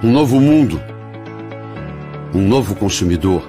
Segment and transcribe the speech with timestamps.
[0.00, 0.80] Um novo mundo.
[2.32, 3.42] Um novo consumidor.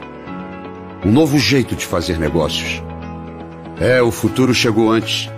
[1.06, 2.82] Um novo jeito de fazer negócios.
[3.80, 5.30] É, o futuro chegou antes.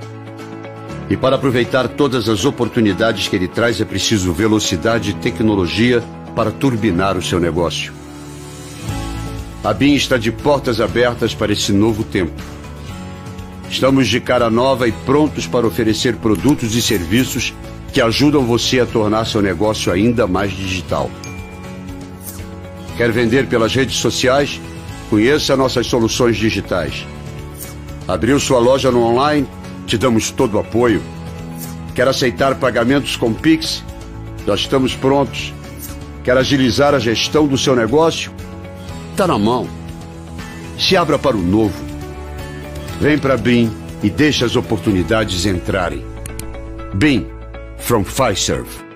[1.09, 6.01] E para aproveitar todas as oportunidades que ele traz é preciso velocidade e tecnologia
[6.33, 7.91] para turbinar o seu negócio.
[9.65, 12.41] A BIM está de portas abertas para esse novo tempo.
[13.69, 17.53] Estamos de cara nova e prontos para oferecer produtos e serviços
[17.91, 21.09] que ajudam você a tornar seu negócio ainda mais digital.
[22.95, 24.61] Quer vender pelas redes sociais?
[25.09, 27.05] Conheça nossas soluções digitais.
[28.07, 29.47] Abriu sua loja no online?
[29.85, 31.01] Te damos todo o apoio.
[31.93, 33.83] Quer aceitar pagamentos com Pix?
[34.47, 35.53] Nós estamos prontos.
[36.23, 38.31] Quer agilizar a gestão do seu negócio?
[39.11, 39.67] Está na mão.
[40.79, 41.73] Se abra para o novo.
[43.01, 46.05] Vem para BIM e deixe as oportunidades entrarem.
[46.93, 47.40] BIM
[47.81, 48.90] from Fiserv.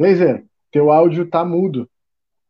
[0.00, 1.88] Laser, teu áudio tá mudo.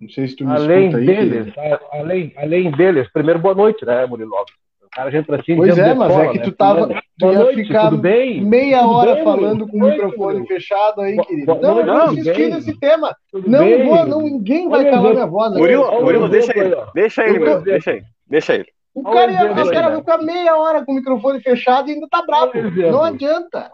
[0.01, 1.07] Não sei se tu me além escuta aí.
[1.07, 1.55] deles,
[1.93, 4.31] além, além deles, primeiro boa noite, né, Murilo?
[4.33, 5.57] O cara já entra assim.
[5.57, 6.45] Pois é, mas escola, é que né?
[6.45, 6.87] tu tava.
[6.87, 8.41] Boa Tu ia noite, ficar tudo bem?
[8.45, 11.55] meia Tudo hora bem, falando com o microfone fechado aí, querido.
[11.55, 12.51] boa não, insistir bem?
[12.51, 13.15] nesse tema.
[13.31, 15.53] Tudo não bem, vou, não, ninguém vai calar minha voz.
[15.53, 15.59] né?
[15.59, 16.75] Murilo, Murilo, deixa ele.
[16.75, 16.87] aí, ó.
[16.95, 17.61] Deixa ele, meu.
[17.61, 18.05] Deixa ele.
[18.29, 18.67] Deixa ele.
[18.95, 19.89] O cara, o ia, exemplo o cara né?
[19.91, 22.53] vai ficar meia hora com o microfone fechado e ainda tá bravo.
[22.91, 23.71] Não adianta.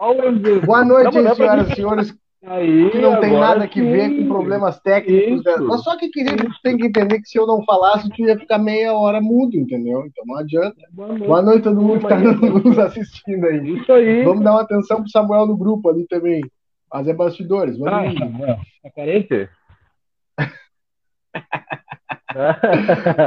[0.65, 2.15] Boa noite, Não, pra senhoras e senhores,
[2.47, 4.21] Aí, que não tem nada que ver sim.
[4.21, 5.43] com problemas técnicos.
[5.43, 5.51] né?
[5.53, 5.67] Isso.
[5.67, 8.37] Mas só que, querido, tu tem que entender que se eu não falasse, tu ia
[8.37, 10.05] ficar meia hora mudo, entendeu?
[10.05, 10.75] Então não adianta.
[10.91, 11.25] Boa noite.
[11.27, 13.77] Boa noite a todo mundo que tá nos assistindo aí.
[13.77, 14.23] Isso aí.
[14.23, 16.41] Vamos dar uma atenção pro Samuel no grupo ali também.
[16.89, 17.81] Fazer bastidores.
[17.81, 18.39] Ah, Vamos.
[18.83, 19.49] tá carente?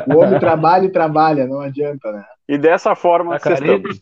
[0.06, 2.24] O homem trabalha e trabalha, não adianta, né?
[2.48, 4.00] E dessa forma, Tá vocês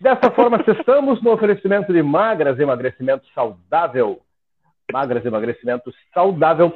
[0.00, 4.22] Dessa forma, estamos no oferecimento de Magras Emagrecimento Saudável.
[4.90, 6.72] Magras Emagrecimento Saudável.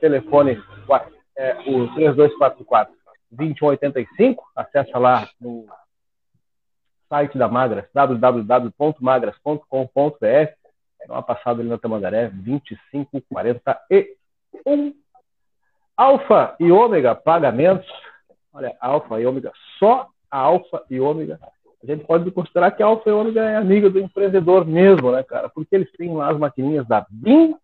[0.00, 0.60] Telefone
[1.38, 1.86] é, o
[3.32, 4.38] 3244-2185.
[4.56, 5.68] Acesse lá no
[7.08, 10.52] site da Magras, www.magras.com.br.
[11.06, 14.94] Dá uma passada ali na Tamandaré, 2541.
[15.96, 17.86] Alfa e Ômega Pagamentos.
[18.52, 21.38] Olha, Alfa e Ômega, só a Alfa e Ômega
[21.84, 25.22] a gente pode considerar que a Alfa e Ômega é amiga do empreendedor mesmo, né,
[25.22, 25.50] cara?
[25.50, 27.54] Porque eles têm lá as maquininhas da BIM,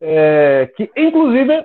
[0.00, 1.64] é, que inclusive,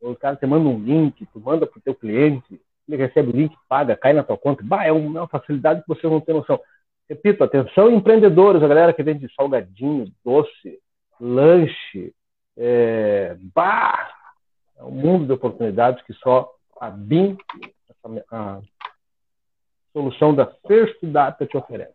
[0.00, 3.54] O cara te manda um link, tu manda pro teu cliente, ele recebe o link,
[3.68, 4.62] paga, cai na tua conta.
[4.64, 6.58] Bah, é uma facilidade que você não tem noção.
[7.08, 10.78] Repito, atenção, empreendedores, a galera que vende salgadinho, doce,
[11.20, 12.14] lanche,
[12.56, 14.10] é, bah,
[14.78, 16.50] é um mundo de oportunidades que só
[16.80, 17.36] a BIM,
[18.32, 18.60] a
[19.92, 21.94] solução da First Data te oferece.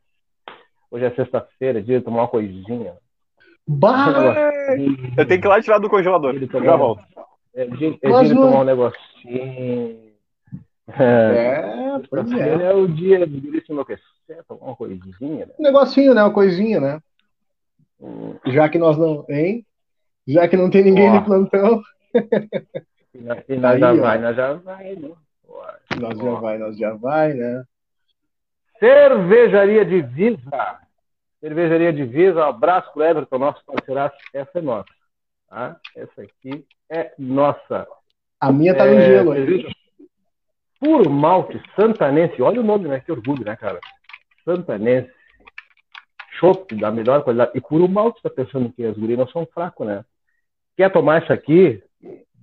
[0.91, 2.93] Hoje é sexta-feira, dia de tomar uma coisinha.
[3.67, 4.07] Bah!
[5.17, 6.35] Eu tenho que ir lá tirar do congelador.
[6.37, 7.03] Já volto.
[7.55, 10.05] É dia, é dia de tomar um negocinho.
[10.87, 12.65] É, É, pois é.
[12.65, 14.03] é o dia de se enlouquecer,
[14.47, 15.53] tomar uma coisinha, né?
[15.57, 16.21] Um negocinho, né?
[16.21, 16.99] Uma coisinha, né?
[18.47, 19.25] Já que nós não.
[19.29, 19.65] Hein?
[20.27, 21.81] Já que não tem ninguém de plantão,
[23.13, 23.97] E nós, Aí, já ó.
[23.97, 25.11] vai, nós já vai, né?
[25.99, 27.63] nós já vai, nós já vai, né?
[28.79, 30.79] Cervejaria Divisa.
[31.39, 34.17] Cervejaria Divisa, um abraço pro Everton, nosso parceiraço.
[34.33, 34.89] Essa é nossa.
[35.47, 35.79] Tá?
[35.95, 37.87] Essa aqui é nossa.
[38.39, 39.45] A minha tá no É, gelo aí.
[39.45, 39.69] cerveja
[40.79, 42.41] Puro malte santanense.
[42.41, 42.99] Olha o nome, né?
[42.99, 43.79] Que orgulho, né, cara?
[44.43, 45.11] Santanense.
[46.39, 47.51] Chopp da melhor qualidade.
[47.55, 50.03] E puro malte, tá pensando que as gurias não são fracos, né?
[50.77, 51.81] Quer tomar essa aqui?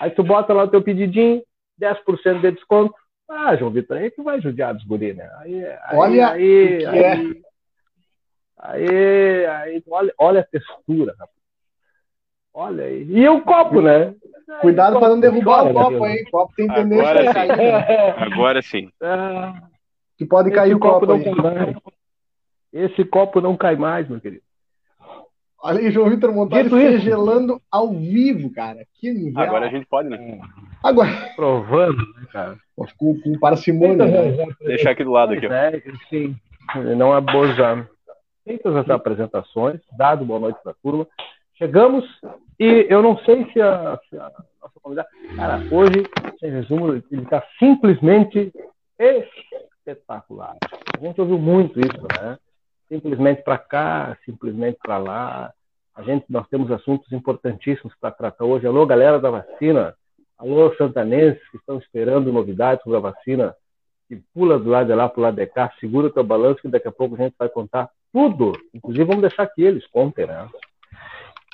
[0.00, 1.40] Aí tu bota lá o teu pedidinho,
[1.80, 2.92] 10% de desconto.
[3.30, 5.30] Ah, João Vitor, aí tu vai judiar dos guri, né?
[5.36, 7.14] Aí, aí, Olha aí, que aí, é.
[8.58, 11.37] aí, aí, olha, olha a textura, rapaz.
[12.60, 13.06] Olha aí.
[13.08, 14.12] E o copo, né?
[14.60, 16.22] Cuidado para não derrubar o copo aí.
[16.22, 17.56] O copo tem tendência Agora a cair.
[17.56, 18.10] né?
[18.18, 18.90] Agora sim.
[19.00, 19.62] Ah,
[20.16, 21.22] Que pode cair o copo não aí.
[21.24, 21.76] cai mais.
[22.72, 24.42] Esse copo não cai mais, meu querido.
[25.62, 26.98] Olha aí, João Vitor isso.
[27.00, 28.84] gelando ao vivo, cara.
[29.00, 29.40] Que nível.
[29.40, 30.40] Agora a gente pode, né?
[30.82, 32.56] Agora, Provando, né, cara?
[32.96, 34.04] com, com parcimônia.
[34.04, 34.46] né?
[34.62, 35.52] Deixar aqui do lado aqui, ó.
[35.52, 36.34] É, sim.
[36.96, 37.88] Não é bojar.
[38.44, 41.06] Feitas as apresentações, dado boa noite para a turma,
[41.58, 42.04] chegamos
[42.58, 44.32] e eu não sei se a, se a
[44.62, 45.08] nossa convidada.
[45.36, 46.04] Cara, hoje,
[46.42, 48.52] em resumo, ele está simplesmente
[48.98, 50.56] espetacular.
[50.96, 52.38] A gente ouviu muito isso, né?
[52.88, 55.52] Simplesmente para cá, simplesmente para lá.
[55.94, 58.66] A gente, nós temos assuntos importantíssimos para tratar hoje.
[58.66, 59.94] Alô, galera da vacina.
[60.38, 63.54] Alô, santanenses que estão esperando novidades sobre a vacina.
[64.08, 66.62] E pula do lado de lá para o lado de cá, segura o teu balanço
[66.62, 68.52] que daqui a pouco a gente vai contar tudo.
[68.72, 70.48] Inclusive, vamos deixar que eles contem, né?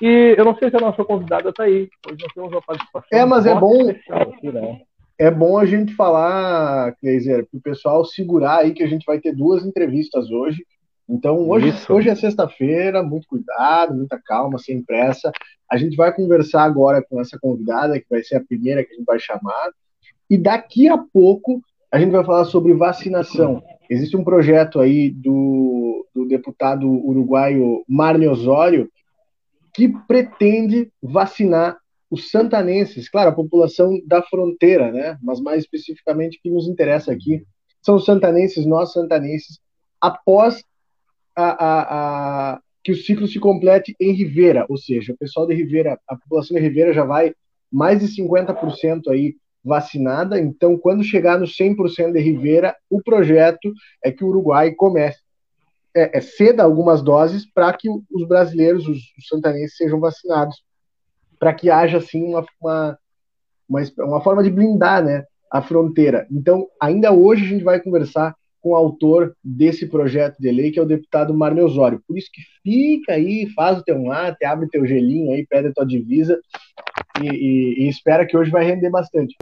[0.02, 1.88] E eu não sei se a nossa convidada está aí.
[2.06, 3.08] Hoje nós temos uma participação.
[3.12, 4.80] É, mas é bom- Aqui, né?
[5.16, 9.20] É bom a gente falar, Kleiser, para o pessoal segurar aí que a gente vai
[9.20, 10.64] ter duas entrevistas hoje.
[11.08, 11.92] Então, hoje, Isso.
[11.92, 15.30] hoje é sexta-feira, muito cuidado, muita calma, sem pressa.
[15.70, 18.96] A gente vai conversar agora com essa convidada, que vai ser a primeira que a
[18.96, 19.70] gente vai chamar.
[20.28, 21.60] E daqui a pouco
[21.92, 23.62] a gente vai falar sobre vacinação.
[23.88, 28.88] Existe um projeto aí do, do deputado uruguaio Marne Osório
[29.74, 31.78] que pretende vacinar
[32.10, 35.18] os santanenses, claro, a população da fronteira, né?
[35.22, 37.44] Mas mais especificamente o que nos interessa aqui
[37.82, 39.58] são os santanenses, nós santanenses,
[40.00, 40.62] após
[41.36, 45.54] a, a, a- que o ciclo se complete em Ribeira, ou seja, o pessoal de
[45.54, 47.32] Ribeira, a população de Ribeira já vai
[47.72, 53.72] mais de 50% aí vacinada, então quando chegar no 100% de Ribeira, o projeto
[54.04, 55.23] é que o Uruguai comece
[55.94, 60.62] é, é, ceda algumas doses para que os brasileiros, os, os santanenses sejam vacinados,
[61.38, 62.98] para que haja assim uma, uma,
[63.68, 66.26] uma, uma forma de blindar né, a fronteira.
[66.30, 70.78] Então, ainda hoje a gente vai conversar com o autor desse projeto de lei, que
[70.78, 72.02] é o deputado Marne Osório.
[72.08, 75.72] Por isso que fica aí, faz o teu mate, abre teu gelinho aí, pede a
[75.72, 76.40] tua divisa
[77.22, 79.36] e, e- e espera que hoje vai render bastante.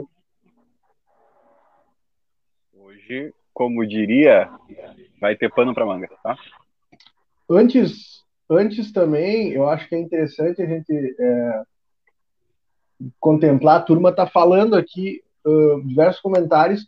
[2.73, 4.49] Hoje, como diria,
[5.23, 6.35] vai ter pano pra manga, tá?
[7.49, 11.61] Antes, antes também, eu acho que é interessante a gente é,
[13.21, 16.85] contemplar, a turma está falando aqui, uh, diversos comentários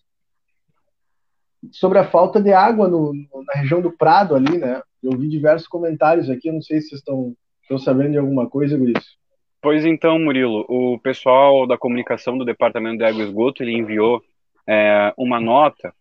[1.71, 4.81] sobre a falta de água no, no- na região do Prado ali, né?
[5.01, 8.49] Eu vi diversos comentários aqui, eu não sei se vocês estão, estão sabendo de alguma
[8.49, 9.15] coisa, Guris.
[9.61, 14.21] Pois então, Murilo, o pessoal da comunicação do Departamento de Água e Esgoto, ele enviou
[14.67, 15.93] é, uma nota,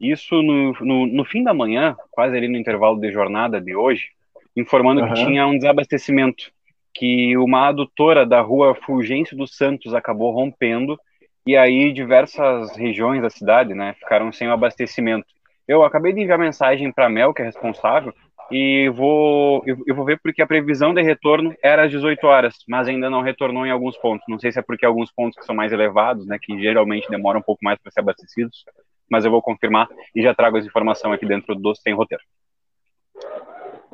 [0.00, 4.08] isso no, no, no fim da manhã, quase ali no intervalo de jornada de hoje,
[4.56, 5.14] informando Aham.
[5.14, 6.50] que tinha um desabastecimento,
[6.92, 10.98] que uma adutora da rua Fulgêncio dos Santos acabou rompendo,
[11.46, 15.26] e aí diversas regiões da cidade, né, ficaram sem o abastecimento.
[15.66, 18.14] Eu acabei de enviar mensagem para a Mel, que é responsável,
[18.50, 22.88] e vou eu vou ver porque a previsão de retorno era às 18 horas, mas
[22.88, 24.26] ainda não retornou em alguns pontos.
[24.28, 27.40] Não sei se é porque alguns pontos que são mais elevados, né, que geralmente demoram
[27.40, 28.64] um pouco mais para ser abastecidos,
[29.10, 32.22] mas eu vou confirmar e já trago as informações aqui dentro do Sem Roteiro.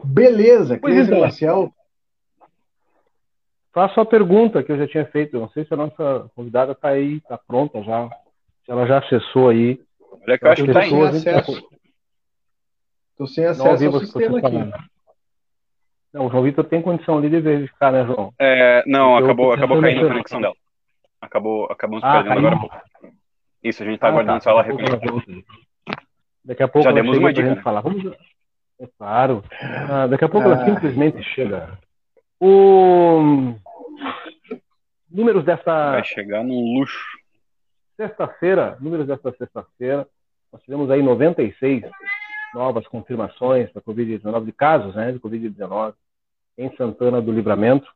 [0.02, 1.72] Beleza, Cris Marcel.
[3.72, 5.38] Faço a pergunta que eu já tinha feito.
[5.38, 8.08] Não sei se a nossa convidada está aí, está pronta já.
[8.64, 9.80] Se ela já acessou aí.
[10.26, 11.70] Olha que eu acho que está em acesso.
[13.12, 14.90] Estou sem acesso não, ao sistema aqui.
[16.12, 18.32] Não, o João Vitor tem condição ali de verificar, né, João?
[18.38, 20.54] É, não, acabou, acabou caindo a conexão dela.
[21.20, 22.89] Acabou, acabamos ah, perdendo agora há pouco.
[23.62, 25.44] Isso, a gente está ah, aguardando tá, só ela reconhecer.
[26.44, 27.54] Daqui a pouco Já demos uma dica.
[27.54, 27.62] Né?
[27.62, 27.82] Falar.
[27.82, 28.04] Vamos...
[28.80, 29.44] É claro.
[29.88, 30.52] Ah, daqui a pouco ah.
[30.52, 31.78] ela simplesmente chega.
[32.40, 33.54] O...
[35.10, 35.92] Números dessa.
[35.92, 37.20] Vai chegar num luxo.
[37.96, 40.08] Sexta-feira, números dessa sexta-feira,
[40.50, 41.82] nós tivemos aí 96
[42.54, 45.94] novas confirmações da Covid-19, de casos né, de Covid-19
[46.56, 47.86] em Santana do Livramento.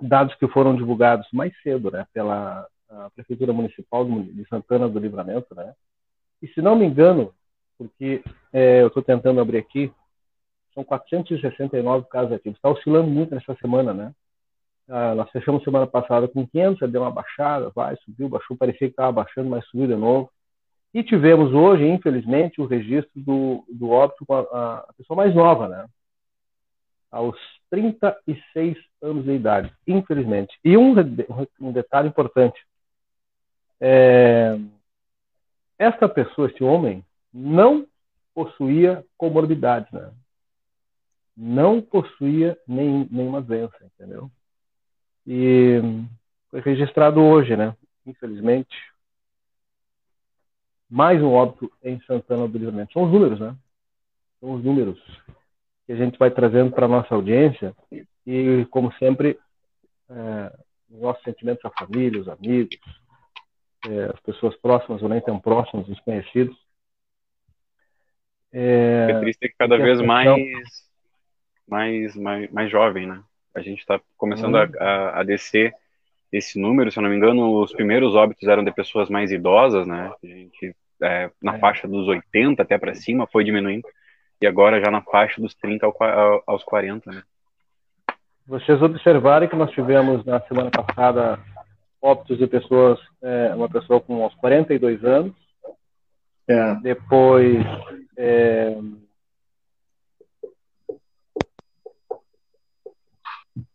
[0.00, 2.68] Dados que foram divulgados mais cedo né, pela
[3.14, 5.54] Prefeitura Municipal de Santana do Livramento.
[5.54, 5.74] Né?
[6.42, 7.32] E se não me engano,
[7.78, 9.92] porque é, eu estou tentando abrir aqui,
[10.74, 12.58] são 469 casos ativos.
[12.58, 14.12] Está oscilando muito nessa semana, né?
[14.88, 18.92] Ah, nós fechamos semana passada com 500, deu uma baixada, vai, subiu, baixou, parecia que
[18.92, 20.30] estava baixando, mas subiu de novo.
[20.94, 25.68] E tivemos hoje, infelizmente, o registro do, do óbito com a, a pessoa mais nova,
[25.68, 25.86] né?
[27.10, 27.36] Aos
[27.70, 30.56] 36 anos de idade, infelizmente.
[30.64, 30.94] E um,
[31.60, 32.58] um detalhe importante.
[33.80, 34.58] É,
[35.78, 37.86] esta pessoa, este homem, não
[38.34, 40.12] possuía comorbidades, né?
[41.36, 44.30] Não possuía nem, nenhuma doença, entendeu?
[45.26, 45.80] E
[46.50, 47.76] foi registrado hoje, né?
[48.06, 48.74] Infelizmente,
[50.88, 52.92] mais um óbito em Santana do Livramento.
[52.92, 53.54] São os números, né?
[54.40, 54.98] São os números
[55.86, 57.74] que a gente vai trazendo para nossa audiência
[58.26, 59.38] e, como sempre,
[60.08, 60.58] é,
[60.90, 62.78] os nossos sentimentos à família, os amigos,
[63.88, 66.56] é, as pessoas próximas ou nem tão próximas, os conhecidos.
[68.52, 70.88] É, é triste que cada vez mais,
[71.68, 73.22] mais, mais, mais jovem, né?
[73.54, 74.70] A gente está começando uhum.
[74.80, 75.74] a, a descer
[76.32, 79.86] esse número, se eu não me engano, os primeiros óbitos eram de pessoas mais idosas,
[79.86, 80.12] né?
[80.22, 81.58] A gente, é, na é.
[81.58, 83.86] faixa dos 80 até para cima, foi diminuindo.
[84.40, 85.86] E agora já na faixa dos 30
[86.46, 87.22] aos 40, né?
[88.46, 91.38] Vocês observarem que nós tivemos na semana passada
[92.06, 95.34] óbitos de pessoas, é, uma pessoa com uns 42 anos.
[96.46, 96.74] É.
[96.76, 97.64] Depois.
[98.16, 98.76] É...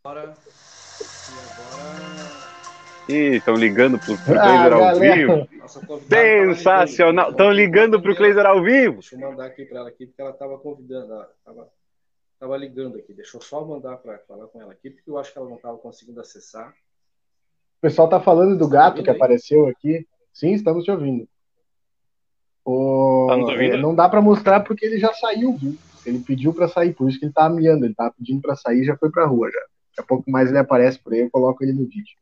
[0.04, 0.34] Agora,
[3.10, 5.48] Ih, estão ligando pro, pro ah, ao vivo.
[6.08, 7.32] Sensacional.
[7.32, 9.00] Estão ligando pro Cleiser ao vivo.
[9.00, 11.70] Deixa eu mandar aqui para ela aqui, porque ela estava convidando, ela tava,
[12.40, 13.14] tava ligando aqui.
[13.14, 15.58] Deixa eu só mandar para falar com ela aqui, porque eu acho que ela não
[15.58, 16.74] estava conseguindo acessar.
[17.82, 19.16] O pessoal tá falando do gato que aí?
[19.16, 20.06] apareceu aqui.
[20.32, 21.28] Sim, estamos te ouvindo.
[22.64, 23.26] O...
[23.28, 23.78] Tá ouvindo?
[23.78, 25.76] Não dá para mostrar porque ele já saiu, viu?
[26.06, 27.86] Ele pediu para sair, por isso que ele tá miando.
[27.86, 29.60] Ele tá pedindo para sair, já foi para rua já.
[29.60, 32.16] Daqui a pouco mais ele aparece por aí, eu coloco ele no vídeo.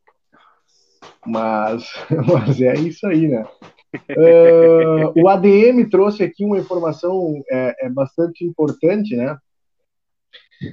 [1.26, 1.92] Mas,
[2.26, 3.44] mas é isso aí, né?
[3.92, 9.36] Uh, o ADM trouxe aqui uma informação é, é, bastante importante, né?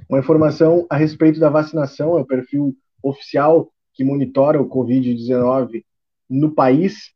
[0.07, 5.83] Uma informação a respeito da vacinação, é o perfil oficial que monitora o Covid-19
[6.29, 7.11] no país.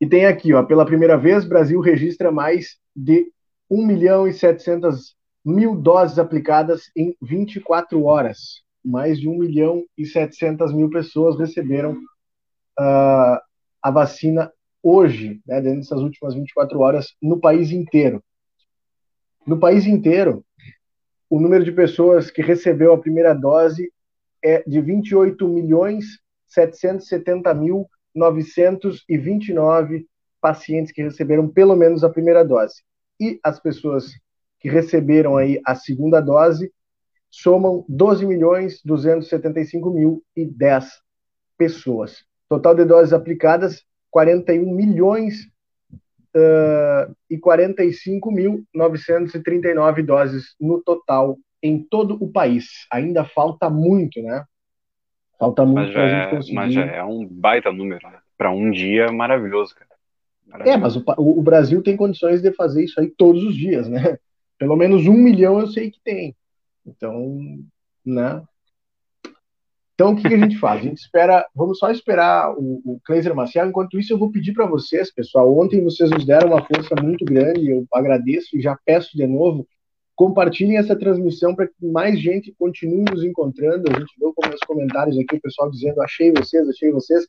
[0.00, 3.30] E tem aqui, ó, pela primeira vez, Brasil registra mais de
[3.70, 8.64] 1 milhão e 700 mil doses aplicadas em 24 horas.
[8.84, 13.38] Mais de 1 milhão e 700 mil pessoas receberam uh,
[13.80, 18.22] a vacina hoje, né, dentro dessas últimas 24 horas, no país inteiro.
[19.46, 20.44] No país inteiro,
[21.30, 23.90] o número de pessoas que recebeu a primeira dose
[24.44, 26.04] é de 28 milhões
[26.48, 30.06] 770 mil 929
[30.40, 32.82] pacientes que receberam pelo menos a primeira dose.
[33.18, 34.12] E as pessoas
[34.60, 36.70] que receberam aí a segunda dose
[37.30, 40.84] somam 12 milhões 275 mil e 10
[41.56, 42.24] pessoas.
[42.48, 45.46] Total de doses aplicadas, 41 milhões
[46.36, 52.86] uh, e 45 mil 939 doses no total em todo o país.
[52.92, 54.44] Ainda falta muito, né?
[55.38, 56.54] Falta muito para a gente é, conseguir.
[56.54, 58.18] Mas já é um baita número, né?
[58.36, 59.90] Para um dia maravilhoso, cara.
[60.46, 60.78] Maravilhoso.
[60.78, 64.18] É, mas o, o, Brasil tem condições de fazer isso aí todos os dias, né?
[64.58, 66.36] Pelo menos um milhão eu sei que tem.
[66.86, 67.40] Então,
[68.04, 68.42] né?
[69.94, 70.80] Então, o que, que, a gente faz?
[70.80, 73.66] A gente espera, vamos só esperar o, o Kleiser Marcial.
[73.66, 75.56] Enquanto isso, eu vou pedir para vocês, pessoal.
[75.56, 79.66] Ontem vocês nos deram uma força muito grande, eu agradeço e já peço de novo.
[80.16, 83.90] Compartilhem essa transmissão para que mais gente continue nos encontrando.
[83.90, 87.26] A gente viu como nos comentários aqui o pessoal dizendo: achei vocês, achei vocês.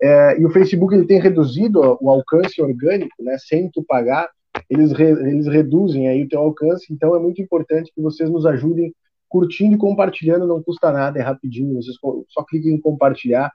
[0.00, 4.30] É, e o Facebook ele tem reduzido o alcance orgânico, né, sem tu pagar,
[4.70, 8.46] eles, re, eles reduzem aí o teu alcance, então é muito importante que vocês nos
[8.46, 8.94] ajudem
[9.28, 11.96] curtindo e compartilhando, não custa nada, é rapidinho, vocês
[12.28, 13.52] só cliquem em compartilhar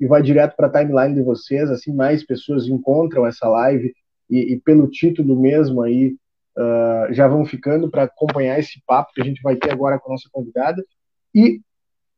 [0.00, 3.92] e vai direto para a timeline de vocês, assim mais pessoas encontram essa live
[4.30, 6.16] e, e pelo título mesmo aí
[6.58, 10.08] uh, já vão ficando para acompanhar esse papo que a gente vai ter agora com
[10.08, 10.84] a nossa convidada.
[11.34, 11.60] E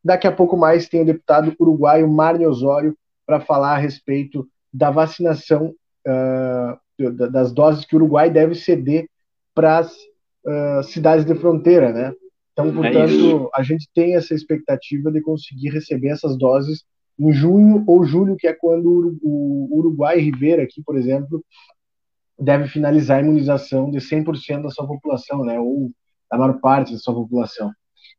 [0.02, 4.90] daqui a pouco mais tem o deputado uruguaio Marne Osório para falar a respeito da
[4.90, 5.74] vacinação
[6.06, 9.08] uh, das doses que o Uruguai deve ceder
[9.54, 12.12] para as uh, cidades de fronteira, né?
[12.52, 16.84] Então, é portanto, é a gente tem essa expectativa de conseguir receber essas doses
[17.18, 21.44] em junho ou julho, que é quando o Uruguai Ribeira aqui, por exemplo,
[22.38, 25.58] deve finalizar a imunização de 100% da sua população, né?
[25.58, 25.90] Ou
[26.30, 27.72] da maior parte da sua população.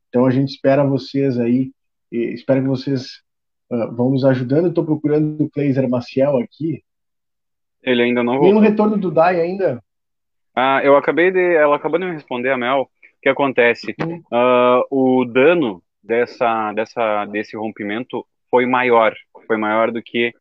[0.09, 1.71] Então a gente espera vocês aí,
[2.11, 3.21] espero que vocês
[3.69, 4.69] uh, vão nos ajudando.
[4.69, 6.83] Estou procurando o Kleiser Maciel aqui.
[7.83, 8.39] Ele ainda não.
[8.39, 9.83] Tem um retorno do Dai ainda?
[10.55, 12.83] Ah, eu acabei de, ela acabou de me responder, a Mel.
[12.83, 13.93] O que acontece?
[14.01, 19.13] Uh, o dano dessa, dessa, desse rompimento foi maior,
[19.45, 20.33] foi maior do que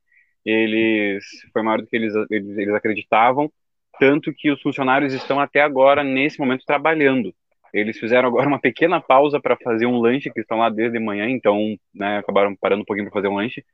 [0.45, 3.50] eles, foi maior do que eles, eles, eles acreditavam
[3.99, 7.35] tanto que os funcionários estão até agora, nesse momento, trabalhando.
[7.73, 11.28] Eles fizeram agora uma pequena pausa para fazer um lanche, que estão lá desde manhã,
[11.28, 13.65] então né, acabaram parando um pouquinho para fazer um lanche.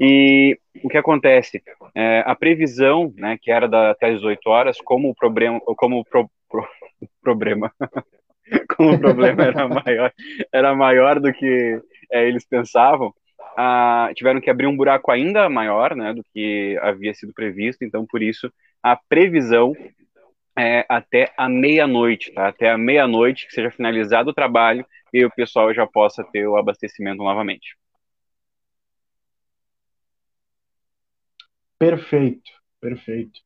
[0.00, 1.62] E o que acontece?
[1.94, 6.00] É, a previsão, né, que era da, até as 18 horas, como o problema, como
[6.00, 6.66] o pro, pro,
[7.22, 7.70] problema,
[8.76, 10.12] como o problema era maior,
[10.50, 11.78] era maior do que
[12.10, 13.14] é, eles pensavam,
[13.58, 17.84] ah, tiveram que abrir um buraco ainda maior, né, do que havia sido previsto.
[17.84, 18.50] Então, por isso,
[18.82, 19.74] a previsão
[20.58, 22.48] é até a meia-noite, tá?
[22.48, 26.56] Até a meia-noite que seja finalizado o trabalho e o pessoal já possa ter o
[26.56, 27.76] abastecimento novamente.
[31.78, 33.40] Perfeito, perfeito.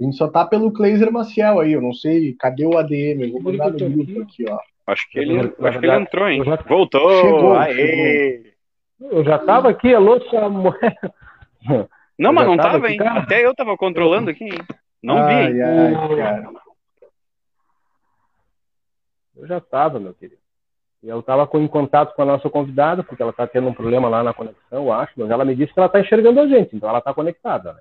[0.00, 3.22] A gente só tá pelo Kleiser Maciel aí, eu não sei, cadê o ADM?
[3.22, 4.58] Eu vou mandar no grupo aqui, ó.
[4.86, 6.42] Acho que ele, acho que ele entrou, hein?
[6.68, 7.10] Voltou!
[7.22, 7.74] Chegou, Aê!
[7.74, 9.18] Chegou.
[9.18, 10.74] Eu já tava aqui, alô, Samuel.
[12.18, 12.96] Não, mas não tava, hein?
[12.96, 13.20] Cara.
[13.20, 14.58] Até eu tava controlando aqui, hein?
[15.02, 15.62] Não ai, vi.
[15.62, 16.50] Ai, cara.
[19.36, 20.40] Eu já tava, meu querido.
[21.02, 23.74] E eu tava com, em contato com a nossa convidada, porque ela tá tendo um
[23.74, 26.48] problema lá na conexão, eu acho, mas ela me disse que ela tá enxergando a
[26.48, 27.80] gente, então ela tá conectada, né?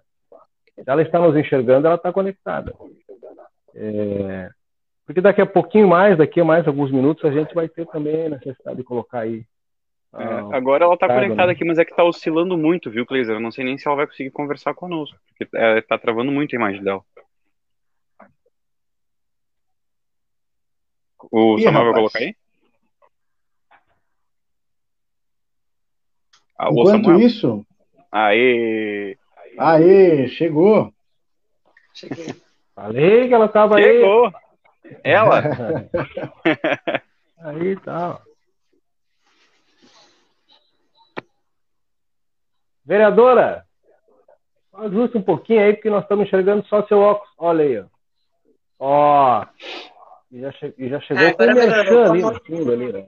[0.75, 2.75] Se ela está nos enxergando, ela tá conectada.
[3.73, 4.49] É...
[5.05, 8.25] Porque daqui a pouquinho mais, daqui a mais alguns minutos, a gente vai ter também
[8.25, 9.45] a necessidade de colocar aí
[10.17, 11.53] é, ah, agora ela tá conectada né?
[11.53, 13.35] aqui, mas é que tá oscilando muito, viu, Cleiser?
[13.35, 16.55] Eu não sei nem se ela vai conseguir conversar conosco, porque é, tá travando muito
[16.55, 17.03] a imagem dela.
[21.29, 22.35] O Ih, Samuel vai colocar aí?
[26.57, 27.19] Ah, Enquanto Samuel.
[27.19, 27.65] isso.
[28.09, 29.17] Aê!
[29.57, 30.93] Aê, chegou!
[31.93, 32.35] Cheguei.
[32.73, 34.27] Falei que ela tava chegou.
[34.27, 34.31] aí.
[34.31, 35.01] Chegou!
[35.03, 35.43] Ela?
[37.39, 38.21] aí tá.
[42.85, 43.65] Vereadora,
[44.73, 47.33] ajuste um pouquinho aí, porque nós estamos enxergando só seu óculos.
[47.37, 47.85] Olha aí, ó.
[48.79, 49.45] Ó.
[50.31, 53.05] E já, che e já chegou é, com o merchan ali no fundo ali, né?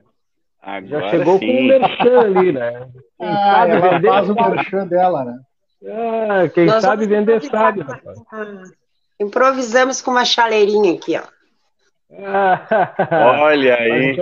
[0.62, 1.48] Agora já chegou sim.
[1.48, 2.90] com o merchan ali, né?
[3.20, 5.40] Quem ah, sabe ela vender, faz o merchan dela, né?
[5.86, 8.20] Ah, quem Nós sabe vender sabe, rapaz.
[9.20, 11.24] Improvisamos com uma chaleirinha aqui, ó.
[13.44, 14.18] Olha aí.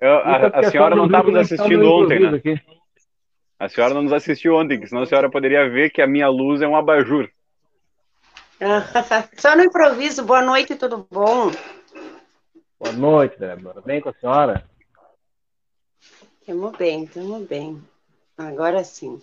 [0.00, 2.36] Eu, a, a, a senhora não estava nos assistindo ontem, né?
[2.36, 2.60] Aqui.
[3.60, 6.62] A senhora não nos assistiu ontem, senão a senhora poderia ver que a minha luz
[6.62, 7.30] é um abajur.
[9.36, 10.24] Só no improviso.
[10.24, 11.50] Boa noite, tudo bom?
[12.78, 13.82] Boa noite, Débora.
[13.82, 14.64] Bem com a senhora?
[16.46, 17.82] Tamo bem, tamo bem.
[18.38, 19.20] Agora sim.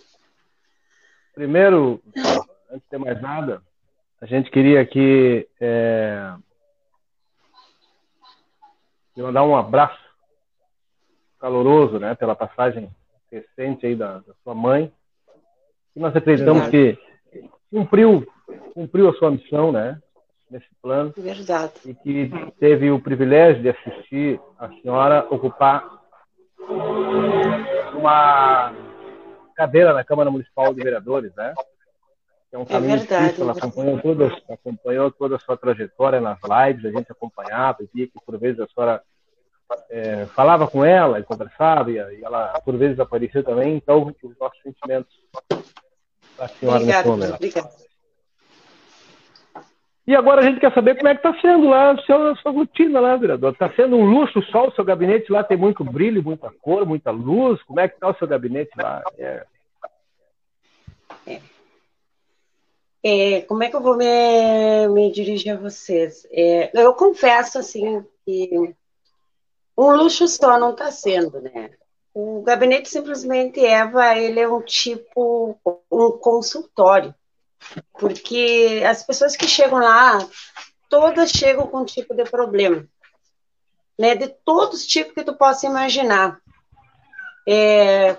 [1.34, 2.00] Primeiro,
[2.70, 3.60] antes de mais nada,
[4.20, 6.32] a gente queria aqui é,
[9.16, 9.98] mandar um abraço
[11.40, 12.88] caloroso, né, pela passagem
[13.30, 14.92] recente aí da, da sua mãe.
[15.94, 16.98] E nós acreditamos Verdade.
[17.32, 18.26] que cumpriu,
[18.74, 20.00] cumpriu a sua missão, né?
[20.50, 21.12] Nesse plano.
[21.16, 21.72] Verdade.
[21.84, 25.84] E que teve o privilégio de assistir a senhora ocupar
[27.94, 28.72] uma
[29.54, 31.52] cadeira na Câmara Municipal de Vereadores, né?
[32.52, 36.20] é um é caminho é verdade, difícil, ela acompanhou toda, acompanhou toda a sua trajetória
[36.20, 39.02] nas lives, a gente acompanhava, via que por vezes a senhora
[39.90, 44.60] é, falava com ela e conversava, e, ela por vezes aparecia também, então os nossos
[44.62, 45.12] sentimentos
[46.36, 47.88] para a senhora obrigada, nesse Obrigada.
[50.06, 52.36] E agora a gente quer saber como é que está sendo lá a sua, a
[52.36, 53.52] sua rotina lá, vereador.
[53.52, 57.10] Está sendo um luxo só o seu gabinete lá, tem muito brilho, muita cor, muita
[57.10, 57.62] luz.
[57.64, 59.02] Como é que está o seu gabinete lá?
[59.18, 59.44] É.
[61.26, 61.40] É.
[63.04, 66.26] É, como é que eu vou me, me dirigir a vocês?
[66.30, 68.74] É, eu confesso, assim, que
[69.78, 71.70] um luxo só não está sendo, né?
[72.12, 75.56] O gabinete simplesmente Eva, ele é um tipo,
[75.90, 77.14] um consultório,
[77.92, 80.18] porque as pessoas que chegam lá,
[80.88, 82.84] todas chegam com um tipo de problema,
[83.98, 84.16] né?
[84.16, 86.40] De todos os tipos que tu possa imaginar.
[87.50, 88.18] É,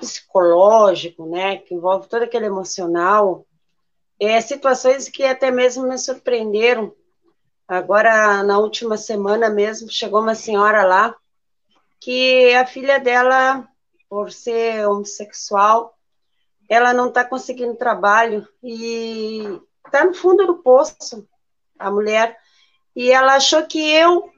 [0.00, 1.58] psicológico, né?
[1.58, 3.46] Que envolve todo aquele emocional,
[4.18, 6.94] é, situações que até mesmo me surpreenderam.
[7.70, 11.14] Agora, na última semana mesmo, chegou uma senhora lá
[12.00, 13.64] que a filha dela,
[14.08, 15.96] por ser homossexual,
[16.68, 21.24] ela não está conseguindo trabalho e está no fundo do poço,
[21.78, 22.36] a mulher.
[22.96, 24.28] E ela achou que eu,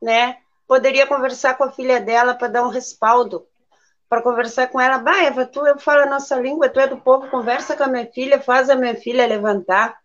[0.00, 3.48] né, poderia conversar com a filha dela para dar um respaldo
[4.08, 4.98] para conversar com ela.
[4.98, 7.88] Bah, Eva, tu eu falo a nossa língua, tu é do povo, conversa com a
[7.88, 10.01] minha filha, faz a minha filha levantar.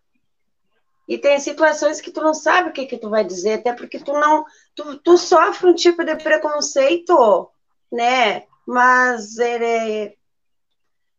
[1.08, 3.98] E tem situações que tu não sabe o que, que tu vai dizer, até porque
[3.98, 4.44] tu não.
[4.74, 7.48] Tu, tu sofre um tipo de preconceito,
[7.90, 8.44] né?
[8.66, 10.14] Mas ele,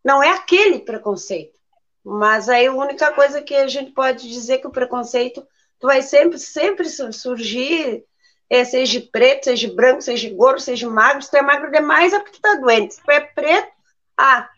[0.03, 1.59] não é aquele preconceito.
[2.03, 5.45] Mas aí a única coisa que a gente pode dizer que o preconceito
[5.79, 8.05] tu vai sempre, sempre surgir
[8.49, 12.19] é, seja preto, seja branco, seja gordo, seja magro, se tu é magro demais é
[12.19, 12.95] porque tu tá doente.
[12.95, 13.71] Se tu é preto,
[14.17, 14.49] ah,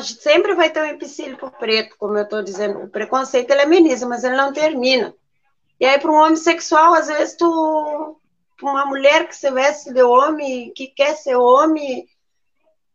[0.00, 2.84] gente sempre vai ter um empecilho pro preto, como eu estou dizendo.
[2.84, 5.14] O preconceito ele ameniza, mas ele não termina.
[5.78, 8.18] E aí, para um homem sexual, às vezes tu.
[8.62, 12.06] Uma mulher que se veste de homem, que quer ser homem.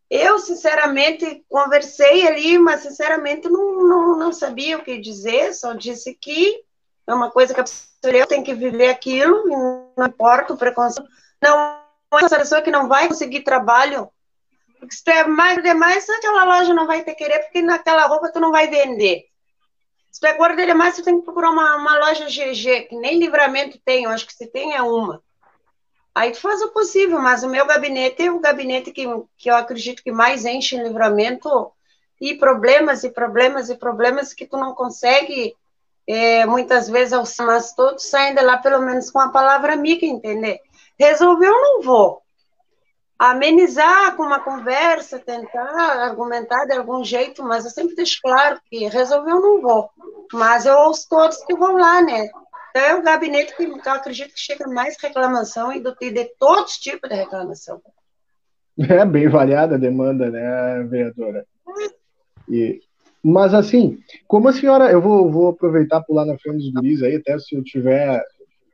[0.10, 6.16] Eu, sinceramente, conversei ali, mas sinceramente não, não, não sabia o que dizer, só disse
[6.16, 6.64] que
[7.06, 9.46] é uma coisa que a pessoa tem que viver aquilo,
[9.98, 11.10] não importa o preconceito.
[11.42, 14.10] Não é essa pessoa que não vai conseguir trabalho,
[14.88, 18.32] porque se tu é mais demais, aquela loja não vai ter querer, porque naquela roupa
[18.32, 19.26] tu não vai vender.
[20.10, 23.20] Se tu é gordo demais, tu tem que procurar uma, uma loja GG, que nem
[23.20, 25.22] livramento tem, eu acho que se tem é uma.
[26.16, 29.06] Aí tu faz o possível, mas o meu gabinete é o gabinete que,
[29.38, 31.72] que eu acredito que mais enche em livramento
[32.20, 35.56] e problemas e problemas e problemas que tu não consegue
[36.08, 40.62] é, muitas vezes mas todos saem de lá pelo menos com a palavra amiga, entender?
[40.98, 42.24] Resolveu, não vou.
[43.20, 48.88] Amenizar com uma conversa, tentar argumentar de algum jeito, mas eu sempre deixo claro que
[48.88, 49.90] resolveu, não vou.
[50.32, 52.30] Mas eu ouço todos que vão lá, né?
[52.70, 56.26] Então é o gabinete que eu acredito que chega mais reclamação e, do, e de
[56.38, 57.82] todos os tipos de reclamação.
[58.78, 61.48] É bem variada a demanda, né, vereadora?
[62.48, 62.80] E,
[63.24, 67.16] mas assim, como a senhora, eu vou, vou aproveitar pular na frente dos guris aí,
[67.16, 68.24] até se eu tiver,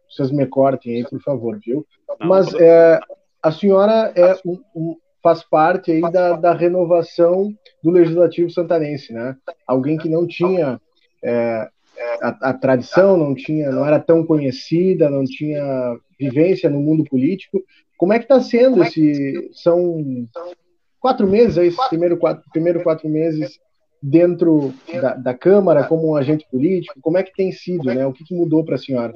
[0.09, 1.87] vocês me cortem aí, por favor, viu?
[2.19, 2.99] Mas é,
[3.43, 7.53] a senhora é um, um, faz parte aí da, da renovação
[7.83, 9.35] do Legislativo Santanense, né?
[9.67, 10.79] Alguém que não tinha
[11.21, 11.69] é,
[12.21, 15.63] a, a, tradição, não tinha, não era tão conhecida, não tinha
[16.17, 17.61] vivência no mundo político.
[17.97, 19.51] Como é que está sendo esse?
[19.53, 20.27] São
[20.99, 23.59] quatro meses, aí, primeiro quatro, primeiro quatro meses
[24.01, 26.99] dentro da, da, Câmara como um agente político?
[27.01, 28.05] Como é que tem sido, né?
[28.05, 29.13] O que, que mudou para a senhora?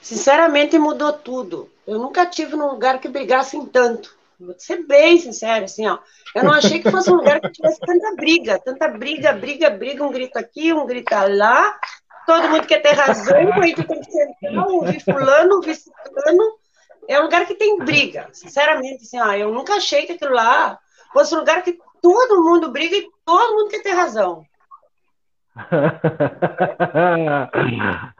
[0.00, 1.70] Sinceramente, mudou tudo.
[1.86, 4.18] Eu nunca tive num lugar que brigassem tanto.
[4.38, 5.98] Vou ser bem sincero, assim, ó.
[6.34, 10.04] Eu não achei que fosse um lugar que tivesse tanta briga, tanta briga, briga, briga,
[10.04, 11.78] um grito aqui, um grita lá,
[12.24, 16.58] todo mundo quer ter razão, aí tu tem que sentar, ouvir fulano, ouvir fulano.
[17.06, 19.32] É um lugar que tem briga, sinceramente, assim, ó.
[19.32, 20.78] Eu nunca achei que aquilo lá
[21.12, 24.46] fosse um lugar que todo mundo briga e todo mundo quer ter razão.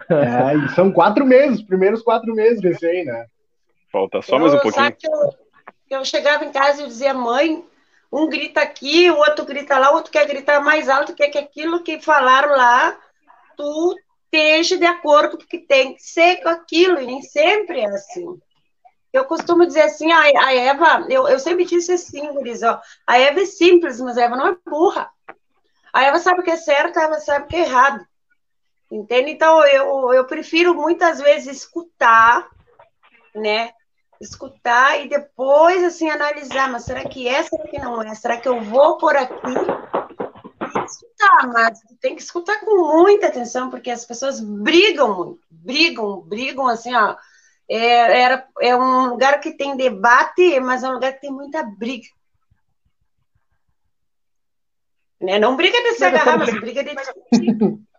[0.08, 3.26] É, são quatro meses, primeiros quatro meses desse aí, né?
[3.92, 4.96] Falta só eu, mais um pouquinho.
[5.02, 7.64] Eu, eu, chegava em casa e dizia, mãe,
[8.12, 11.38] um grita aqui, o outro grita lá, o outro quer gritar mais alto, quer que
[11.38, 12.98] aquilo que falaram lá,
[13.56, 18.38] tu esteja de acordo, porque tem que ser com aquilo, e nem sempre é assim.
[19.12, 23.18] Eu costumo dizer assim, a, a Eva, eu, eu sempre disse assim, Guris, ó, a
[23.18, 25.10] Eva é simples, mas a Eva não é burra.
[25.92, 28.04] A Eva sabe o que é certo, a Eva sabe o que é errado.
[28.90, 29.30] Entende?
[29.30, 32.48] Então, eu, eu prefiro muitas vezes escutar,
[33.34, 33.70] né?
[34.20, 38.14] Escutar e depois, assim, analisar, mas será que é, será que não é?
[38.14, 39.54] Será que eu vou por aqui?
[40.90, 46.66] escutar, mas tem que escutar com muita atenção, porque as pessoas brigam muito, brigam, brigam,
[46.66, 47.16] assim, ó,
[47.68, 51.62] é, era, é um lugar que tem debate, mas é um lugar que tem muita
[51.62, 52.08] briga.
[55.20, 55.38] Né?
[55.38, 56.90] Não briga de se agarrar, mas briga de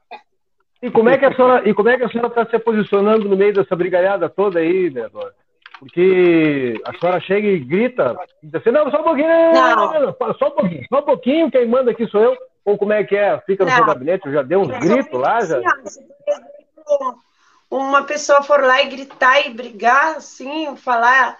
[0.84, 3.29] E como é que a senhora, e como é que a senhora está se posicionando
[3.29, 5.31] no meio dessa brigalhada toda aí, vereadora?
[5.77, 10.15] Porque a senhora chega e grita, diz assim, não, só um pouquinho, não.
[10.39, 12.38] Só um pouquinho, só um pouquinho, quem manda aqui sou eu.
[12.63, 13.39] Ou como é que é?
[13.41, 13.77] Fica no Não.
[13.77, 14.25] seu gabinete?
[14.27, 15.41] Eu já dei uns gritos lá?
[15.41, 15.60] Já...
[15.84, 16.07] Assim,
[17.69, 21.39] uma pessoa for lá e gritar e brigar, assim, falar,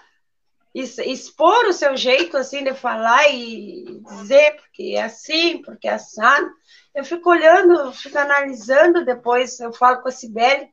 [0.74, 6.50] expor o seu jeito, assim, de falar e dizer porque é assim, porque é assado,
[6.94, 10.70] eu fico olhando, fico analisando depois, eu falo com a Cibele,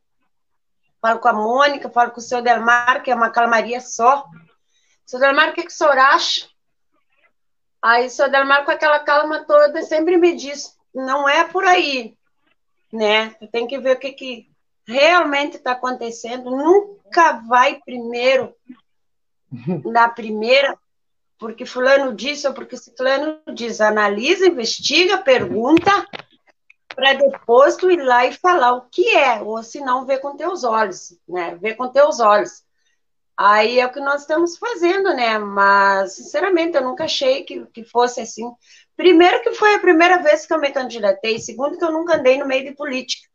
[1.02, 4.26] falo com a Mônica, falo com o seu Delmar, que é uma calmaria só.
[5.06, 6.48] Seu Delmar, o que, que o senhor acha?
[7.82, 12.18] Aí o seu Delmar, com aquela calma toda, sempre me diz, não é por aí,
[12.92, 13.36] né?
[13.52, 14.50] Tem que ver o que, que
[14.86, 16.52] realmente está acontecendo.
[16.52, 18.54] Nunca vai primeiro
[19.86, 20.78] na primeira,
[21.38, 23.82] porque fulano disse ou porque ciclano diz.
[23.82, 26.06] Analisa, investiga, pergunta,
[26.94, 30.36] para depois tu ir lá e falar o que é, ou se não, ver com
[30.36, 31.56] teus olhos, né?
[31.56, 32.64] Ver com teus olhos.
[33.38, 35.38] Aí é o que nós estamos fazendo, né?
[35.38, 38.52] Mas, sinceramente, eu nunca achei que, que fosse assim.
[38.98, 41.40] Primeiro, que foi a primeira vez que eu me candidatei.
[41.40, 43.30] Segundo, que eu nunca andei no meio de política.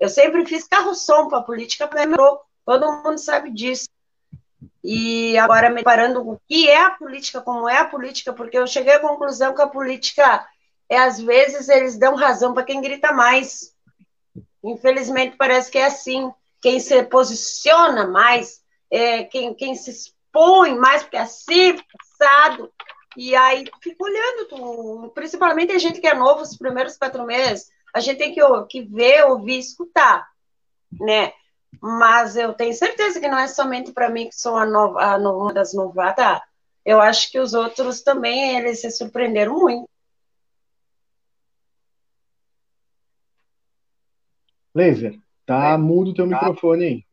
[0.00, 2.04] Eu sempre fiz carro-som para política, para
[2.64, 3.86] todo mundo sabe disso.
[4.88, 8.68] E agora, me parando o que é a política, como é a política, porque eu
[8.68, 10.46] cheguei à conclusão que a política
[10.88, 13.74] é, às vezes, eles dão razão para quem grita mais.
[14.62, 16.32] Infelizmente, parece que é assim.
[16.62, 21.76] Quem se posiciona mais, é, quem, quem se expõe mais, porque é assim,
[22.18, 22.72] passado.
[23.16, 27.68] E aí, fica olhando, tu, principalmente a gente que é novo, os primeiros quatro meses,
[27.92, 30.28] a gente tem que, que ver, ouvir, escutar,
[30.92, 31.32] né?
[31.80, 35.18] Mas eu tenho certeza que não é somente para mim que sou a nova, a
[35.18, 36.40] nova, uma das novatas.
[36.84, 39.88] Eu acho que os outros também, eles se surpreenderam muito.
[44.74, 47.06] Laser, tá mudo teu microfone aí.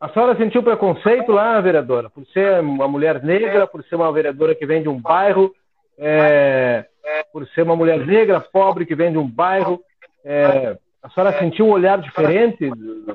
[0.00, 2.08] A senhora sentiu preconceito lá, vereadora?
[2.08, 5.52] Por ser uma mulher negra, por ser uma vereadora que vem de um bairro,
[5.98, 6.88] é,
[7.32, 9.82] por ser uma mulher negra, pobre, que vem de um bairro.
[10.24, 13.14] É, a senhora sentiu um olhar diferente dos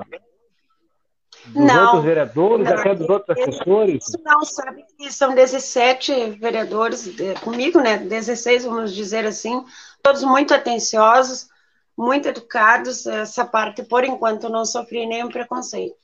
[1.54, 2.78] Não, outros vereadores, não.
[2.78, 4.08] até dos outros assessores?
[4.08, 7.98] Isso não, sabe que são 17 vereadores de- comigo, né?
[7.98, 9.62] 16, vamos dizer assim,
[10.02, 11.48] todos muito atenciosos,
[11.96, 13.06] muito educados.
[13.06, 15.96] Essa parte, por enquanto, não sofri nenhum preconceito.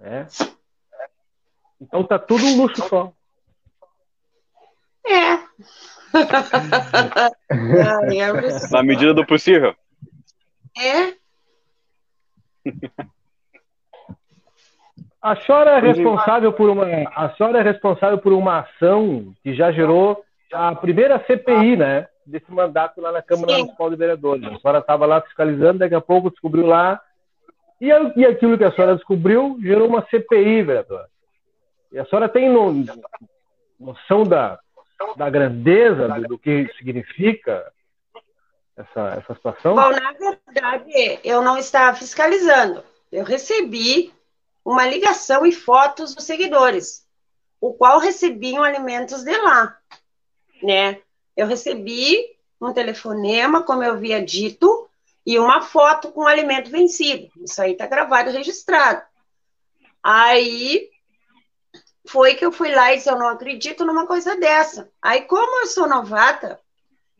[0.00, 0.26] É.
[1.80, 3.12] Então tá tudo um luxo só.
[5.06, 5.36] É.
[8.10, 8.70] Sei.
[8.70, 9.74] Na medida do possível.
[10.76, 11.14] É,
[15.22, 16.84] A senhora é responsável por uma,
[17.14, 22.50] a senhora é responsável por uma ação que já gerou a primeira CPI, né, desse
[22.52, 23.58] mandato lá na Câmara Sim.
[23.60, 24.44] Municipal de Vereadores.
[24.44, 27.00] A senhora estava lá fiscalizando, daqui a pouco descobriu lá
[27.80, 31.08] e, e aquilo que a senhora descobriu gerou uma CPI, vereadora.
[31.90, 32.84] E a senhora tem no-
[33.80, 34.58] noção da,
[35.16, 37.64] da grandeza do, do que significa
[38.76, 39.74] essa, essa situação?
[39.74, 42.84] Bom, na verdade, eu não estava fiscalizando.
[43.10, 44.12] Eu recebi
[44.64, 47.06] uma ligação e fotos dos seguidores,
[47.60, 49.78] o qual recebiam alimentos de lá,
[50.62, 51.00] né?
[51.36, 54.88] Eu recebi um telefonema, como eu havia dito,
[55.24, 57.30] e uma foto com alimento vencido.
[57.42, 59.02] Isso aí está gravado registrado.
[60.02, 60.88] Aí
[62.06, 64.90] foi que eu fui lá e disse, eu não acredito numa coisa dessa.
[65.02, 66.60] Aí, como eu sou novata,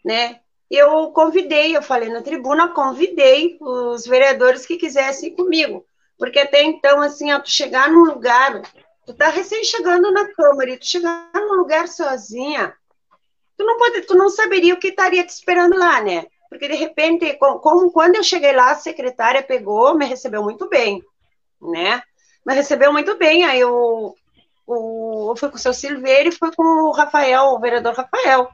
[0.04, 0.40] né?
[0.70, 5.84] Eu convidei, eu falei na tribuna, convidei os vereadores que quisessem ir comigo.
[6.18, 8.62] Porque até então, assim, ó, tu chegar num lugar,
[9.06, 12.74] tu tá recém chegando na Câmara, e tu chegar num lugar sozinha,
[13.56, 16.26] tu não pode, tu não saberia o que estaria te esperando lá, né?
[16.48, 20.68] Porque de repente, com- como quando eu cheguei lá, a secretária pegou, me recebeu muito
[20.68, 21.02] bem,
[21.60, 22.02] né?
[22.44, 24.14] Me recebeu muito bem, aí eu,
[24.66, 28.48] o, eu fui com o seu Silveira e fui com o Rafael, o vereador Rafael.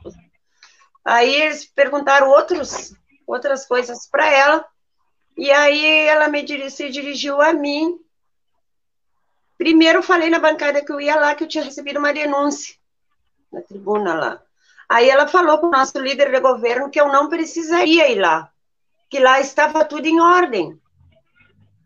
[1.04, 2.94] Aí eles perguntaram outros,
[3.26, 4.64] outras coisas para ela,
[5.36, 7.98] e aí ela me se dirigiu a mim.
[9.58, 12.76] Primeiro eu falei na bancada que eu ia lá, que eu tinha recebido uma denúncia
[13.50, 14.42] na tribuna lá.
[14.88, 18.50] Aí ela falou para o nosso líder de governo que eu não precisaria ir lá,
[19.08, 20.78] que lá estava tudo em ordem.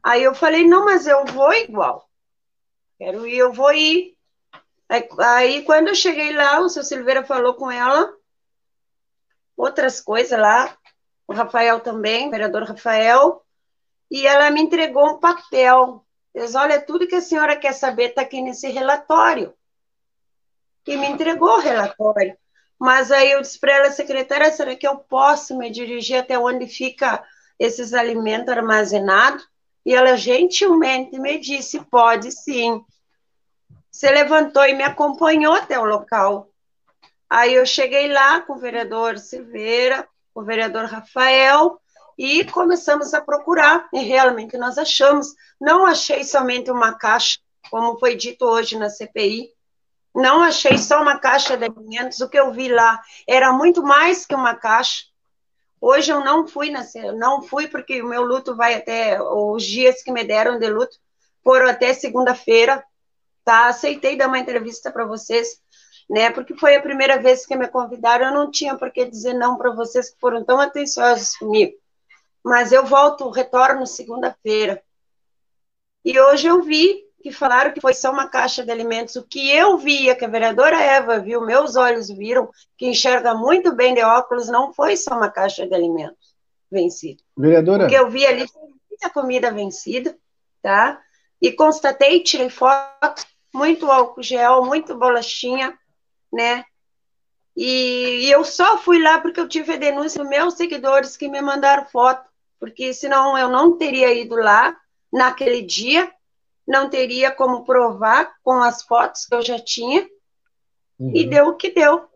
[0.03, 2.09] Aí eu falei, não, mas eu vou igual.
[2.99, 4.17] Quero ir, eu vou ir.
[4.89, 8.16] Aí, aí quando eu cheguei lá, o seu Silveira falou com ela
[9.57, 10.77] outras coisas lá,
[11.27, 13.43] o Rafael também, o vereador Rafael,
[14.11, 16.05] e ela me entregou um papel.
[16.35, 19.55] Diz, olha, tudo que a senhora quer saber está aqui nesse relatório.
[20.87, 22.37] E me entregou o relatório.
[22.79, 26.67] Mas aí eu disse para ela, secretária, será que eu posso me dirigir até onde
[26.67, 27.25] fica
[27.59, 29.49] esses alimentos armazenados?
[29.85, 32.85] E ela gentilmente me disse, pode sim.
[33.91, 36.51] Se levantou e me acompanhou até o local.
[37.29, 41.81] Aí eu cheguei lá com o vereador Silveira, o vereador Rafael,
[42.17, 45.35] e começamos a procurar, e realmente nós achamos.
[45.61, 47.39] Não achei somente uma caixa,
[47.71, 49.51] como foi dito hoje na CPI,
[50.17, 54.25] não achei só uma caixa de alimentos, o que eu vi lá era muito mais
[54.25, 55.05] que uma caixa.
[55.79, 56.83] Hoje eu não fui, na,
[57.19, 60.97] não fui porque o meu luto vai até, os dias que me deram de luto
[61.45, 62.83] foram até segunda-feira,
[63.45, 63.67] tá?
[63.67, 65.61] Aceitei dar uma entrevista para vocês,
[66.09, 66.31] né?
[66.31, 69.57] Porque foi a primeira vez que me convidaram, eu não tinha por que dizer não
[69.57, 71.75] para vocês que foram tão atenciosos comigo.
[72.45, 74.83] Mas eu volto, retorno segunda-feira.
[76.05, 79.17] E hoje eu vi que falaram que foi só uma caixa de alimentos.
[79.17, 83.75] O que eu via, que a vereadora Eva viu, meus olhos viram, que enxerga muito
[83.75, 86.37] bem de óculos, não foi só uma caixa de alimentos
[86.71, 87.21] vencida.
[87.37, 87.87] Vereadora?
[87.87, 88.47] O que eu vi ali
[88.89, 90.17] muita comida vencida,
[90.63, 91.01] tá?
[91.43, 95.77] E constatei, tirei foto, muito álcool gel, muito bolachinha,
[96.33, 96.65] né?
[97.57, 101.29] E, e eu só fui lá porque eu tive a denúncia dos meus seguidores que
[101.29, 102.29] me mandaram foto,
[102.61, 104.77] porque senão eu não teria ido lá
[105.13, 106.11] naquele dia
[106.67, 110.09] não teria como provar com as fotos que eu já tinha,
[110.99, 111.13] uhum.
[111.15, 112.09] e deu o que deu.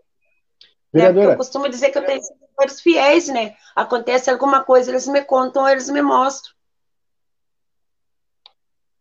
[0.93, 1.09] Né?
[1.09, 3.57] Eu costumo dizer que eu tenho seguidores fiéis, né?
[3.77, 6.53] Acontece alguma coisa, eles me contam, eles me mostram.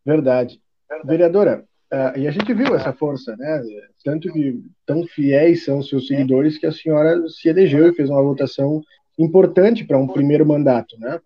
[0.06, 0.62] Verdade.
[0.88, 1.08] Verdade.
[1.08, 3.62] Vereadora, uh, e a gente viu essa força, né?
[4.04, 8.10] Tanto que tão fiéis são os seus seguidores que a senhora se elegeu e fez
[8.10, 8.82] uma votação
[9.18, 11.20] importante para um primeiro mandato, né?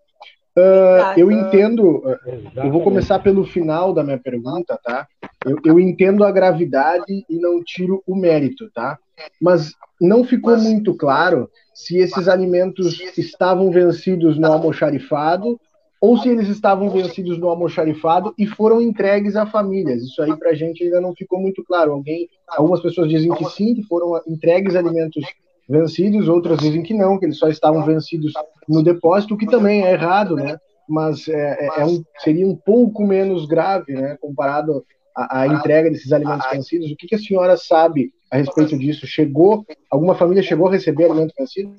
[0.55, 2.17] Uh, eu entendo, uh,
[2.55, 5.07] eu vou começar pelo final da minha pergunta, tá?
[5.43, 8.99] Eu, eu, entendo a gravidade e não tiro o mérito, tá?
[9.41, 15.59] Mas não ficou muito claro se esses alimentos estavam vencidos no almoxarifado
[16.03, 20.03] ou se eles estavam vencidos no almoxarifado e foram entregues a famílias.
[20.03, 21.93] Isso aí para a gente ainda não ficou muito claro.
[21.93, 25.23] Alguém, algumas pessoas dizem que sim, que foram entregues alimentos
[25.67, 28.33] vencidos, outras dizem que não, que eles só estavam vencidos
[28.67, 30.57] no depósito, o que também é errado, né?
[30.89, 34.17] Mas é, é, é um, seria um pouco menos grave, né?
[34.19, 34.83] Comparado
[35.15, 36.91] à, entrega desses alimentos vencidos.
[36.91, 39.07] O que, que, a senhora sabe a respeito disso?
[39.07, 41.73] Chegou, alguma família chegou a receber alimento vencido?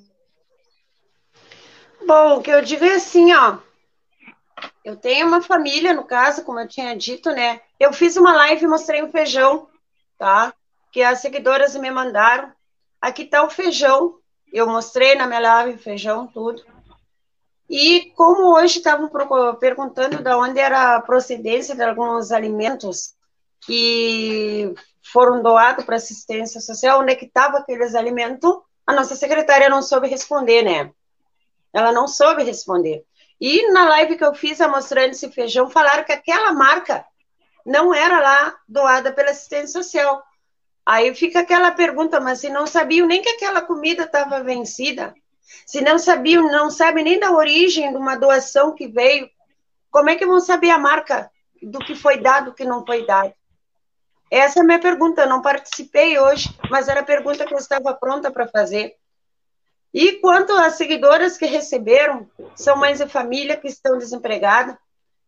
[2.07, 3.59] Bom, o que eu digo é assim, ó.
[4.85, 7.61] Eu tenho uma família, no caso, como eu tinha dito, né?
[7.81, 9.69] Eu fiz uma live e mostrei um feijão,
[10.19, 10.53] tá?
[10.93, 12.53] Que as seguidoras me mandaram
[13.05, 14.15] Aqui está o feijão.
[14.51, 16.65] Eu mostrei na minha live o feijão, tudo.
[17.69, 19.11] E como hoje estavam
[19.61, 23.15] perguntando de onde era a procedência de alguns alimentos
[23.61, 24.75] que
[25.13, 29.83] foram doados para assistência social, onde é que estava aqueles alimentos, a nossa secretária não
[29.83, 30.91] soube responder, né?
[31.75, 33.05] Ela não soube responder.
[33.41, 37.05] E na live que eu fiz mostrando esse feijão, falaram que aquela marca
[37.65, 40.23] não era lá doada pela assistência social.
[40.87, 45.15] Aí fica aquela pergunta, mas se não sabiam nem que aquela comida estava vencida,
[45.67, 49.29] se não sabiam, não sabem nem da origem de uma doação que veio,
[49.91, 51.31] como é que vão saber a marca
[51.63, 53.33] do que foi dado, do que não foi dado?
[54.31, 55.23] Essa é a minha pergunta.
[55.23, 58.97] Eu não participei hoje, mas era a pergunta que eu estava pronta para fazer.
[59.95, 64.77] E quanto às seguidoras que receberam, são mães de família que estão desempregadas,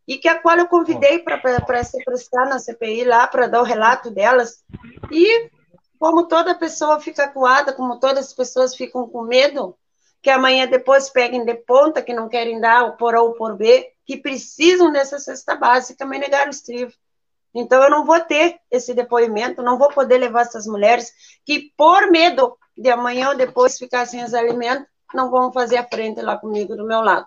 [0.05, 3.65] e que a qual eu convidei para se prestar na CPI lá, para dar o
[3.65, 4.63] relato delas.
[5.09, 5.49] E
[5.97, 9.73] como toda pessoa fica acuada, como todas as pessoas ficam com medo,
[10.21, 13.55] que amanhã depois peguem de ponta, que não querem dar o por A ou por
[13.55, 16.93] B, que precisam dessa cesta básica, me negaram o estrivo.
[17.55, 21.11] Então, eu não vou ter esse depoimento, não vou poder levar essas mulheres
[21.45, 25.87] que, por medo de amanhã ou depois ficar sem os alimentos, não vão fazer a
[25.87, 27.25] frente lá comigo do meu lado.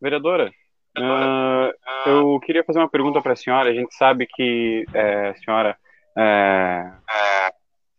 [0.00, 0.50] Vereadora,
[0.98, 1.72] uh,
[2.10, 3.70] eu queria fazer uma pergunta para a senhora.
[3.70, 5.76] A gente sabe que é, a senhora
[6.18, 6.92] é,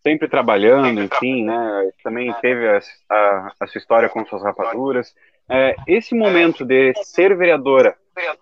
[0.05, 1.91] sempre trabalhando, enfim, né?
[2.03, 2.79] Também teve a,
[3.09, 5.15] a, a sua história com suas rapaduras.
[5.49, 7.97] É, esse momento de ser vereadora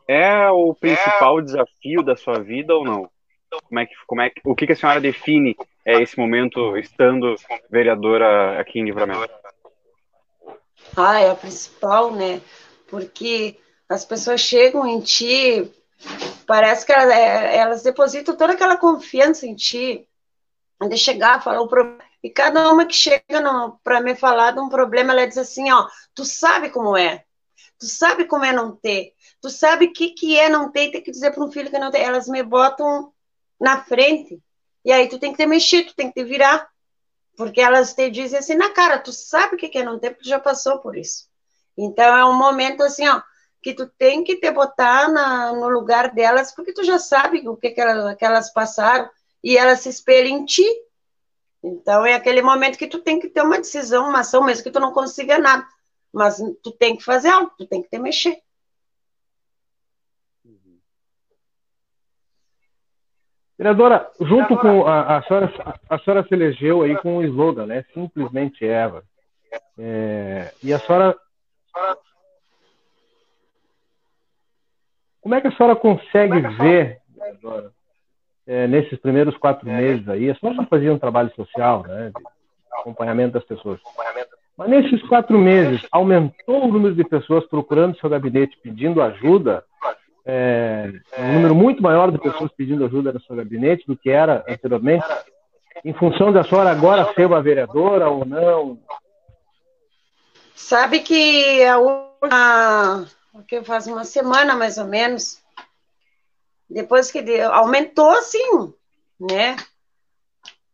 [0.08, 3.10] é o principal desafio da sua vida ou não?
[3.68, 6.78] Como é que, como é que, o que, que a senhora define é esse momento
[6.78, 7.36] estando
[7.70, 9.30] vereadora aqui em Livramento?
[10.96, 12.42] Ah, é a principal, né?
[12.92, 15.72] porque as pessoas chegam em ti,
[16.46, 20.06] parece que elas, é, elas depositam toda aquela confiança em ti,
[20.88, 22.04] de chegar, falar o problema.
[22.22, 23.24] E cada uma que chega
[23.84, 27.24] para me falar de um problema, ela diz assim, ó, tu sabe como é,
[27.80, 31.02] tu sabe como é não ter, tu sabe o que, que é não ter, tem
[31.02, 32.04] que dizer para um filho que não tem.
[32.04, 33.12] Elas me botam
[33.62, 34.42] na frente,
[34.84, 36.68] e aí tu tem que ter mexido, tu tem que te virar,
[37.38, 40.28] porque elas te dizem assim na cara, tu sabe o que é não ter, porque
[40.28, 41.30] já passou por isso.
[41.78, 43.22] Então é um momento assim, ó,
[43.62, 47.56] que tu tem que te botar na, no lugar delas, porque tu já sabe o
[47.56, 49.08] que, que, elas, que elas passaram,
[49.44, 50.68] e elas se espelham em ti.
[51.64, 54.72] Então é aquele momento que tu tem que ter uma decisão, uma ação, mesmo que
[54.72, 55.66] tu não consiga nada.
[56.12, 58.42] Mas tu tem que fazer algo, tu tem que te mexer.
[63.62, 65.54] Vereadora, junto com a, a, senhora,
[65.88, 67.86] a senhora se elegeu aí com o slogan, né?
[67.94, 69.04] Simplesmente Eva.
[69.78, 71.16] É, e a senhora.
[75.22, 77.72] Como é que a senhora consegue ver, vereadora,
[78.48, 80.32] é, nesses primeiros quatro meses aí?
[80.32, 82.12] A senhora já fazia um trabalho social, né?
[82.18, 83.80] De acompanhamento das pessoas.
[84.58, 89.64] Mas nesses quatro meses, aumentou o número de pessoas procurando seu gabinete pedindo ajuda
[90.26, 94.44] é, um número muito maior de pessoas pedindo ajuda no seu gabinete do que era
[94.48, 95.06] anteriormente,
[95.84, 98.80] em função da senhora agora ser uma vereadora ou não?
[100.56, 103.08] Sabe que a última,
[103.48, 105.42] que faz uma semana mais ou menos,
[106.70, 108.74] depois que deu, aumentou sim,
[109.20, 109.58] né?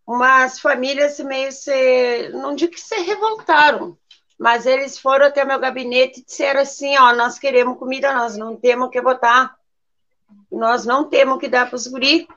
[0.06, 3.98] Umas famílias meio se, não digo que se revoltaram,
[4.38, 8.56] mas eles foram até meu gabinete e disseram assim, ó, nós queremos comida, nós não
[8.56, 9.56] temos que botar,
[10.52, 12.28] nós não temos que dar para os guri,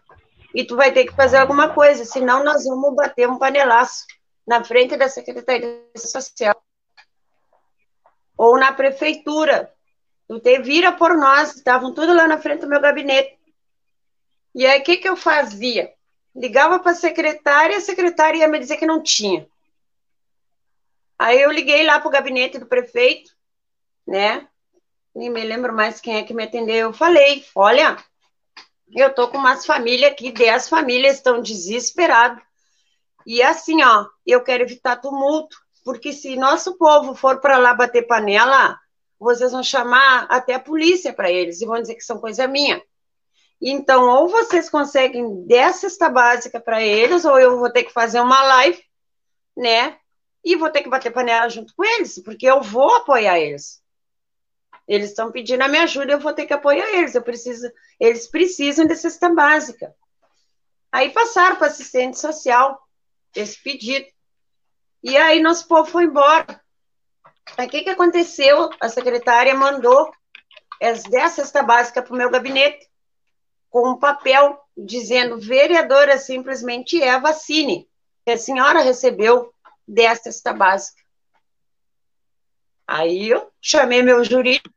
[0.55, 4.05] e tu vai ter que fazer alguma coisa, senão nós vamos bater um panelaço
[4.47, 6.61] na frente da Secretaria Social
[8.37, 9.73] ou na prefeitura.
[10.27, 13.39] Tu te vira por nós, estavam tudo lá na frente do meu gabinete.
[14.55, 15.93] E aí, o que, que eu fazia?
[16.35, 19.47] Ligava para a secretária, a secretária ia me dizer que não tinha.
[21.21, 23.31] Aí eu liguei lá para o gabinete do prefeito,
[24.07, 24.49] né?
[25.15, 26.89] Nem me lembro mais quem é que me atendeu.
[26.89, 27.95] Eu falei: olha,
[28.91, 32.43] eu tô com umas famílias aqui, dez famílias estão desesperadas.
[33.27, 38.07] E assim, ó, eu quero evitar tumulto, porque se nosso povo for para lá bater
[38.07, 38.81] panela,
[39.19, 42.83] vocês vão chamar até a polícia para eles e vão dizer que são coisa minha.
[43.61, 48.23] Então, ou vocês conseguem dar cesta básica para eles, ou eu vou ter que fazer
[48.23, 48.83] uma live,
[49.55, 50.01] né?
[50.45, 53.83] E vou ter que bater panela junto com eles, porque eu vou apoiar eles.
[54.89, 57.15] Eles estão pedindo a minha ajuda, eu vou ter que apoiar eles.
[57.15, 59.95] Eu preciso, eles precisam de cesta básica.
[60.91, 62.81] Aí passaram para assistente social
[63.37, 64.07] esse pedido.
[65.03, 66.61] E aí nosso povo foi embora.
[67.57, 68.71] Aí o que, que aconteceu?
[68.81, 70.11] A secretária mandou
[70.83, 72.89] as 10 cesta básica para o meu gabinete
[73.69, 77.89] com um papel dizendo vereadora simplesmente é vacine.
[78.27, 79.55] A senhora recebeu
[79.91, 81.01] dessa cesta básica.
[82.87, 84.75] Aí eu chamei meu jurídico,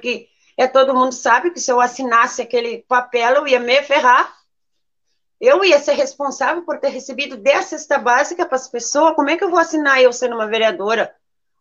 [0.00, 4.36] que é, todo mundo sabe que se eu assinasse aquele papel, eu ia me ferrar.
[5.40, 9.14] Eu ia ser responsável por ter recebido dessa cesta básica para as pessoas.
[9.14, 11.14] Como é que eu vou assinar eu sendo uma vereadora?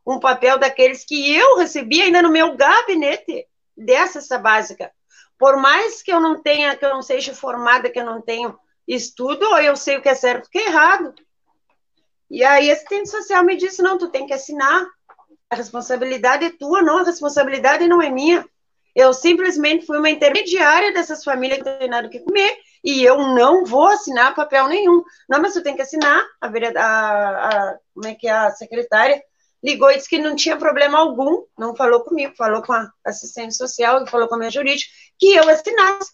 [0.05, 3.45] Um papel daqueles que eu recebi ainda no meu gabinete
[3.75, 4.91] dessa cesta básica.
[5.37, 8.57] Por mais que eu não tenha, que eu não seja formada, que eu não tenho
[8.87, 11.13] estudo, eu sei o que é certo e o que é errado.
[12.29, 14.85] E aí, assistente social me disse: não, tu tem que assinar.
[15.49, 18.45] A responsabilidade é tua, não, a responsabilidade não é minha.
[18.93, 23.03] Eu simplesmente fui uma intermediária dessas famílias que não têm nada o que comer e
[23.03, 25.03] eu não vou assinar papel nenhum.
[25.29, 26.19] Não, mas tu tem que assinar.
[26.41, 29.21] A, a, a, como é que é a secretária
[29.63, 33.55] ligou e disse que não tinha problema algum, não falou comigo, falou com a assistente
[33.55, 36.11] social e falou com a minha jurídica, que eu assinasse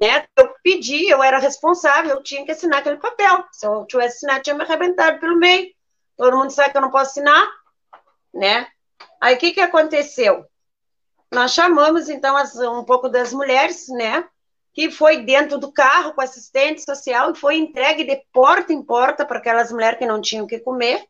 [0.00, 0.26] né?
[0.36, 3.44] Eu pedi, eu era responsável, eu tinha que assinar aquele papel.
[3.52, 5.70] Se eu tivesse assinado, tinha me arrebentado pelo meio.
[6.16, 7.48] Todo mundo sabe que eu não posso assinar,
[8.32, 8.68] né?
[9.20, 10.46] Aí o que, que aconteceu?
[11.32, 14.28] Nós chamamos, então, as, um pouco das mulheres, né?
[14.74, 19.24] Que foi dentro do carro com assistente social e foi entregue de porta em porta
[19.24, 21.06] para aquelas mulheres que não tinham o que comer.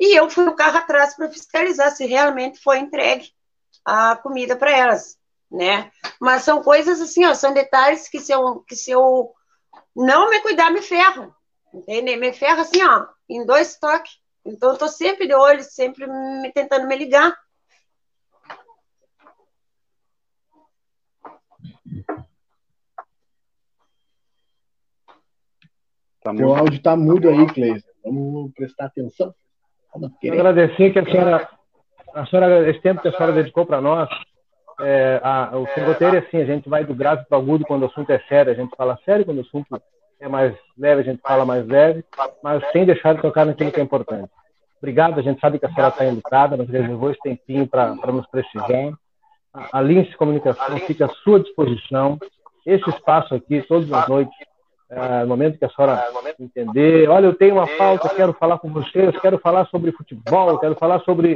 [0.00, 3.32] E eu fui no carro atrás para fiscalizar se realmente foi entregue
[3.84, 5.17] a comida para elas
[5.50, 5.90] né?
[6.20, 9.32] Mas são coisas assim, ó, são detalhes que se eu, que se eu
[9.94, 11.34] não me cuidar, me ferro,
[11.72, 12.16] entende?
[12.16, 14.18] Me ferro assim, ó, em dois toques.
[14.44, 17.36] Então, eu tô sempre de olho, sempre me, tentando me ligar.
[26.22, 27.86] Tá Teu áudio tá mudo aí, Cleison.
[28.04, 29.34] Vamos prestar atenção.
[30.22, 31.48] Eu agradecer que a senhora,
[32.14, 34.08] a senhora, esse tempo que a senhora dedicou para nós,
[34.80, 37.64] é, a, o sem roteiro é assim, a gente vai do grave para o agudo
[37.64, 39.80] quando o assunto é sério, a gente fala sério, quando o assunto
[40.20, 42.04] é mais leve, a gente fala mais leve,
[42.42, 44.30] mas sem deixar de tocar naquilo que é importante.
[44.78, 48.26] Obrigado, a gente sabe que a senhora está educada, nos reservou esse tempinho para nos
[48.26, 48.92] prestigiar.
[49.72, 52.18] A Lince Comunicação fica à sua disposição.
[52.64, 54.34] Esse espaço aqui, todas as noites,
[54.90, 56.06] é, no momento que a senhora
[56.40, 60.74] entender, olha, eu tenho uma pauta, quero falar com vocês, quero falar sobre futebol, quero
[60.76, 61.34] falar sobre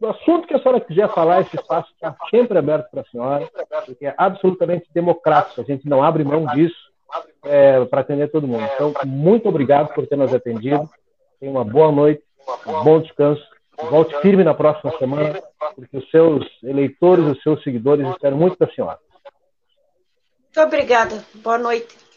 [0.00, 3.48] o assunto que a senhora quiser falar, esse espaço está sempre aberto para a senhora,
[3.84, 6.88] porque é absolutamente democrático, a gente não abre mão disso,
[7.44, 8.68] é, para atender todo mundo.
[8.74, 10.88] Então, muito obrigado por ter nos atendido.
[11.40, 12.22] Tenha uma boa noite,
[12.66, 13.42] um bom descanso.
[13.90, 15.40] Volte firme na próxima semana,
[15.74, 18.98] porque os seus eleitores, os seus seguidores esperam muito da senhora.
[20.44, 21.24] Muito obrigada.
[21.36, 22.07] Boa noite.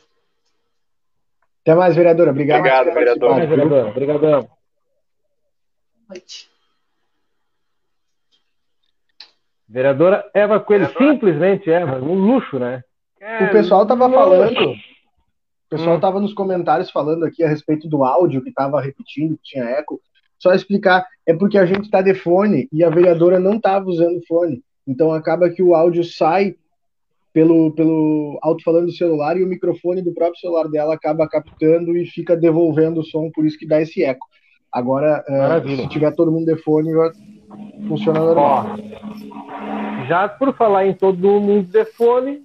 [1.61, 2.31] Até mais, vereadora.
[2.31, 2.59] Obrigado.
[2.59, 3.29] Obrigado, vereador.
[3.31, 3.87] Até mais, vereadora.
[3.89, 4.41] Obrigadão.
[4.41, 4.49] Boa
[6.09, 6.49] noite.
[9.67, 12.83] Vereadora Eva Coelho, simplesmente Eva, um luxo, né?
[13.47, 14.19] O pessoal tava luxo.
[14.19, 14.75] falando, o
[15.69, 15.99] pessoal Hum.
[15.99, 20.01] tava nos comentários falando aqui a respeito do áudio que tava repetindo, que tinha eco.
[20.37, 24.19] Só explicar, é porque a gente tá de fone e a vereadora não tava usando
[24.27, 24.61] fone.
[24.85, 26.55] Então acaba que o áudio sai
[27.33, 32.05] pelo, pelo alto-falando do celular e o microfone do próprio celular dela acaba captando e
[32.05, 34.27] fica devolvendo o som, por isso que dá esse eco.
[34.71, 35.83] Agora, Maravilha.
[35.83, 37.11] se tiver todo mundo de fone, já
[37.87, 38.65] funciona normal.
[38.77, 42.43] Ó, já por falar em todo mundo de fone,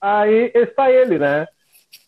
[0.00, 1.46] aí está ele, né?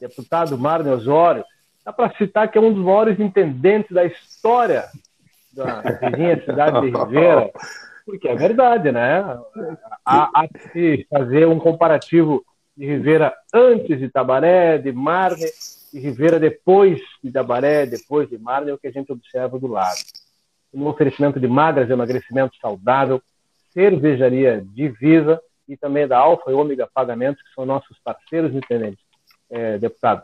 [0.01, 1.45] Deputado Marne Osório.
[1.85, 4.85] Dá para citar que é um dos maiores intendentes da história
[5.53, 7.51] da vizinha cidade de Ribeira,
[8.11, 9.21] porque é verdade, né?
[10.05, 12.45] Há, há se fazer um comparativo
[12.77, 15.47] de Ribeira antes de Tabaré, de Marne,
[15.93, 19.67] e Ribeira depois de Tabaré, depois de Marne, é o que a gente observa do
[19.67, 19.99] lado.
[20.73, 23.21] No oferecimento de magras, emagrecimento saudável,
[23.73, 29.05] cervejaria Divisa e também da Alfa e Ômega Pagamentos, que são nossos parceiros intendentes.
[29.49, 30.23] É, deputado,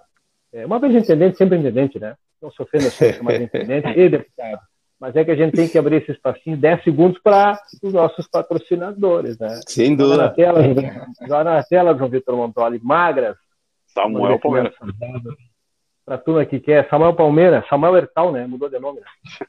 [0.53, 2.17] é, uma vez intendente, sempre intendente, né?
[2.41, 4.61] Não ser chamado de intendente e deputado.
[5.01, 8.27] Mas é que a gente tem que abrir esse espacinho 10 segundos para os nossos
[8.27, 9.61] patrocinadores, né?
[9.69, 10.63] Sin Joga na tela,
[11.21, 13.37] joga na tela, João Vitor Montoli, magras,
[13.89, 14.73] Samuel Palmeiras.
[16.05, 18.47] para a turma que quer, Samuel Palmeira, Samuel Hertal, né?
[18.47, 19.07] Mudou de nome, né?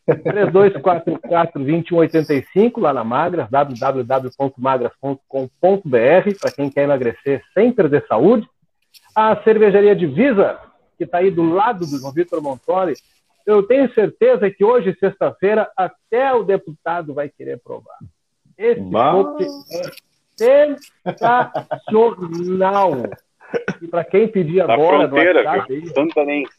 [0.26, 8.48] 3244-2185, lá na Magras, www.magras.com.br, para quem quer emagrecer sem perder saúde.
[9.16, 10.60] A cervejaria Divisa,
[10.98, 12.96] que está aí do lado do João Vitor Montoli,
[13.48, 17.98] eu tenho certeza que hoje, sexta-feira, até o deputado vai querer provar.
[18.58, 19.46] Esse chopp
[20.42, 20.76] é
[21.08, 22.92] sensacional.
[23.82, 25.84] E para quem pedir Da agora, no fronteira, WhatsApp, viu?
[25.84, 26.52] aí, Santanense.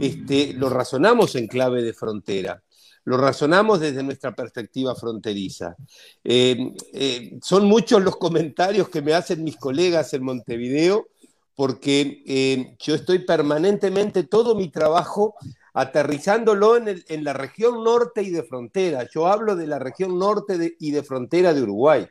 [0.00, 2.62] este, lo razonamos en clave de frontera.
[3.06, 5.76] Lo razonamos desde nuestra perspectiva fronteriza.
[6.24, 11.06] Eh, eh, son muchos los comentarios que me hacen mis colegas en Montevideo,
[11.54, 15.36] porque eh, yo estoy permanentemente todo mi trabajo
[15.72, 19.06] aterrizándolo en, la región norte y de frontera.
[19.14, 22.08] Yo hablo de la región norte y de frontera de Uruguay,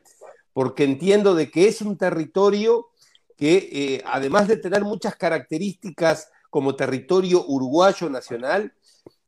[0.54, 2.86] porque entiendo de que es un territorio
[3.36, 8.72] que, además de tener muchas características como territorio uruguayo nacional,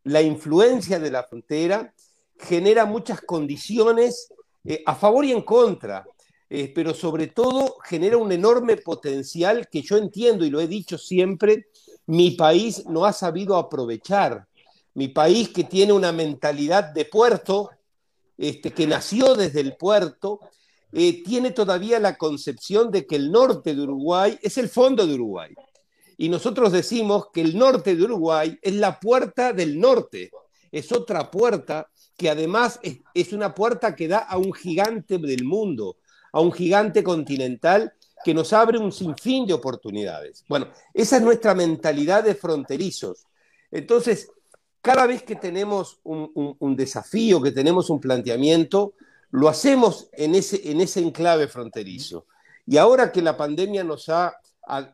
[0.04, 1.92] la influencia de la frontera
[2.38, 4.32] genera muchas condiciones
[4.64, 6.06] eh, a favor y en contra,
[6.50, 10.96] eh, pero sobre todo genera un enorme potencial que yo entiendo y lo he dicho
[10.96, 11.68] siempre,
[12.06, 14.46] mi país no ha sabido aprovechar.
[14.94, 17.70] Mi país que tiene una mentalidad de puerto,
[18.36, 20.40] este, que nació desde el puerto,
[20.92, 25.14] eh, tiene todavía la concepción de que el norte de Uruguay es el fondo de
[25.14, 25.54] Uruguay.
[26.20, 30.32] Y nosotros decimos que el norte de Uruguay es la puerta del norte,
[30.70, 32.80] es otra puerta que además
[33.14, 35.96] es, una puerta que da a un gigante del mundo,
[36.32, 37.92] a un gigante continental
[38.24, 40.44] que nos abre un sinfín de oportunidades.
[40.48, 43.24] Bueno, esa es nuestra mentalidad de fronterizos.
[43.70, 44.28] Entonces,
[44.82, 48.94] cada vez que tenemos un, desafío, que tenemos un planteamiento,
[49.30, 52.26] lo hacemos en ese, en ese enclave fronterizo.
[52.66, 54.36] Y ahora que la pandemia nos ha,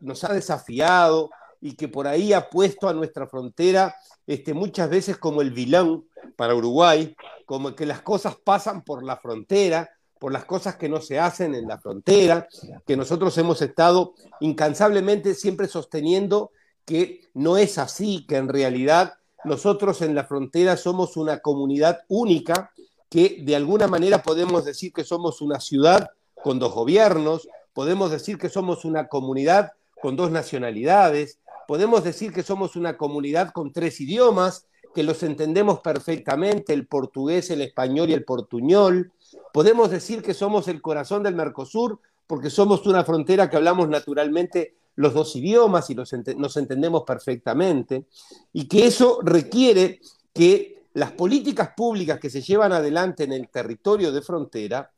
[0.01, 1.29] nos ha desafiado
[1.61, 3.95] y que por ahí ha puesto a nuestra frontera
[4.27, 6.03] este, muchas veces como el vilán
[6.35, 7.15] para Uruguay,
[7.45, 11.53] como que las cosas pasan por la frontera, por las cosas que no se hacen
[11.55, 12.47] en la frontera,
[12.85, 16.51] que nosotros hemos estado incansablemente siempre sosteniendo
[16.85, 19.13] que no es así, que en realidad
[19.43, 22.71] nosotros en la frontera somos una comunidad única,
[23.09, 26.09] que de alguna manera podemos decir que somos una ciudad
[26.41, 32.41] con dos gobiernos, podemos decir que somos una comunidad con dos nacionalidades, podemos decir que
[32.41, 38.13] somos una comunidad con tres idiomas, que los entendemos perfectamente, el portugués, el español y
[38.13, 39.11] el portuñol.
[39.51, 44.75] Podemos decir que somos el corazón del Mercosur porque somos una frontera que hablamos naturalmente
[44.95, 48.05] los dos idiomas y nos entendemos perfectamente,
[48.53, 49.99] y que eso requiere
[50.33, 54.89] que las políticas públicas que se llevan adelante en el territorio de frontera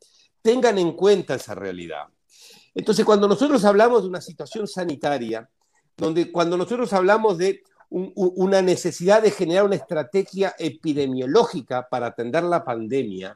[0.44, 2.06] tengan en cuenta esa realidad.
[2.78, 5.50] Entonces, cuando nosotros hablamos de una situación sanitaria,
[5.98, 12.64] donde cuando nosotros hablamos de una necesidad de generar una estrategia epidemiológica para atender la
[12.64, 13.36] pandemia,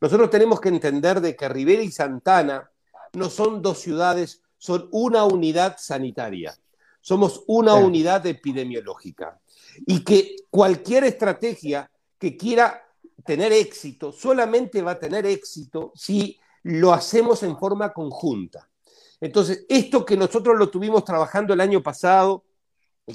[0.00, 2.70] nosotros tenemos que entender de que Rivera y Santana
[3.12, 6.56] no son dos ciudades, son una unidad sanitaria.
[7.02, 9.38] Somos una unidad epidemiológica.
[9.86, 12.82] Y que cualquier estrategia que quiera
[13.22, 18.66] tener éxito solamente va a tener éxito si lo hacemos en forma conjunta.
[19.20, 22.44] Entonces, esto que nosotros lo tuvimos trabajando el año pasado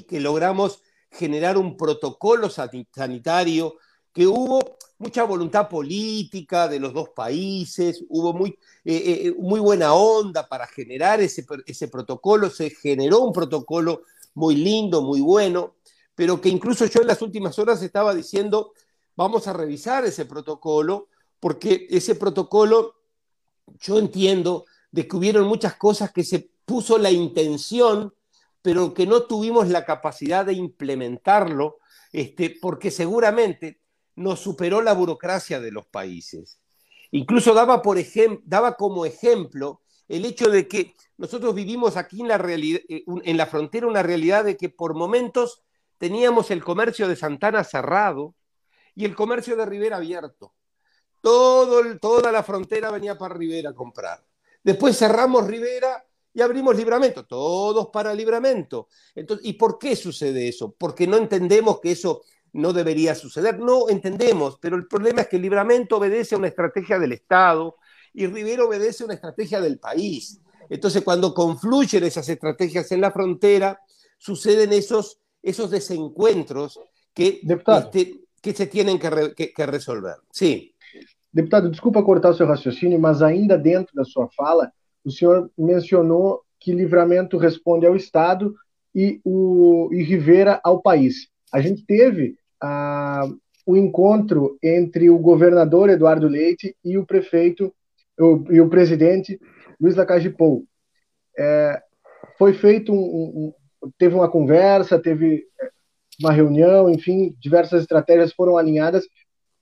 [0.02, 3.76] que logramos generar un protocolo sanitario,
[4.12, 8.50] que hubo mucha voluntad política de los dos países, hubo muy,
[8.84, 14.02] eh, eh, muy buena onda para generar ese, ese protocolo, se generó un protocolo
[14.34, 15.76] muy lindo, muy bueno,
[16.14, 18.72] pero que incluso yo en las últimas horas estaba diciendo,
[19.16, 22.94] vamos a revisar ese protocolo, porque ese protocolo,
[23.80, 24.64] yo entiendo
[24.94, 28.14] de que hubieron muchas cosas que se puso la intención,
[28.62, 31.78] pero que no tuvimos la capacidad de implementarlo,
[32.12, 33.80] este, porque seguramente
[34.14, 36.60] nos superó la burocracia de los países.
[37.10, 37.98] Incluso daba, por
[38.44, 43.46] daba como ejemplo el hecho de que nosotros vivimos aquí en la, eh, en la
[43.46, 45.64] frontera una realidad de que por momentos
[45.98, 48.36] teníamos el comercio de Santana cerrado
[48.94, 50.54] y el comercio de Rivera abierto.
[51.20, 54.24] Todo, toda la frontera venía para Rivera a comprar.
[54.64, 58.88] Después cerramos Rivera y abrimos libramento, todos para libramento.
[59.14, 60.74] Entonces, ¿Y por qué sucede eso?
[60.76, 62.22] Porque no entendemos que eso
[62.54, 63.58] no debería suceder.
[63.60, 67.76] No entendemos, pero el problema es que libramento obedece a una estrategia del Estado
[68.12, 70.40] y Rivera obedece a una estrategia del país.
[70.68, 73.80] Entonces, cuando confluyen esas estrategias en la frontera,
[74.18, 76.80] suceden esos, esos desencuentros
[77.12, 80.16] que, este, que se tienen que, re, que, que resolver.
[80.32, 80.70] Sim.
[81.34, 84.70] Deputado, desculpa cortar o seu raciocínio, mas ainda dentro da sua fala,
[85.04, 88.54] o senhor mencionou que Livramento responde ao Estado
[88.94, 91.28] e, o, e Rivera ao país.
[91.52, 93.28] A gente teve ah,
[93.66, 97.74] o encontro entre o governador Eduardo Leite e o prefeito
[98.18, 99.40] o, e o presidente
[99.80, 100.64] Luiz Lacagipou.
[101.36, 101.82] É,
[102.38, 105.68] foi feito um, um, teve uma conversa, teve é,
[106.20, 109.04] uma reunião, enfim, diversas estratégias foram alinhadas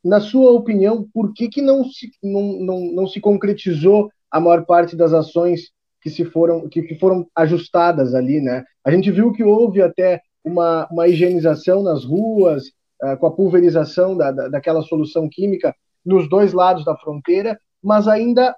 [0.05, 4.65] na sua opinião, por que, que não, se, não, não, não se concretizou a maior
[4.65, 8.65] parte das ações que se foram que, que foram ajustadas ali, né?
[8.85, 12.65] A gente viu que houve até uma, uma higienização nas ruas,
[13.03, 15.73] uh, com a pulverização da, da, daquela solução química
[16.05, 18.57] nos dois lados da fronteira, mas ainda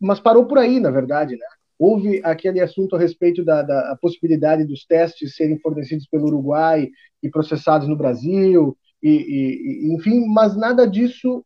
[0.00, 1.46] mas parou por aí, na verdade, né?
[1.78, 6.88] Houve aquele assunto a respeito da, da possibilidade dos testes serem fornecidos pelo Uruguai
[7.22, 11.44] e processados no Brasil, e, e, enfim, mas nada disso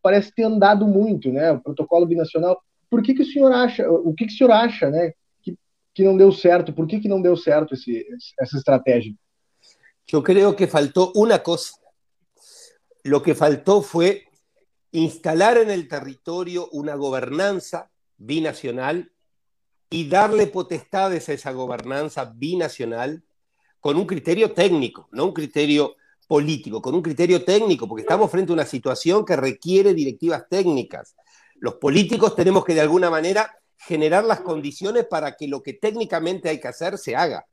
[0.00, 1.52] parece ter andado muito, né?
[1.52, 2.62] O protocolo binacional.
[2.88, 5.12] Por que, que o senhor acha, o que, que o senhor acha, né?
[5.42, 5.56] Que,
[5.94, 6.72] que não deu certo?
[6.72, 8.06] Por que, que não deu certo esse,
[8.40, 9.14] essa estratégia?
[10.12, 11.70] Eu creio que faltou uma coisa.
[13.04, 14.22] Lo que faltou foi
[14.92, 19.10] instalar en el territorio una gobernanza binacional
[19.90, 23.24] y darle potestades a esa gobernanza binacional
[23.80, 25.96] con un criterio técnico, no un criterio
[26.26, 31.14] político, con un criterio técnico, porque estamos frente a una situación que requiere directivas técnicas.
[31.56, 36.48] Los políticos tenemos que de alguna manera generar las condiciones para que lo que técnicamente
[36.48, 37.46] hay que hacer se haga.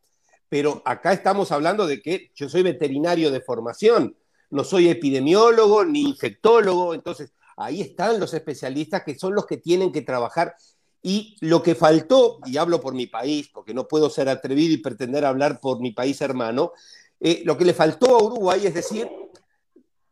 [0.48, 4.16] Pero acá estamos hablando de que yo soy veterinario de formación,
[4.50, 9.92] no soy epidemiólogo ni infectólogo, entonces ahí están los especialistas que son los que tienen
[9.92, 10.56] que trabajar
[11.02, 14.78] Y lo que faltó, y hablo por mi país, porque no puedo ser atrevido y
[14.78, 16.74] pretender hablar por mi país hermano,
[17.20, 19.10] eh, lo que le faltó a Uruguay es decir,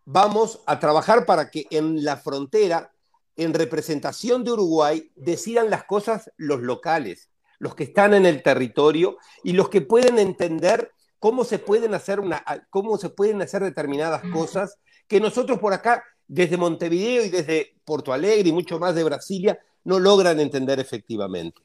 [0.06, 2.92] vamos a trabajar para que en la frontera,
[3.36, 7.30] en representación de Uruguay, decidan las cosas los locales,
[7.60, 12.20] los que están en el territorio y los que pueden entender cómo se pueden hacer,
[12.20, 14.78] una, cómo se pueden hacer determinadas cosas
[15.08, 19.60] que nosotros por acá, desde Montevideo y desde Porto Alegre y mucho más de Brasilia,
[19.84, 21.62] no logran entender efectivamente.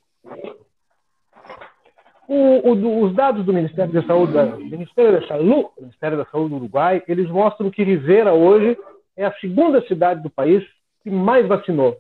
[2.29, 6.51] O, o, os dados do Ministério da Saúde, do Ministério da Saúde, Ministério da Saúde
[6.51, 8.79] do Uruguai, eles mostram que Rivera hoje
[9.17, 10.65] é a segunda cidade do país
[11.03, 11.99] que mais vacinou.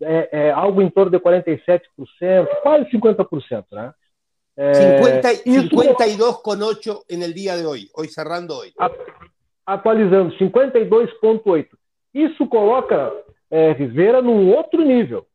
[0.00, 1.80] É, é algo em torno de 47%,
[2.62, 3.92] quase 50%, né?
[4.56, 8.72] É, 50, 52,8 no dia de hoje, hoje cerrando hoje.
[9.66, 11.68] Atualizando, 52,8.
[12.14, 13.12] Isso coloca
[13.50, 15.26] é, Rivera num outro nível.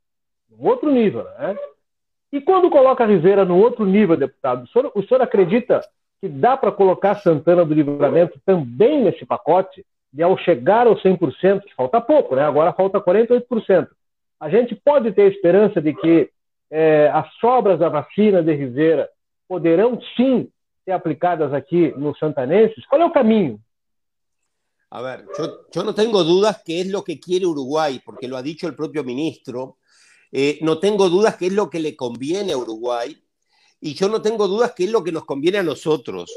[0.50, 1.56] Num outro nível, né?
[2.32, 5.82] E quando coloca a Rivera no outro nível, deputado, o senhor, o senhor acredita
[6.22, 9.86] que dá para colocar Santana do Livramento também nesse pacote?
[10.14, 12.44] E ao chegar aos 100%, que falta pouco, né?
[12.44, 13.88] agora falta 48%,
[14.40, 16.30] a gente pode ter esperança de que
[16.70, 19.10] é, as sobras da vacina de Rivera
[19.48, 20.50] poderão sim
[20.84, 22.86] ser aplicadas aqui no Santanenses?
[22.86, 23.60] Qual é o caminho?
[24.90, 25.26] A ver,
[25.74, 28.76] yo no tengo dudas que es lo que quiere Uruguay, porque lo ha dicho el
[28.76, 29.78] propio ministro,
[30.32, 33.22] Eh, no tengo dudas que es lo que le conviene a Uruguay
[33.82, 36.32] y yo no tengo dudas que es lo que nos conviene a nosotros.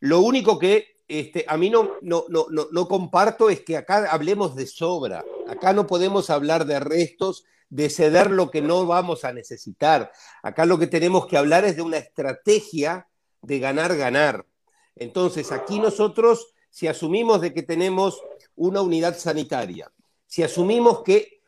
[0.00, 4.54] Lo único que este, a mí no, no, no, no, comparto es que acá hablemos
[4.54, 5.24] de sobra.
[5.48, 10.12] Acá no podemos hablar de restos, de ceder lo que no vamos a necesitar.
[10.42, 13.08] Acá lo que tenemos que hablar es de una estrategia
[13.42, 14.46] de ganar, ganar.
[14.94, 18.22] Entonces, aquí nosotros, si asumimos de que tenemos
[18.54, 19.92] una unidad sanitaria,
[20.26, 21.39] si asumimos que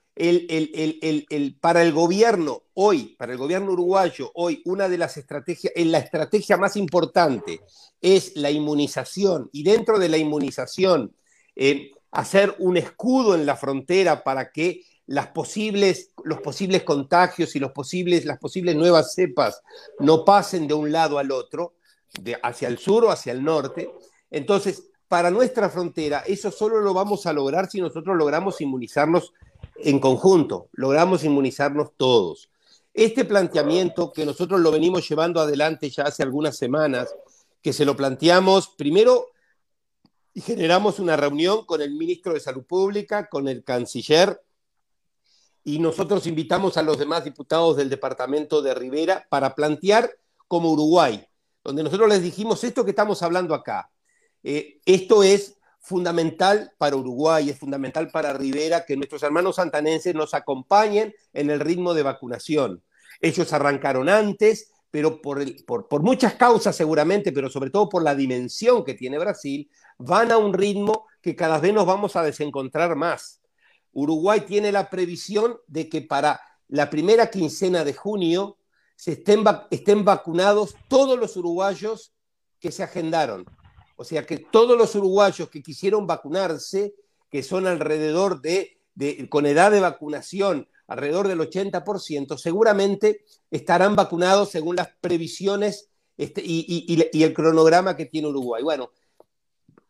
[1.61, 6.57] para el gobierno hoy, para el gobierno uruguayo, hoy una de las estrategias, la estrategia
[6.57, 7.61] más importante
[8.01, 11.15] es la inmunización y dentro de la inmunización
[11.57, 17.59] eh, hacer un escudo en la frontera para que las posibles, los posibles contagios y
[17.59, 19.63] los posibles, las posibles nuevas cepas
[19.99, 21.75] no pasen de un lado al otro,
[22.43, 23.91] hacia el sur o hacia el norte.
[24.31, 29.33] Entonces, para nuestra frontera, eso solo lo vamos a lograr si nosotros logramos inmunizarnos
[29.77, 32.49] en conjunto, logramos inmunizarnos todos.
[32.95, 37.15] Este planteamiento que nosotros lo venimos llevando adelante ya hace algunas semanas,
[37.63, 39.29] que se lo planteamos primero
[40.35, 44.41] y generamos una reunión con el ministro de Salud Pública, con el canciller,
[45.65, 50.11] y nosotros invitamos a los demás diputados del departamento de Rivera para plantear
[50.49, 51.25] como Uruguay,
[51.63, 53.91] donde nosotros les dijimos esto que estamos hablando acá.
[54.43, 60.33] Eh, esto es fundamental para Uruguay, es fundamental para Rivera que nuestros hermanos santanenses nos
[60.33, 62.83] acompañen en el ritmo de vacunación.
[63.21, 68.95] Ellos arrancaron antes, pero por, muchas causas seguramente, pero sobre todo por la dimensión que
[68.95, 69.69] tiene Brasil,
[69.99, 73.41] van a un ritmo que cada vez nos vamos a desencontrar más.
[73.93, 78.57] Uruguay tiene la previsión de que para la primera quincena de junio
[78.95, 82.13] se estén vacunados todos los uruguayos
[82.61, 83.45] que se agendaron.
[83.97, 86.95] O sea que todos los uruguayos que quisieron vacunarse,
[87.31, 88.79] que son alrededor de,
[89.29, 97.23] con edad de vacunación, alrededor del 80%, seguramente estarán vacunados según las previsiones este, y,
[97.23, 98.63] el cronograma que tiene Uruguay.
[98.63, 98.91] Bueno,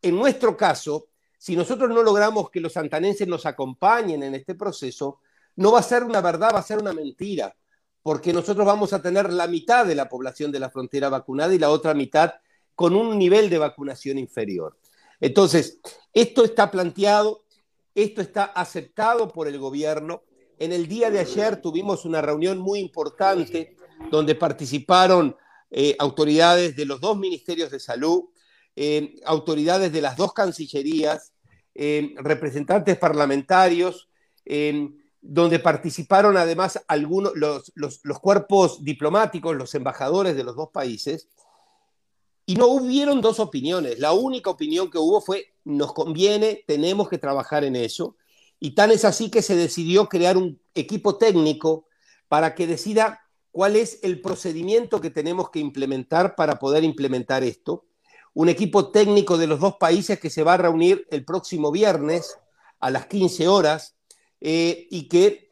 [0.01, 5.19] en nuestro caso, si nosotros no logramos que los santanenses nos acompañen en este proceso,
[5.57, 7.55] no va a ser una verdad, va a ser una mentira,
[8.03, 11.59] porque nosotros vamos a tener la mitad de la población de la frontera vacunada y
[11.59, 12.35] la otra mitad
[12.83, 14.77] con un nivel de vacunación inferior.
[15.21, 15.79] Entonces,
[16.13, 17.45] esto está planteado,
[17.95, 20.25] esto está aceptado por el gobierno.
[20.59, 23.77] En el día de ayer tuvimos una reunión muy importante
[24.11, 25.37] donde participaron
[25.71, 28.25] eh, autoridades de los dos ministerios de salud,
[28.75, 31.33] eh, autoridades de las dos cancillerías,
[31.77, 34.09] eh, representantes parlamentarios,
[35.21, 41.29] donde participaron además algunos los cuerpos diplomáticos, los embajadores de los dos países,
[42.47, 43.99] y no hubieron dos opiniones.
[43.99, 48.17] La única opinión que hubo fue, nos conviene, tenemos que trabajar en eso.
[48.59, 51.87] Y tan es así que se decidió crear un equipo técnico
[52.29, 53.21] para que decida
[53.51, 57.85] cuál es el procedimiento que tenemos que implementar para poder implementar esto.
[58.35, 62.39] Un equipo técnico de los dos países que se va a reunir el próximo viernes
[62.81, 63.95] a las 15 horas
[64.41, 65.51] eh, y que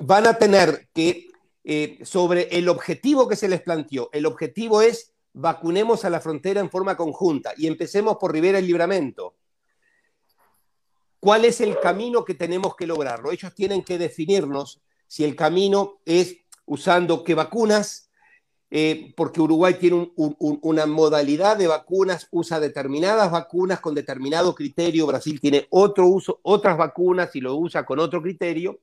[0.00, 1.28] van a tener que,
[1.64, 6.60] eh, sobre el objetivo que se les planteó, el objetivo es vacunemos a la frontera
[6.60, 9.34] en forma conjunta y empecemos por Rivera y Libramento.
[11.20, 13.30] ¿Cuál es el camino que tenemos que lograrlo?
[13.30, 18.10] Ellos tienen que definirnos si el camino es usando qué vacunas,
[18.70, 25.40] eh, porque Uruguay tiene una modalidad de vacunas, usa determinadas vacunas con determinado criterio, Brasil
[25.40, 28.80] tiene otro uso, otras vacunas y lo usa con otro criterio,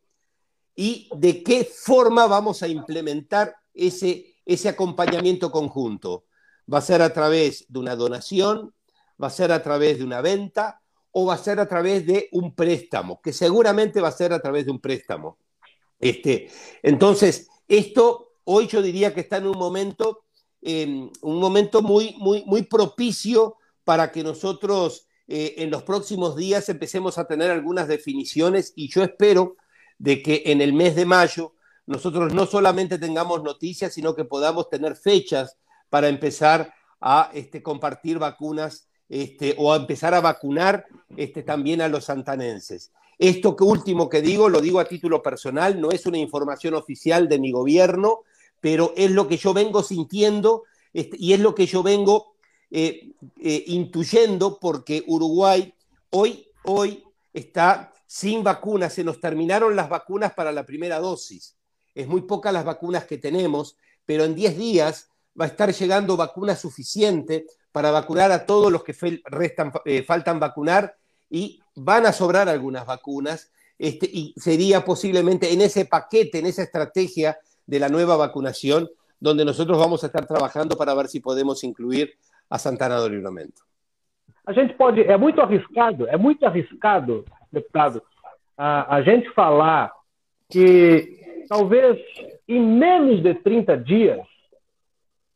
[0.76, 6.26] y de qué forma vamos a implementar ese, ese acompañamiento conjunto.
[6.72, 8.74] ¿Va a ser a través de una donación?
[9.22, 10.82] ¿Va a ser a través de una venta?
[11.12, 13.22] ¿O va a ser a través de un préstamo?
[13.22, 15.38] Que seguramente va a ser a través de un préstamo.
[16.00, 16.50] Este,
[16.84, 20.24] entonces, esto hoy yo diría que está en un momento,
[20.62, 27.20] un momento muy, muy, muy propicio para que nosotros eh, en los próximos días empecemos
[27.20, 29.56] a tener algunas definiciones y yo espero
[30.00, 31.54] de que en el mes de mayo
[31.86, 35.58] nosotros no solamente tengamos noticias, sino que podamos tener fechas
[35.90, 40.86] para empezar a este, compartir vacunas este, o a empezar a vacunar
[41.18, 42.92] este, también a los santanenses.
[43.18, 47.40] Esto último que digo, lo digo a título personal, no es una información oficial de
[47.40, 48.20] mi gobierno,
[48.62, 50.64] pero es lo que yo vengo sintiendo
[50.94, 52.36] y es lo que yo vengo
[52.72, 53.12] eh,
[53.42, 55.74] eh, intuyendo porque Uruguay
[56.12, 61.56] hoy, hoy está sin vacunas, se nos terminaron las vacunas para la primera dosis.
[61.94, 63.76] Es muy pocas las vacunas que tenemos,
[64.06, 65.09] pero en 10 días
[65.40, 68.96] va a estar llegando vacuna suficiente para vacunar a todos los que
[69.86, 70.96] eh, faltan vacunar
[71.30, 73.52] y van a sobrar algunas vacunas.
[73.78, 79.46] Este, y sería posiblemente en ese paquete, en esa estrategia de la nueva vacunación, donde
[79.46, 82.14] nosotros vamos a estar trabajando para ver si podemos incluir
[82.50, 83.62] a Santana do Livramento.
[84.46, 88.02] A gente pode, é muito arriscado, é muito arriscado, deputado,
[88.58, 89.94] a, a gente falar
[90.50, 91.98] que talvez
[92.48, 94.20] em menos de 30 dias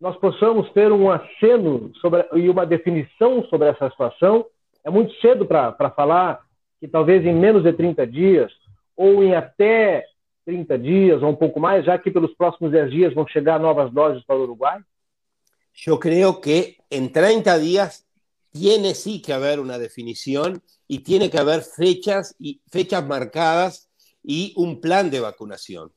[0.04, 4.46] nós possamos ter um aceno sobre, e uma definição sobre essa situação.
[4.84, 6.42] É muito cedo para falar
[6.78, 8.52] que talvez em menos de 30 dias
[8.98, 10.06] ou em até
[10.46, 13.94] 30 dias ou um pouco mais, já que pelos próximos 10 dias vão chegar novas
[13.94, 14.82] doses para o Uruguai?
[15.74, 18.06] Yo creo que en 30 días
[18.52, 22.36] tiene sí que haber una definición y tiene que haber fechas
[22.70, 23.90] fechas marcadas
[24.22, 25.94] y un plan de vacunación.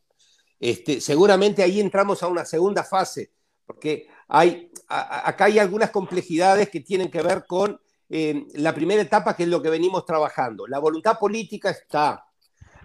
[0.61, 3.31] Este, seguramente ahí entramos a una segunda fase,
[3.67, 9.35] porque hay, acá hay algunas complejidades que tienen que ver con eh, la primera etapa,
[9.35, 10.67] que es lo que venimos trabajando.
[10.67, 12.27] La voluntad política está,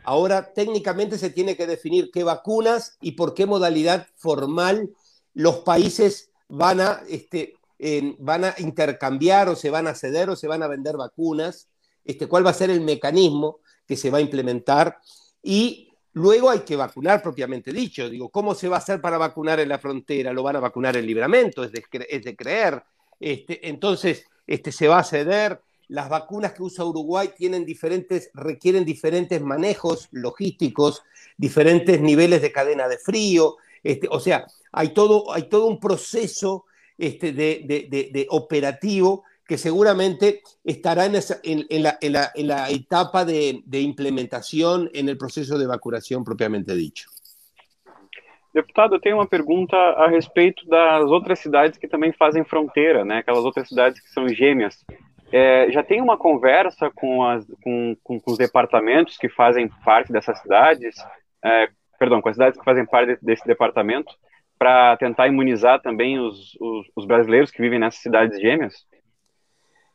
[0.03, 4.89] Ahora técnicamente se tiene que definir qué vacunas y por qué modalidad formal
[5.33, 7.55] los países van a, este,
[8.19, 11.69] van a intercambiar o se van a ceder o se van a vender vacunas,
[12.03, 14.97] este, cuál va a ser el mecanismo que se va a implementar
[15.43, 18.09] y luego hay que vacunar propiamente dicho.
[18.09, 20.33] Digo, ¿cómo se va a hacer para vacunar en la frontera?
[20.33, 21.63] ¿Lo van a vacunar en libramento?
[21.63, 22.83] Es de, es de creer.
[23.19, 28.85] Este, entonces, este, se va a ceder las vacunas que usa Uruguay tienen diferentes, requieren
[28.85, 31.03] diferentes manejos logísticos,
[31.35, 36.65] diferentes niveles de cadena de frío, este, o sea, hay todo, hay todo un proceso
[36.97, 45.57] este, de, operativo que seguramente estará en, en, la, etapa de, implementación en el proceso
[45.57, 47.09] de vacunación propiamente dicho.
[48.53, 53.17] Deputado, eu tenho uma pergunta a respeito das outras cidades que também fazem fronteira, né?
[53.17, 54.85] Aquelas outras cidades que são gêmeas.
[55.33, 60.13] É, já tem uma conversa com, as, com, com, com, os departamentos que fazem parte
[60.13, 60.95] dessas cidades,
[61.43, 61.67] é,
[61.99, 64.13] perdão, com as cidades que fazem parte desse departamento,
[64.57, 68.89] para tentar imunizar também os, os, os, brasileiros que vivem nessas cidades gêmeas?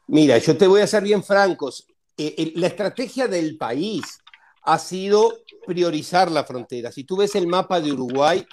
[0.08, 1.86] Mira, eu te vou a ser bem francos.
[2.16, 4.20] Eh, la estrategia del país
[4.62, 6.92] ha sido priorizar la frontera.
[6.92, 8.46] Si tú ves el mapa de Uruguay,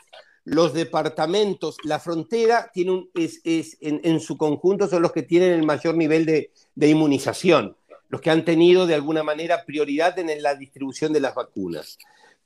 [0.45, 5.54] los departamentos, la frontera tiene es, es en, en, su conjunto son los que tienen
[5.54, 7.78] el mayor nivel de, de, inmunización,
[8.10, 11.97] los que han tenido de alguna manera prioridad en la distribución de las vacunas.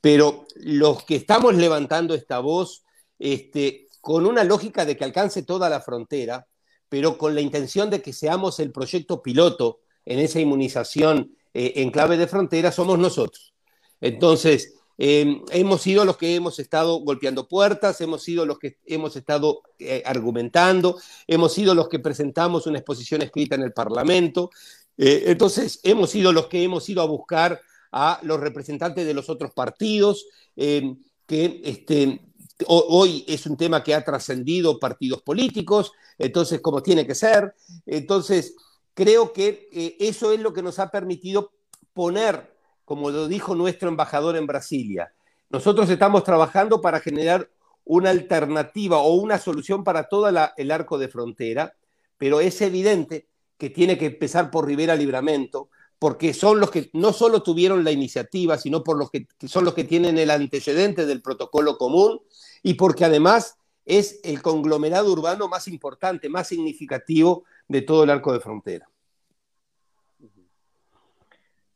[0.01, 2.84] Pero los que estamos levantando esta voz
[3.18, 6.45] este, con una lógica de que alcance toda la frontera,
[6.89, 11.91] pero con la intención de que seamos el proyecto piloto en esa inmunización eh, en
[11.91, 13.53] clave de frontera, somos nosotros.
[13.99, 19.15] Entonces, eh, hemos sido los que hemos estado golpeando puertas, hemos sido los que hemos
[19.15, 24.49] estado eh, argumentando, hemos sido los que presentamos una exposición escrita en el Parlamento.
[24.97, 27.61] Eh, entonces, hemos sido los que hemos ido a buscar
[27.91, 30.25] a los representantes de los otros partidos,
[30.55, 32.19] que este,
[32.68, 37.53] hoy es un tema que ha trascendido partidos políticos, entonces, como tiene que ser.
[37.86, 38.55] Entonces,
[38.93, 41.51] creo que eso es lo que nos ha permitido
[41.93, 45.14] poner como lo dijo nuestro embajador en Brasilia.
[45.49, 47.49] Nosotros estamos trabajando para generar
[47.84, 51.76] una alternativa o una solución para todo el arco de frontera,
[52.18, 53.28] pero es evidente
[53.58, 55.70] que tiene que empezar por Rivera Libramento
[56.00, 59.74] porque son los que no solo tuvieron la iniciativa, sino por los que son los
[59.74, 62.20] que tienen el antecedente del protocolo común
[62.62, 68.34] y porque además es el conglomerado urbano más importante, más significativo de todo el arco
[68.34, 68.88] de frontera.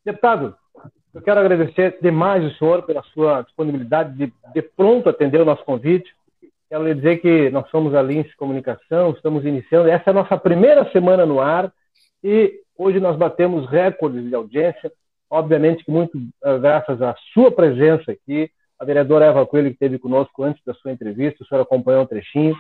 [0.03, 0.57] Deputado,
[1.13, 5.63] eu quero agradecer demais o senhor pela sua disponibilidade de, de pronto atender o nosso
[5.63, 6.11] convite.
[6.67, 10.37] Quero lhe dizer que nós somos a Lince Comunicação, estamos iniciando, essa é a nossa
[10.37, 11.71] primeira semana no ar
[12.23, 14.91] e hoje nós batemos recordes de audiência,
[15.29, 19.99] obviamente que muito uh, graças à sua presença aqui, a vereadora Eva Coelho que esteve
[19.99, 22.55] conosco antes da sua entrevista, o senhor acompanhou um trechinho.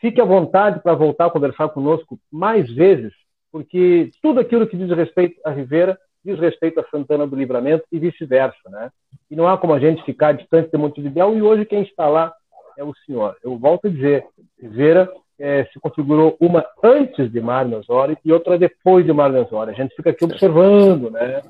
[0.00, 3.12] Fique à vontade para voltar a conversar conosco mais vezes,
[3.50, 7.98] porque tudo aquilo que diz respeito a Rivera diz respeito a Santana do Livramento e
[7.98, 8.90] vice-versa, né?
[9.28, 12.32] E não há como a gente ficar distante de Montevideo e hoje quem está lá
[12.78, 13.36] é o senhor.
[13.42, 14.24] Eu volto a dizer,
[14.60, 15.10] Rivera
[15.40, 19.70] é, se configurou uma antes de Mário Nasori e outra depois de Mário Nasori.
[19.70, 21.40] A gente fica aqui observando, né?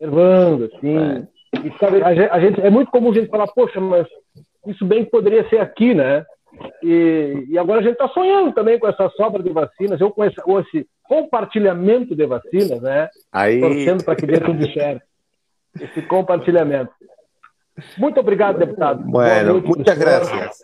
[0.00, 0.96] Observando, assim.
[0.96, 1.26] É.
[1.66, 4.06] E sabe, a gente, a gente, é muito comum a gente falar, poxa, mas
[4.66, 6.24] isso bem poderia ser aqui, né?
[6.82, 10.24] E, e agora a gente está sonhando também com essa sobra de vacinas, ou com
[10.24, 13.08] esse, ou esse compartilhamento de vacinas, né?
[13.32, 13.60] Aí...
[13.60, 15.02] Torcendo para que dê tudo certo.
[15.80, 16.92] Esse compartilhamento.
[17.98, 19.02] Muito obrigado, deputado.
[19.02, 20.62] Bueno, muchas gracias.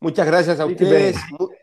[0.00, 1.16] Muchas gracias a ustedes.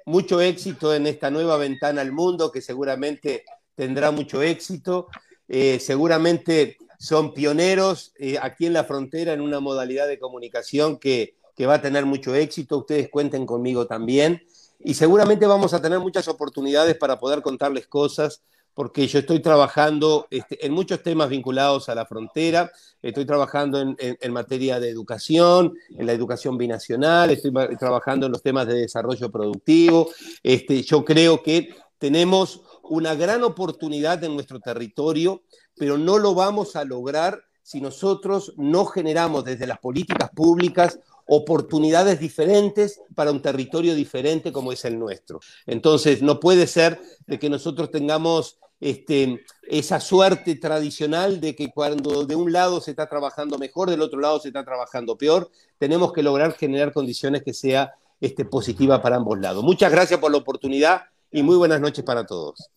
[0.05, 5.07] Mucho éxito en esta nueva ventana al mundo que seguramente tendrá mucho éxito.
[5.47, 11.35] Eh, seguramente son pioneros eh, aquí en la frontera en una modalidad de comunicación que,
[11.55, 12.79] que va a tener mucho éxito.
[12.79, 14.41] Ustedes cuenten conmigo también.
[14.79, 18.41] Y seguramente vamos a tener muchas oportunidades para poder contarles cosas,
[18.73, 22.71] porque yo estoy trabajando este, en muchos temas vinculados a la frontera,
[23.01, 28.65] estoy trabajando en, materia de educación, en la educación binacional, estoy trabajando en los temas
[28.67, 30.09] de desarrollo productivo.
[30.41, 35.43] Este, yo creo que tenemos una gran oportunidad en nuestro territorio,
[35.75, 42.19] pero no lo vamos a lograr si nosotros no generamos desde las políticas públicas oportunidades
[42.19, 45.39] diferentes para un territorio diferente como es el nuestro.
[45.65, 52.25] Entonces, no puede ser de que nosotros tengamos este, esa suerte tradicional de que cuando
[52.25, 55.49] de un lado se está trabajando mejor, del otro lado se está trabajando peor.
[55.77, 59.63] Tenemos que lograr generar condiciones que sea este, positiva para ambos lados.
[59.63, 62.69] Muchas gracias por la oportunidad y muy buenas noches para todos.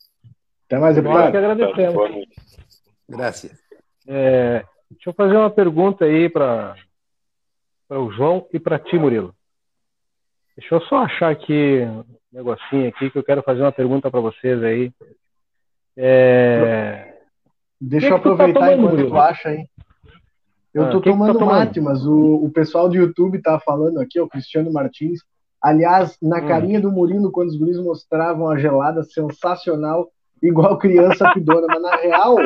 [3.08, 3.66] Gracias.
[4.08, 6.76] Eh, deixa eu fazer uma pergunta aí para
[7.88, 9.34] para o João e para ti, Murilo.
[10.56, 14.20] Deixa eu só achar aqui um negocinho aqui que eu quero fazer uma pergunta para
[14.20, 14.92] vocês aí.
[15.96, 17.14] É...
[17.80, 19.10] Deixa eu tá aproveitar tá enquanto Murilo?
[19.10, 19.66] tu acha aí.
[20.72, 24.20] Eu ah, tô tomando tá mate, mas o, o pessoal do YouTube tá falando aqui,
[24.20, 25.20] o Cristiano Martins.
[25.62, 26.46] Aliás, na hum.
[26.46, 30.10] carinha do Murilo, quando os guris mostravam a gelada sensacional,
[30.42, 32.36] igual criança pidona, mas na real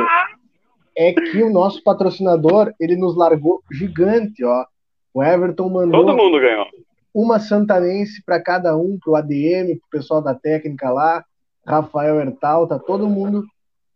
[0.96, 4.64] é que o nosso patrocinador, ele nos largou gigante, ó.
[5.12, 6.04] O Everton mandou.
[6.04, 6.66] Todo mundo ganhou.
[7.12, 11.24] Uma santanense para cada um, pro ADM, pro pessoal da técnica lá,
[11.66, 13.44] Rafael Hertal, tá todo mundo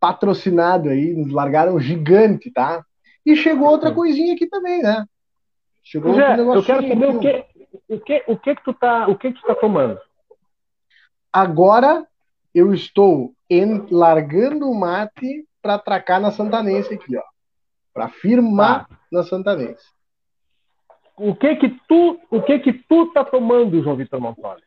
[0.00, 2.84] patrocinado aí, nos largaram gigante, tá?
[3.24, 5.06] E chegou outra coisinha aqui também, né?
[5.82, 7.44] Chegou outro é, Eu quero saber o que,
[7.88, 9.98] o que, o que que tu tá, o que que tu tá tomando?
[11.32, 12.06] Agora
[12.52, 17.22] eu estou en, largando o mate para atracar na Santanense aqui, ó.
[17.92, 18.96] Para firmar ah.
[19.10, 19.93] na Santanense
[21.16, 24.62] o que que tu, o que que tu tá tomando, João Vitor Montoli?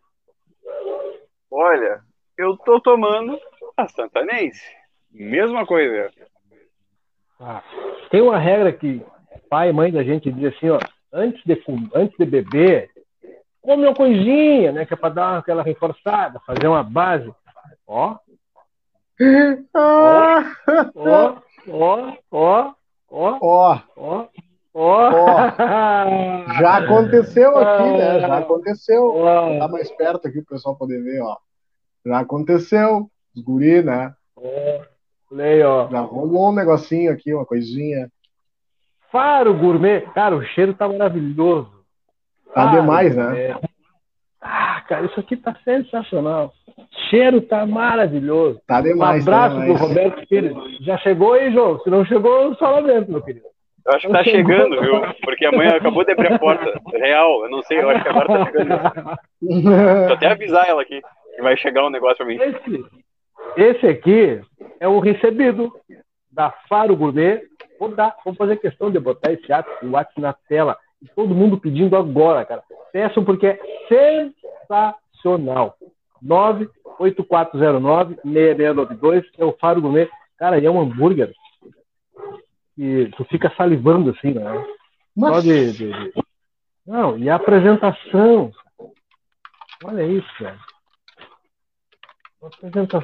[1.51, 2.01] Olha,
[2.37, 3.39] eu tô tomando
[3.75, 4.63] a Santanense.
[5.11, 6.11] Mesma coisa.
[7.39, 7.63] Ah,
[8.09, 9.03] tem uma regra que
[9.49, 10.79] pai e mãe da gente diz assim, ó,
[11.11, 11.61] antes de,
[11.93, 12.89] antes de beber,
[13.61, 17.31] come uma coisinha, né, que é para dar aquela reforçada, fazer uma base.
[17.85, 18.17] Ó.
[19.73, 20.43] Ó,
[20.95, 21.37] ó,
[21.67, 22.73] ó, ó,
[23.09, 24.27] ó, ó, ó.
[24.79, 25.09] Oh.
[26.61, 28.19] já aconteceu aqui, né?
[28.19, 29.07] Já aconteceu.
[29.07, 29.59] Oh.
[29.59, 31.35] Tá mais perto aqui para o pessoal poder ver, ó.
[32.05, 33.09] Já aconteceu.
[33.35, 34.13] Os guri, né?
[34.35, 34.81] Oh.
[35.31, 35.87] Lei, ó.
[35.89, 38.07] Já rolou um negocinho aqui, uma coisinha.
[39.11, 40.01] Faro gourmet.
[40.13, 41.71] Cara, o cheiro tá maravilhoso.
[42.53, 43.23] Tá Faro demais, né?
[43.23, 43.47] gourmet.
[43.47, 43.59] né?
[44.39, 46.53] Ah, cara, isso aqui tá sensacional.
[47.09, 48.61] Cheiro tá maravilhoso.
[48.67, 49.25] Tá demais.
[49.25, 49.79] Um abraço tá demais.
[49.79, 50.55] pro Roberto Pires.
[50.81, 51.79] Já chegou aí, João?
[51.79, 53.56] Se não chegou, só lá dentro, meu querido.
[53.87, 55.01] Eu acho que tá chegando, viu?
[55.23, 56.81] Porque amanhã acabou de abrir a porta.
[56.91, 58.67] Real, eu não sei, eu acho que agora tá chegando.
[60.05, 61.01] Vou até avisar ela aqui
[61.35, 62.35] que vai chegar um negócio pra mim.
[62.35, 62.85] Esse,
[63.55, 64.41] esse aqui
[64.81, 65.71] é o recebido
[66.29, 67.41] da Faro Gourmet.
[67.79, 70.77] Vou dar, vamos fazer questão de botar esse WhatsApp na tela.
[71.15, 72.61] Todo mundo pedindo agora, cara.
[72.91, 73.57] Peçam porque é
[74.67, 75.77] sensacional.
[76.25, 80.09] 98409-6692 é o Faro Gourmet.
[80.37, 81.31] Cara, e é um hambúrguer
[82.77, 84.43] que tu fica salivando assim, né?
[85.15, 85.33] Mas...
[85.33, 86.13] Só de, de, de...
[86.85, 88.51] Não, e a apresentação.
[89.83, 90.57] Olha isso, cara.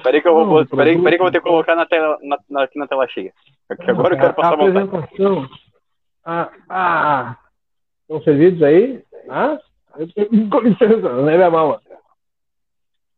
[0.04, 2.38] Peraí que eu vou, peraí, peraí que eu vou ter que colocar na tela, na,
[2.48, 3.34] na, aqui na tela cheia.
[3.68, 5.50] Porque agora eu quero passar a apresentação.
[6.24, 7.38] Ah, ah,
[8.02, 9.04] estão servidos aí?
[9.28, 9.58] Ah?
[10.52, 11.80] Com licença, é minha mão.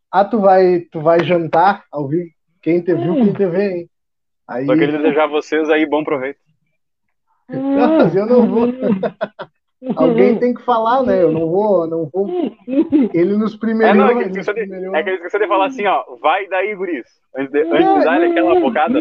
[0.09, 2.29] Ah, tu vai, tu vai jantar ao vivo?
[2.61, 3.89] Quem te viu, quem te vê, hein?
[4.47, 4.65] Aí...
[4.65, 6.39] Só queria desejar a vocês aí bom proveito.
[7.49, 8.67] Não, mas eu não vou.
[9.95, 11.21] Alguém tem que falar, né?
[11.21, 12.27] Eu não vou, não vou.
[13.13, 13.95] Ele nos primeiros.
[13.95, 16.03] É, não, é que ele esqueceu de, é que ele esqueceu de falar assim, ó.
[16.21, 17.05] Vai daí, guris.
[17.35, 18.99] Antes de, antes de dar aquela bocada.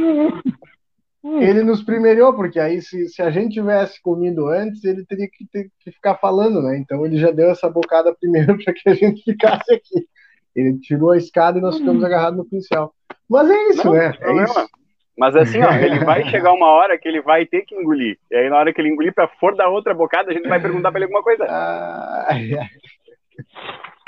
[1.24, 5.46] Ele nos primeirou, porque aí se, se a gente tivesse comido antes, ele teria que,
[5.46, 6.76] ter, que ficar falando, né?
[6.76, 10.06] Então ele já deu essa bocada primeiro para que a gente ficasse aqui.
[10.54, 12.92] Ele tirou a escada e nós ficamos agarrados no pincel.
[13.28, 14.12] Mas é isso, não, né?
[14.20, 14.68] É isso.
[15.16, 18.18] Mas assim, ó, ele vai chegar uma hora que ele vai ter que engolir.
[18.30, 20.60] E aí, na hora que ele engolir pra for da outra bocada, a gente vai
[20.60, 21.46] perguntar pra ele alguma coisa.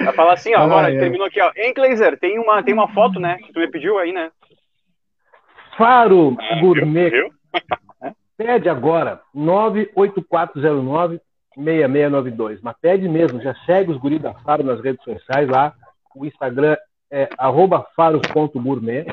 [0.01, 1.51] Vai falar assim, ó, agora, terminou aqui, ó.
[1.57, 3.39] Hein, Kleiser, tem uma, tem uma foto, né?
[3.39, 4.31] Que tu me pediu aí, né?
[5.77, 7.11] Faro ah, Gourmet.
[7.11, 7.31] Viu?
[8.37, 11.21] Pede agora, 98409
[11.55, 12.61] 6692.
[12.61, 15.73] Mas pede mesmo, já segue os guris da Faro nas redes sociais lá.
[16.15, 16.77] O Instagram
[17.11, 19.07] é arroba faros.gourmet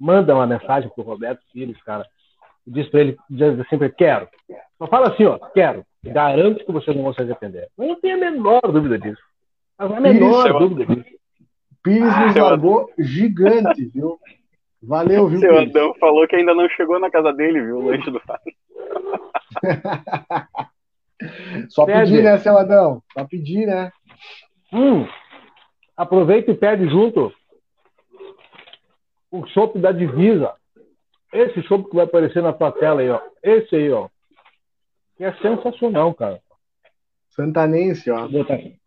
[0.00, 2.06] manda uma mensagem pro Roberto Pires, cara,
[2.66, 4.26] e diz para ele, diz assim, quero.
[4.78, 5.84] Só fala assim, ó, quero.
[6.02, 7.68] Garanto que vocês não vão se arrepender.
[7.76, 9.20] Eu não tenho a menor dúvida disso.
[9.78, 11.16] a menor Pires, dúvida disso.
[11.82, 14.18] Pires nos largou gigante, viu?
[14.82, 15.40] Valeu, viu?
[15.40, 15.68] Seu Pires?
[15.68, 17.76] Adão falou que ainda não chegou na casa dele, viu?
[17.76, 18.54] O lanche do Fábio.
[21.68, 22.12] Só pede.
[22.12, 23.02] pedir, né, seu Adão?
[23.12, 23.92] Só pedir, né?
[24.72, 25.06] Hum,
[25.94, 27.30] aproveita e pede junto
[29.30, 30.52] o chopp da divisa.
[31.32, 33.20] Esse chopp que vai aparecer na tua tela aí, ó.
[33.42, 34.08] Esse aí, ó.
[35.16, 36.40] Que é sensacional, cara.
[37.30, 38.26] Santanense, ó.
[38.26, 38.78] Deixa eu botar, deixa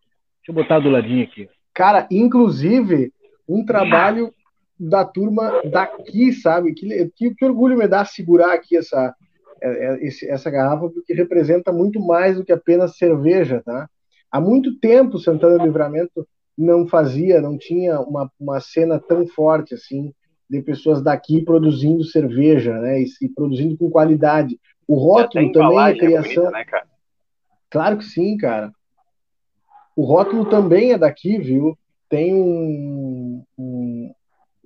[0.50, 1.50] eu botar do ladinho aqui.
[1.74, 3.14] Cara, inclusive,
[3.48, 4.34] um trabalho
[4.80, 6.74] da turma daqui, sabe?
[6.74, 9.16] Que, que, que orgulho me dá segurar aqui essa,
[9.62, 13.89] é, é, essa garrafa, porque representa muito mais do que apenas cerveja, tá?
[14.30, 16.28] Há muito tempo Santana do Livramento
[16.58, 20.14] não fazia, não tinha uma, uma cena tão forte assim
[20.54, 23.01] de pessoas daqui produzindo cerveja, né?
[23.01, 24.60] E, e produzindo com qualidade.
[24.88, 26.32] O rótulo também, a criação.
[26.32, 26.88] É bonita, né, cara?
[27.70, 28.72] Claro que sim, cara.
[29.95, 31.78] O rótulo também é daqui, viu?
[32.08, 34.14] Tem um, um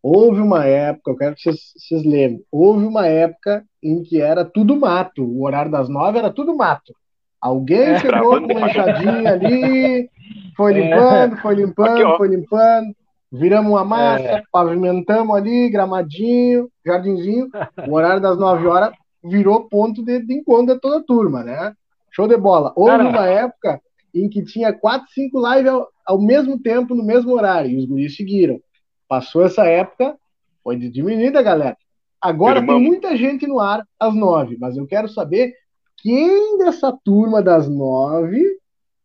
[0.01, 4.43] Houve uma época, eu quero que vocês, vocês lembrem, houve uma época em que era
[4.43, 6.95] tudo mato, o horário das 9 era tudo mato.
[7.41, 10.09] Alguém é, chegou com uma enxadinha ali,
[10.55, 10.81] foi é.
[10.81, 11.37] limpando, é.
[11.37, 12.95] foi limpando, Aqui, foi limpando.
[13.31, 14.43] Viramos uma massa, é.
[14.51, 17.49] pavimentamos ali, gramadinho, jardinzinho.
[17.87, 18.91] O horário das 9 horas
[19.23, 21.73] virou ponto de, de encontro de toda a turma, né?
[22.11, 22.73] Show de bola.
[22.75, 23.81] Houve uma época
[24.13, 27.85] em que tinha 4, 5 lives ao, ao, mesmo tempo, no mesmo horário, e os
[27.85, 28.59] guris seguiram.
[29.07, 30.15] Passou essa época,
[30.63, 31.77] foi diminuída, galera.
[32.21, 35.53] Agora tem muita gente no ar às 9, mas eu quero saber
[35.97, 38.43] quem dessa turma das 9,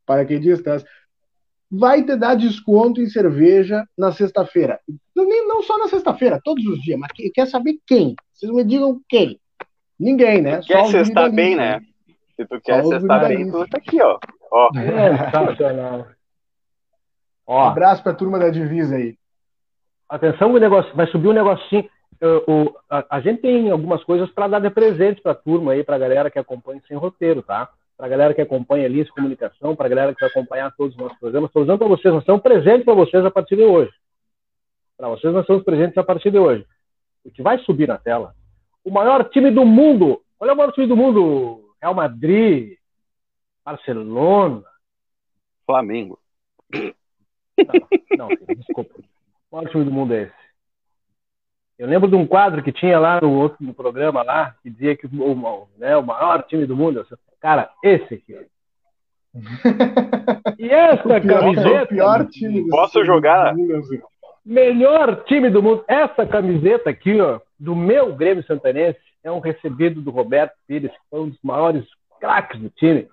[0.07, 0.87] para que distância,
[1.71, 4.79] vai te dar desconto em cerveja na sexta-feira.
[5.17, 8.15] Não, não só na sexta-feira, todos os dias, mas quer saber quem?
[8.33, 9.41] Vocês me digam quem.
[9.99, 10.61] Ninguém, né?
[10.61, 11.81] Tu quer cestar bem, né?
[12.37, 14.19] Se tu quer cestar bem, tu tá aqui, ó.
[14.51, 14.71] ó.
[14.75, 16.07] Sensacional.
[17.47, 17.57] ó.
[17.57, 19.17] Um abraço pra turma da divisa aí.
[20.09, 21.89] Atenção, o negócio vai subir um negocinho.
[22.27, 25.83] O, a, a, gente tem algumas coisas para dar de presente para a turma aí,
[25.83, 27.69] para a galera que acompanha sem roteiro, tá?
[27.97, 30.93] para a galera que acompanha ali essa comunicação, para a galera que vai acompanhar todos
[30.95, 31.51] os nossos programas.
[31.51, 33.93] Estou usando para vocês, nós estamos presentes para vocês a partir de hoje.
[34.97, 36.67] Para vocês, nós estamos presentes a partir de hoje.
[37.25, 38.35] O que vai subir na tela,
[38.85, 40.21] o maior time do mundo.
[40.41, 42.77] Olha o maior time do mundo, Real Madrid,
[43.65, 44.65] Barcelona.
[45.65, 46.19] Flamengo.
[48.19, 48.95] Não, não desculpa.
[49.49, 50.42] Qual time do mundo é esse?
[51.83, 54.97] Eu lembro de um quadro que tinha lá no outro no programa lá, que dizia
[54.97, 57.05] que o, né, o maior time do mundo.
[57.41, 58.37] Cara, esse aqui.
[60.61, 61.83] E essa O pior, camiseta.
[61.85, 63.49] o pior time Posso jogar?
[63.53, 64.01] assim.
[64.47, 65.85] Melhor time do mundo.
[65.89, 70.99] Essa camiseta aqui, ó, do meu Grêmio Santanense, é um recebido do Roberto Pires, que
[71.11, 71.85] foi um dos maiores
[72.21, 73.09] craques do time.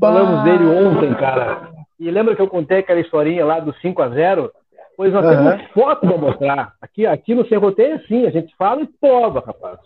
[0.00, 1.68] Falamos dele ontem, cara.
[2.00, 4.50] E lembra que eu contei aquela historinha lá do 5 a 0
[4.98, 5.56] Pois nós Aham.
[5.56, 6.72] temos foto para mostrar.
[6.82, 9.78] Aqui, aqui no Serroteio é assim, a gente fala e prova, rapaz.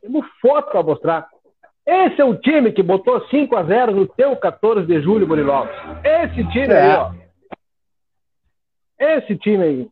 [0.00, 1.28] Temos foto para mostrar.
[1.86, 5.72] Esse é o time que botou 5 a 0 no teu 14 de julho, Murilovski.
[6.04, 6.82] Esse time É.
[6.82, 7.12] aí, ó.
[8.98, 9.88] Esse time aí.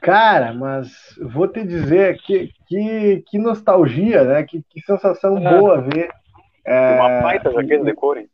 [0.00, 4.42] Cara, mas vou te dizer que, que, que nostalgia, né?
[4.44, 5.58] Que, que sensação É.
[5.58, 6.08] boa ver.
[6.66, 8.28] é, Uma baita jaqueta de couro, hein?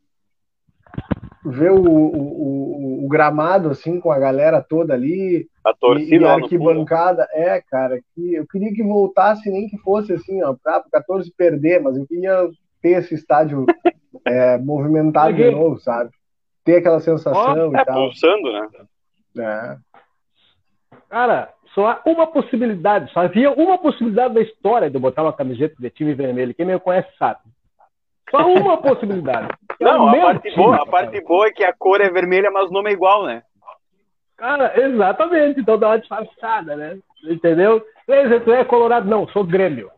[1.45, 6.15] Ver o, o, o, o gramado assim com a galera toda ali A e, torcida
[6.15, 6.45] e a no fundo.
[6.45, 7.27] arquibancada.
[7.33, 11.33] É, cara, que eu queria que voltasse nem que fosse assim, ó, para o 14
[11.37, 12.49] perder, mas eu queria
[12.83, 13.67] ter esse estádio
[14.27, 16.11] é, movimentado de novo, sabe?
[16.65, 17.95] Ter aquela sensação É, e tal.
[17.95, 18.69] pulsando, né?
[19.39, 19.77] É.
[21.09, 25.33] Cara, só há uma possibilidade, só havia uma possibilidade da história de eu botar uma
[25.33, 26.55] camiseta de time vermelho.
[26.55, 27.41] Quem me conhece sabe.
[28.31, 29.49] Só uma possibilidade.
[29.81, 32.51] É Não, a parte, time, boa, a parte boa é que a cor é vermelha,
[32.51, 33.43] mas o nome é igual, né?
[34.37, 35.61] Cara, exatamente.
[35.61, 36.99] Então dá uma disfarçada, né?
[37.25, 37.85] Entendeu?
[38.07, 39.09] Cleiser, tu é colorado?
[39.09, 39.91] Não, sou Grêmio.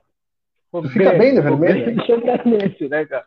[0.70, 3.24] Sou Tu fica bem de sou vermelho, Grêmio né, cara?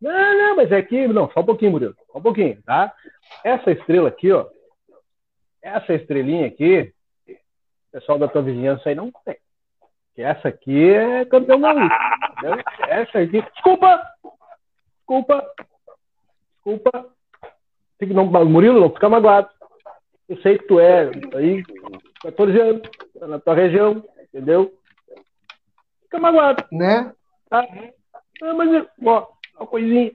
[0.00, 1.06] Não, não, mas é que...
[1.08, 1.94] Não, só um pouquinho, Murilo.
[2.10, 2.92] Só um pouquinho, tá?
[3.44, 4.46] Essa estrela aqui, ó.
[5.62, 6.92] Essa estrelinha aqui,
[7.28, 9.36] o pessoal da tua vizinhança aí não tem.
[10.14, 11.88] Que essa aqui é campeão gaúcho.
[12.38, 12.64] entendeu?
[12.88, 13.42] Essa aqui...
[13.42, 14.11] Desculpa!
[15.12, 15.44] Desculpa!
[16.54, 17.06] Desculpa!
[17.98, 19.48] Fique- Não, Murilo, não fica magoado.
[20.26, 21.62] Eu sei que tu é aí,
[22.22, 22.82] 14 anos,
[23.18, 24.02] tá na tua região,
[24.32, 24.72] entendeu?
[26.04, 27.12] Fica magoado, Né?
[27.50, 27.62] tá?
[28.42, 29.28] Ah, mas, ó,
[29.58, 30.10] uma coisinha.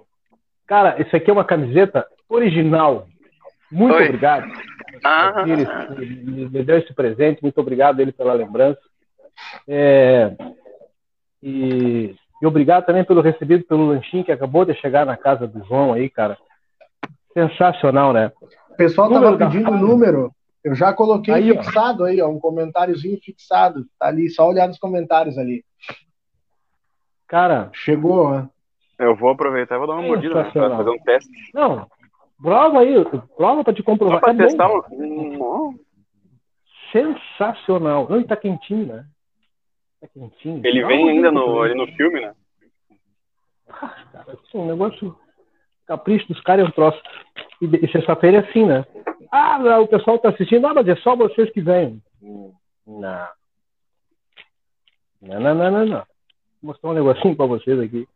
[0.66, 3.08] Cara, isso aqui é uma camiseta original.
[3.72, 4.06] Muito Oi.
[4.06, 4.52] obrigado.
[5.04, 5.46] Ah.
[5.46, 8.82] Me deu esse presente, muito obrigado ele pela lembrança.
[9.68, 10.36] É,
[11.44, 15.64] e, e obrigado também pelo recebido pelo lanchinho que acabou de chegar na casa do
[15.66, 16.38] João aí, cara.
[17.34, 18.32] Sensacional, né?
[18.72, 20.32] O pessoal Número tava da pedindo o número.
[20.64, 21.64] Eu já coloquei Aí, ó.
[21.64, 23.86] fixado aí, ó, um comentáriozinho fixado.
[24.00, 25.64] Tá ali, só olhar nos comentários ali.
[27.28, 28.44] Cara, Chegou, ó.
[29.00, 30.50] Eu vou aproveitar e vou dar uma mordida, né?
[30.52, 31.30] Pra fazer um teste.
[31.54, 31.86] não,
[32.42, 32.94] prova aí,
[33.36, 34.20] prova pra te Só comprovar.
[34.20, 34.84] pra É bom, testar o.
[34.92, 35.78] Hum,
[36.92, 38.08] Sensacional.
[38.10, 39.06] Não, e tá quentinho, né?
[40.64, 41.76] Ele vem ainda no, ele.
[41.76, 42.34] no filme, né?
[43.70, 45.18] Ah, cara, isso é um negócio.
[45.86, 47.02] Capricho dos caras é um troço.
[47.62, 48.86] E, e sexta-feira é assim, né?
[49.32, 50.66] Ah, não, o pessoal tá assistindo.
[50.68, 51.62] Ah, mas é só vocês que.
[52.22, 52.54] Hum,
[52.86, 53.28] Não.
[55.22, 56.04] Não, não, não, não, não.
[56.62, 58.08] Vou mostrar um negocinho pra vocês aqui.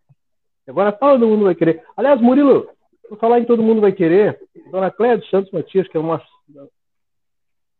[0.67, 1.83] Agora todo mundo vai querer.
[1.97, 2.69] Aliás, Murilo,
[3.09, 4.39] vou falar em todo mundo vai querer.
[4.71, 6.21] Dona Cléia dos Santos Matias, que é uma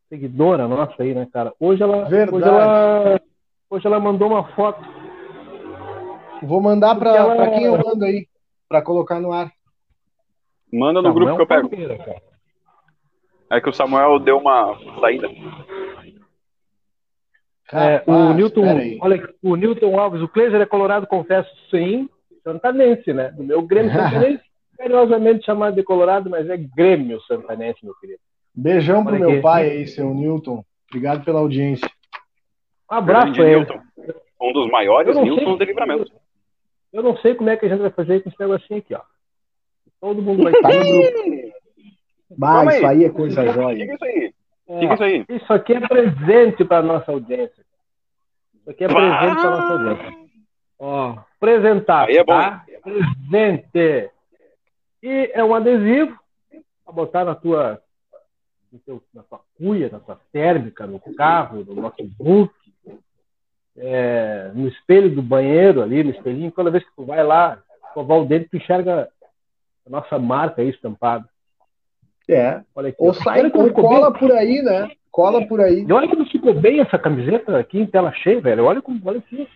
[0.10, 1.53] seguidora nossa aí, né, cara?
[1.60, 2.36] Hoje ela, Verdade.
[2.36, 3.22] hoje ela,
[3.72, 4.85] hoje ela mandou uma foto.
[6.43, 8.27] Vou mandar pra quem eu mando aí,
[8.68, 9.52] pra colocar no ar.
[10.72, 11.69] Manda no Não, grupo que eu pego.
[11.69, 12.22] Palmeira, cara.
[13.49, 15.27] É que o Samuel deu uma saída.
[17.73, 18.64] É, o Rapaz, Newton,
[19.02, 22.10] olha, o Newton Alves, o Kleiser é colorado, confesso, sim,
[22.43, 23.31] santanense, né?
[23.31, 24.43] Do meu Grêmio santanense,
[24.77, 28.19] carinhosamente chamado de colorado, mas é Grêmio santanense, meu querido.
[28.53, 29.41] Beijão pro Olha meu aqui.
[29.41, 30.65] pai aí, seu Newton.
[30.89, 31.89] Obrigado pela audiência.
[32.91, 33.81] Um abraço Grande.
[34.41, 36.11] Um dos maiores Newtons de livramento.
[36.91, 39.01] Eu não sei como é que a gente vai fazer com esse negocinho aqui, ó.
[40.01, 41.61] Todo mundo vai estar no grupo.
[42.39, 43.05] Calma isso aí.
[43.05, 43.77] é coisa jóia.
[43.77, 44.34] Fica isso aí.
[44.80, 45.26] Fica isso aí.
[45.30, 47.63] Isso aqui é presente para nossa audiência.
[48.55, 50.22] Isso aqui é presente para nossa audiência.
[50.80, 52.65] Ó, apresentar, Aí é bom, tá?
[53.30, 54.11] Presente.
[55.03, 56.19] E é um adesivo
[56.84, 57.81] para botar na tua,
[59.13, 62.53] na tua cuia, na tua térmica, no carro, no notebook,
[63.81, 66.51] é, no espelho do banheiro ali, no espelhinho.
[66.51, 69.09] Toda vez que tu vai lá escovar o dente, tu enxerga
[69.85, 71.25] a nossa marca aí estampada.
[72.29, 72.61] É.
[72.75, 72.97] Olha aqui.
[72.99, 73.73] Ou sai, ou ficou bem.
[73.73, 74.89] cola por aí, né?
[75.11, 75.83] Cola por aí.
[75.85, 78.65] E olha como ficou bem essa camiseta aqui em tela cheia, velho.
[78.65, 79.47] Olha como, olha aqui.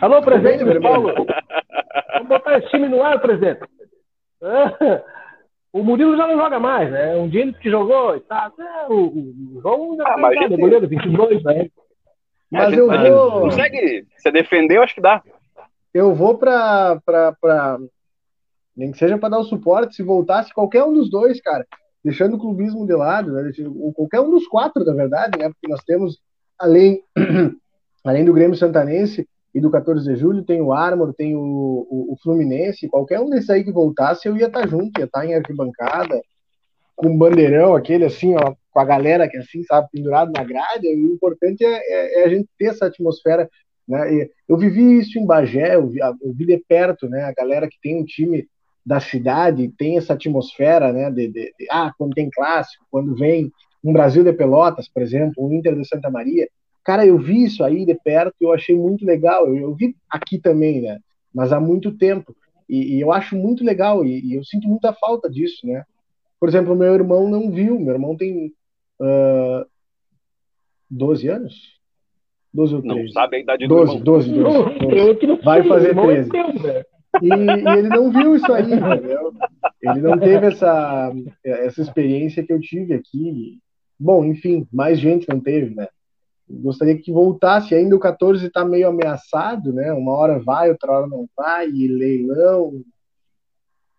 [0.00, 1.14] Alô, presidente bem, Paulo.
[2.14, 3.60] Vamos botar esse time no ar, presidente.
[4.42, 5.02] Ah,
[5.72, 7.14] O Murilo já não joga mais, né?
[7.16, 8.50] Um dia ele que jogou e tá.
[8.58, 11.68] É, o, o João já Ah, tá é goleiro, 22, né?
[12.50, 15.22] Mas gente, eu vou- consegue se defender, eu acho que dá.
[15.92, 17.78] Eu vou pra, pra, pra,
[18.76, 21.66] Nem que seja para dar o suporte, se voltasse qualquer um dos dois, cara,
[22.04, 23.50] deixando o clubismo de lado, né?
[23.94, 25.48] qualquer um dos quatro, na verdade, né?
[25.48, 26.18] Porque nós temos,
[26.58, 27.02] além,
[28.04, 32.12] além do Grêmio Santanense e do 14 de julho, tem o Armor, tem o, o,
[32.12, 35.20] o Fluminense, qualquer um desses aí que voltasse, eu ia estar tá junto, ia estar
[35.20, 36.20] tá em arquibancada,
[36.94, 40.86] com um bandeirão, aquele assim, ó, com a galera que assim, sabe, pendurado na grade,
[40.86, 43.50] o importante é, é, é a gente ter essa atmosfera,
[43.88, 44.28] né?
[44.48, 47.24] Eu vivi isso em Bagé, eu vi, eu vi de perto, né?
[47.24, 48.46] A galera que tem um time
[48.86, 51.10] da cidade tem essa atmosfera, né?
[51.10, 53.50] De, de, de, ah, quando tem clássico, quando vem
[53.82, 56.48] um Brasil de Pelotas, por exemplo, um Inter de Santa Maria.
[56.84, 59.48] Cara, eu vi isso aí de perto e eu achei muito legal.
[59.48, 61.00] Eu, eu, vi aqui também, né?
[61.34, 62.32] Mas há muito tempo.
[62.68, 65.82] E, e eu acho muito legal e, e, eu sinto muita falta disso, né?
[66.38, 67.80] Por exemplo, meu irmão não viu.
[67.80, 68.52] Meu irmão tem
[69.00, 69.66] uh,
[70.90, 71.78] 12 anos?
[72.52, 73.00] 12 ou 13?
[73.02, 75.42] Não sabe a idade 12, do 12, 12, 12, 12.
[75.42, 76.30] Vai fazer 13.
[77.22, 79.32] E, e, ele não viu isso aí, entendeu?
[79.82, 81.12] Ele não teve essa,
[81.44, 83.58] essa experiência que eu tive aqui.
[83.98, 85.88] Bom, enfim, mais gente não teve, né?
[86.48, 87.74] Gostaria que voltasse.
[87.74, 89.92] Ainda o 14 está meio ameaçado, né?
[89.92, 92.82] Uma hora vai, outra hora não vai, e leilão.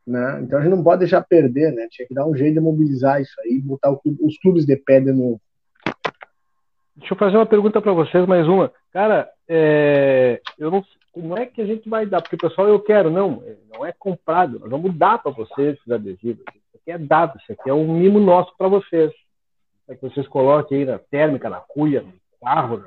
[0.09, 0.41] Né?
[0.41, 1.87] Então a gente não pode deixar perder, né?
[1.91, 5.11] Tinha que dar um jeito de mobilizar isso aí, botar os clubes de pé de
[5.11, 5.39] novo.
[6.95, 8.71] Deixa eu fazer uma pergunta para vocês, mais uma.
[8.91, 12.21] Cara, é, eu não como é que a gente vai dar?
[12.21, 13.09] Porque, pessoal, eu quero.
[13.09, 14.59] Não, não é comprado.
[14.59, 16.43] Nós vamos dar para vocês esses adesivos.
[16.55, 17.37] Isso aqui é dado.
[17.39, 19.11] Isso aqui é um mimo nosso para vocês.
[19.87, 22.85] É que vocês coloquem aí na térmica, na cuia, no carro, no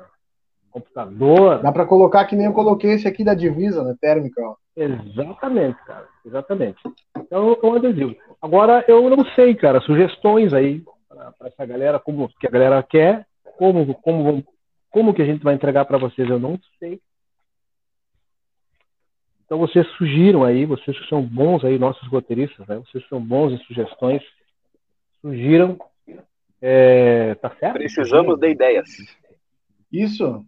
[0.71, 1.61] computador.
[1.61, 4.41] Dá para colocar que nem eu coloquei esse aqui da divisa, na térmica.
[4.41, 4.55] Ó.
[4.75, 6.07] Exatamente, cara.
[6.25, 6.77] Exatamente.
[7.17, 8.15] Então, é um adesivo.
[8.41, 9.81] Agora, eu não sei, cara.
[9.81, 10.83] Sugestões aí
[11.37, 13.25] para essa galera, como que a galera quer,
[13.57, 14.43] como, como,
[14.89, 16.99] como que a gente vai entregar para vocês, eu não sei.
[19.45, 22.77] Então vocês sugiram aí, vocês que são bons aí, nossos roteiristas, né?
[22.77, 24.23] Vocês são bons em sugestões,
[25.21, 25.77] sugiram.
[26.61, 27.73] É, tá certo?
[27.73, 28.89] Precisamos de ideias.
[29.91, 30.45] Isso.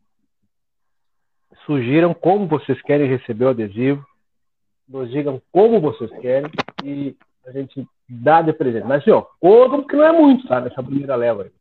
[1.66, 4.06] Sugiram como vocês querem receber o adesivo,
[4.88, 6.52] nos digam como vocês querem
[6.84, 8.88] e a gente dá de presente.
[8.88, 9.24] Mas, assim, ó,
[9.84, 10.62] que não é muito, tá?
[10.62, 11.52] Nessa primeira leva aí.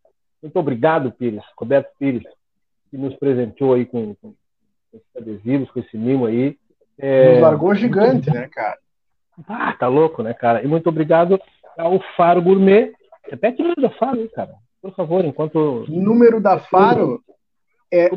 [0.42, 2.24] Muito obrigado, Pires, Roberto Pires,
[2.90, 4.34] que nos presenteou aí com, com
[4.92, 6.58] esses adesivos, com esse mimo aí.
[6.98, 7.32] É...
[7.32, 8.78] Nos largou gigante, né, cara?
[9.48, 10.62] Ah, tá louco, né, cara?
[10.62, 11.40] E muito obrigado
[11.76, 12.92] ao Faro Gourmet.
[13.24, 14.54] Repete o número da Faro, aí, cara.
[14.80, 15.56] Por favor, enquanto.
[15.56, 17.20] O número da Faro
[17.90, 18.10] é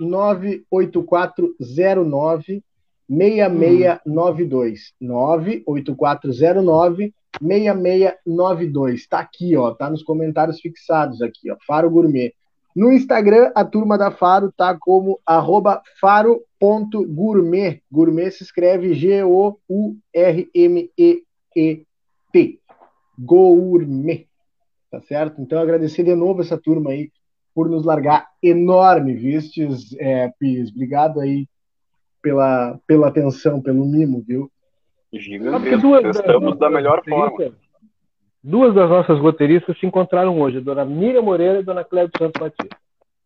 [0.00, 2.62] 98409
[3.08, 4.92] 6692.
[5.00, 9.06] 98409 6692.
[9.06, 9.72] Tá aqui, ó.
[9.72, 11.56] Tá nos comentários fixados aqui, ó.
[11.66, 12.34] Faro Gourmet.
[12.74, 17.82] No Instagram, a turma da Faro tá como arroba faro.gourmet.
[17.90, 19.58] Gourmet se escreve G-O-U-R-M-E-E-T.
[23.18, 24.26] Gourmet.
[24.90, 25.42] Tá certo?
[25.42, 27.10] Então, agradecer de novo essa turma aí
[27.54, 30.70] por nos largar enorme, vistes, é, Pis.
[30.70, 31.46] Obrigado aí
[32.22, 34.50] pela, pela atenção, pelo mimo, viu?
[35.12, 35.96] Gigantesco.
[36.08, 37.52] Estamos da melhor forma.
[38.42, 42.10] Duas das nossas roteiristas se encontraram hoje, a dona Miriam Moreira e a dona Cléber
[42.18, 42.76] Santos Batista.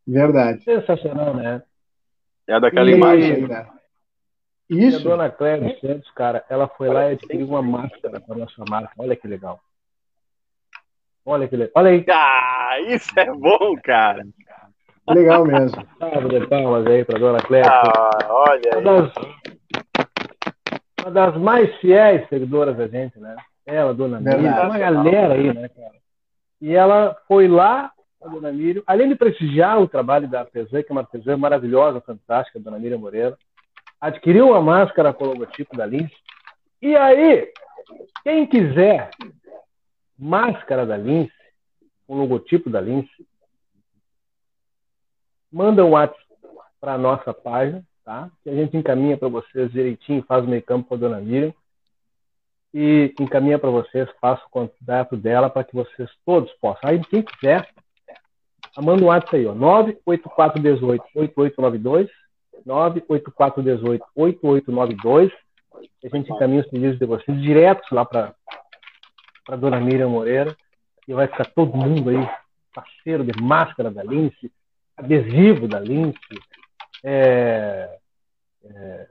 [0.07, 0.63] Verdade.
[0.63, 1.63] Sensacional, né?
[2.47, 2.95] É daquela e...
[2.95, 3.47] imagem.
[3.47, 3.67] Né?
[4.69, 4.99] Isso.
[4.99, 8.65] E a dona Cléber Santos, cara, ela foi lá e adquiriu uma máscara para nossa
[8.69, 8.93] marca.
[8.99, 9.61] Olha que legal.
[11.25, 11.73] Olha que legal.
[11.77, 12.05] Olha aí.
[12.09, 14.27] Ah, isso é bom, cara.
[15.09, 15.87] Legal mesmo.
[15.99, 17.71] Salve de palmas aí para dona Cléber.
[17.71, 19.13] Ah, olha uma das,
[21.03, 23.37] uma das mais fiéis seguidoras da gente, né?
[23.65, 25.97] Ela, Dona Miriam, uma galera aí, né, cara?
[26.61, 27.91] E ela foi lá,
[28.23, 32.01] a Dona Miriam, além de prestigiar o trabalho da artesã, que é uma artesã maravilhosa,
[32.01, 33.37] fantástica, a Dona Miriam Moreira,
[34.01, 36.15] adquiriu uma máscara com o logotipo da Lince.
[36.81, 37.53] E aí,
[38.23, 39.11] quem quiser
[40.19, 41.33] máscara da Lince,
[42.07, 43.27] com o logotipo da Lince,
[45.53, 46.25] manda um WhatsApp
[46.81, 48.29] para a nossa página, tá?
[48.43, 51.53] Que a gente encaminha para vocês direitinho, faz o meio campo com a Dona Miriam
[52.73, 56.91] e encaminha para vocês, faço o contato dela para que vocês todos possam.
[56.91, 57.67] Aí, quem quiser,
[58.77, 62.11] manda um WhatsApp aí, ó, 98418-8892,
[62.67, 65.33] 98418-8892,
[66.05, 68.35] a gente encaminha os pedidos de vocês direto lá para
[69.49, 70.55] a dona Miriam Moreira,
[71.09, 72.29] e vai ficar todo mundo aí,
[72.75, 74.53] parceiro de máscara da Lince,
[74.97, 76.17] adesivo da Lince,
[77.05, 77.99] é,
[78.65, 79.07] é,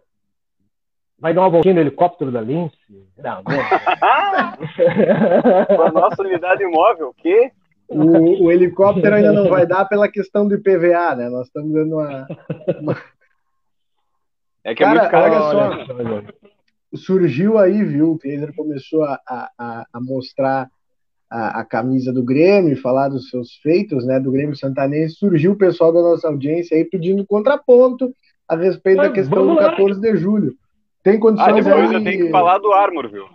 [1.18, 2.78] Vai dar uma voltinha no helicóptero da Lince?
[3.18, 3.56] Não, não.
[5.86, 7.52] a nossa unidade imóvel, o quê?
[7.88, 11.30] O, o, helicóptero ainda não vai dar pela questão do IPVA, né?
[11.30, 12.28] Nós estamos dando uma.
[12.80, 12.98] uma...
[14.64, 15.34] É que é Cara, muito caro.
[15.36, 16.24] Olha
[16.92, 16.98] só.
[16.98, 18.12] surgiu aí, viu?
[18.14, 20.70] O Taser começou a, a, a mostrar
[21.36, 24.20] a, a, camisa do Grêmio, falar dos seus feitos, né?
[24.20, 25.16] Do Grêmio Santanense.
[25.16, 28.14] Surgiu o pessoal da nossa audiência aí pedindo contraponto
[28.48, 30.54] a respeito Mas, da questão do 14 de julho.
[31.04, 31.96] Tem condições ah, depois aí...
[31.96, 33.26] eu tenho que falar do Armor, viu?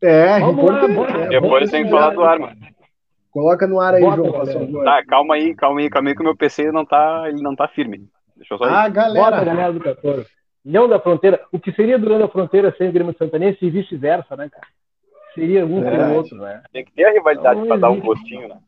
[0.00, 0.96] É, importante.
[0.96, 2.50] Lá, é, depois tem que falar do Armor.
[3.30, 4.84] Coloca no ar aí, Bota, João, por favor.
[4.84, 7.54] Tá, calma aí, calma aí, calma aí que o meu PC não tá, ele não
[7.54, 8.08] tá firme.
[8.36, 8.72] Deixa eu só ir.
[8.72, 9.24] Ah, galera.
[9.24, 10.26] Bota, galera do 14.
[10.64, 11.40] Leão da Fronteira.
[11.52, 14.66] O que seria do Leão da Fronteira sem o Grêmio Santanense e vice-versa, né, cara?
[15.34, 16.62] Seria um sem o outro, né?
[16.72, 18.58] Tem que ter a rivalidade então, pra dar um gostinho, né?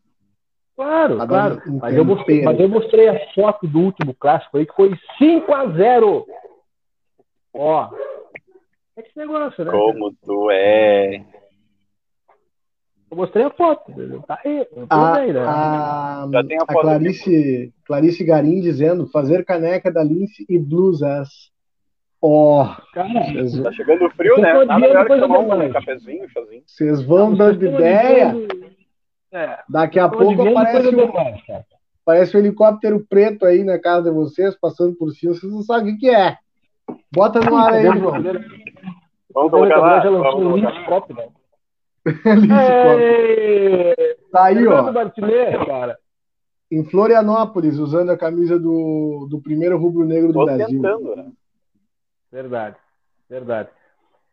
[0.74, 1.62] Claro, tá claro.
[1.80, 5.55] Mas eu, mostrei, mas eu mostrei a foto do último clássico aí, que foi 5
[5.55, 6.26] a 0
[7.55, 7.90] Ó.
[8.97, 9.70] É esse negócio, né?
[9.70, 11.24] Como tu é.
[13.10, 13.93] Eu mostrei a foto.
[14.26, 14.66] Tá aí.
[14.90, 15.40] A, aí, né?
[15.40, 20.59] a, Já tem a, a foto Clarice, Clarice Garim dizendo fazer caneca da Lince e
[20.59, 21.28] blusas.
[22.28, 23.20] Ó, oh, cara,
[23.62, 24.53] tá chegando frio, né?
[24.65, 26.62] Nada melhor que tomar um cafezinho, chazinho.
[26.66, 28.35] Vocês vão dando ideia.
[29.31, 29.61] É.
[29.69, 31.12] Daqui a pouco aparece um,
[32.03, 35.35] aparece um helicóptero preto aí na casa de vocês, passando por cima.
[35.35, 36.36] Vocês não sabem o que é.
[37.15, 38.20] Bota no ar aí, João.
[39.32, 40.01] Vamos colocar lá.
[40.01, 41.28] Já lançou um link próprio, né?
[44.32, 44.93] Tá aí, ó.
[45.65, 45.97] cara.
[46.73, 50.66] Em Florianópolis, usando a camisa do, do primeiro rubro-negro do Tô Brasil.
[50.66, 51.31] Tentando, né?
[52.31, 52.77] Verdade,
[53.28, 53.69] verdade.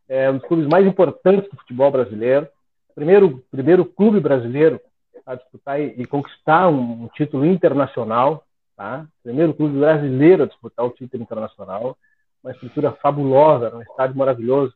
[0.07, 2.47] É um dos clubes mais importantes do futebol brasileiro.
[2.93, 4.79] Primeiro, primeiro clube brasileiro
[5.25, 8.45] a disputar e, e conquistar um, um, título internacional,
[8.75, 9.05] tá?
[9.23, 11.97] Primeiro clube brasileiro a disputar o título internacional.
[12.43, 14.73] Uma estrutura fabulosa, um estádio maravilhoso,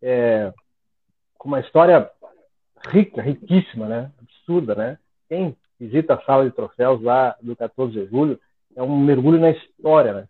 [0.00, 0.52] é,
[1.36, 2.08] com uma história
[2.88, 4.10] rica, riquíssima, né?
[4.22, 4.98] Absurda, né?
[5.28, 8.38] Quem visita a sala de troféus lá do 14 de julho
[8.76, 10.28] é um mergulho na história, né?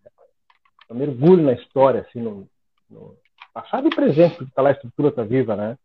[0.91, 2.47] Um mergulho na história, assim, no,
[2.91, 3.15] no
[3.53, 5.79] passado e presente, porque está lá a estrutura está viva, né?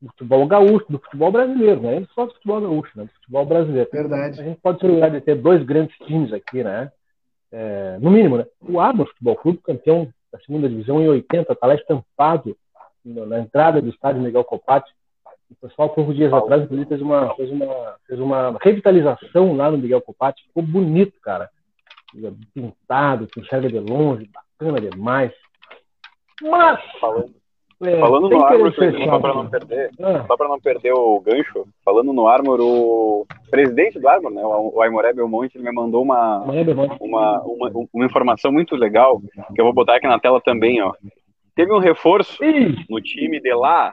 [0.00, 2.00] Do futebol gaúcho, do futebol brasileiro, né?
[2.00, 3.04] Não só do futebol gaúcho, né?
[3.04, 3.88] Do futebol brasileiro.
[3.92, 4.40] Verdade.
[4.40, 6.90] A gente pode se orgulhar de ter dois grandes times aqui, né?
[7.52, 8.46] É, no mínimo, né?
[8.60, 12.56] O Arma Futebol Clube, campeão da segunda divisão em 80, está lá estampado
[13.04, 14.90] na entrada do estádio Miguel Copati.
[15.50, 19.78] O pessoal, poucos dias atrás, inclusive, fez uma, fez, uma, fez uma revitalização lá no
[19.78, 20.42] Miguel Copati.
[20.46, 21.50] Ficou bonito, cara
[22.54, 25.32] pintado, que enxerga de longe, bacana demais.
[26.42, 26.80] Mas.
[27.00, 27.34] Falando,
[27.82, 30.24] é, falando no Armor, só para não perder, ah.
[30.26, 34.80] só para não perder o gancho, falando no Armor, o presidente do Armor, né, o
[34.80, 36.44] Aimoré Belmonte, ele me mandou uma,
[37.00, 39.20] uma, uma, uma, informação muito legal,
[39.52, 40.92] que eu vou botar aqui na tela também, ó.
[41.56, 42.38] Teve um reforço
[42.88, 43.92] no time de lá,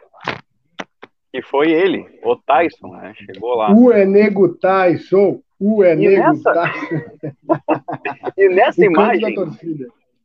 [1.32, 3.14] que foi ele, o Tyson, né?
[3.16, 3.74] Chegou lá.
[3.74, 5.41] O Enego Tyson.
[5.60, 6.53] O é e nessa...
[6.53, 6.73] tá?
[8.38, 9.36] e nessa imagem,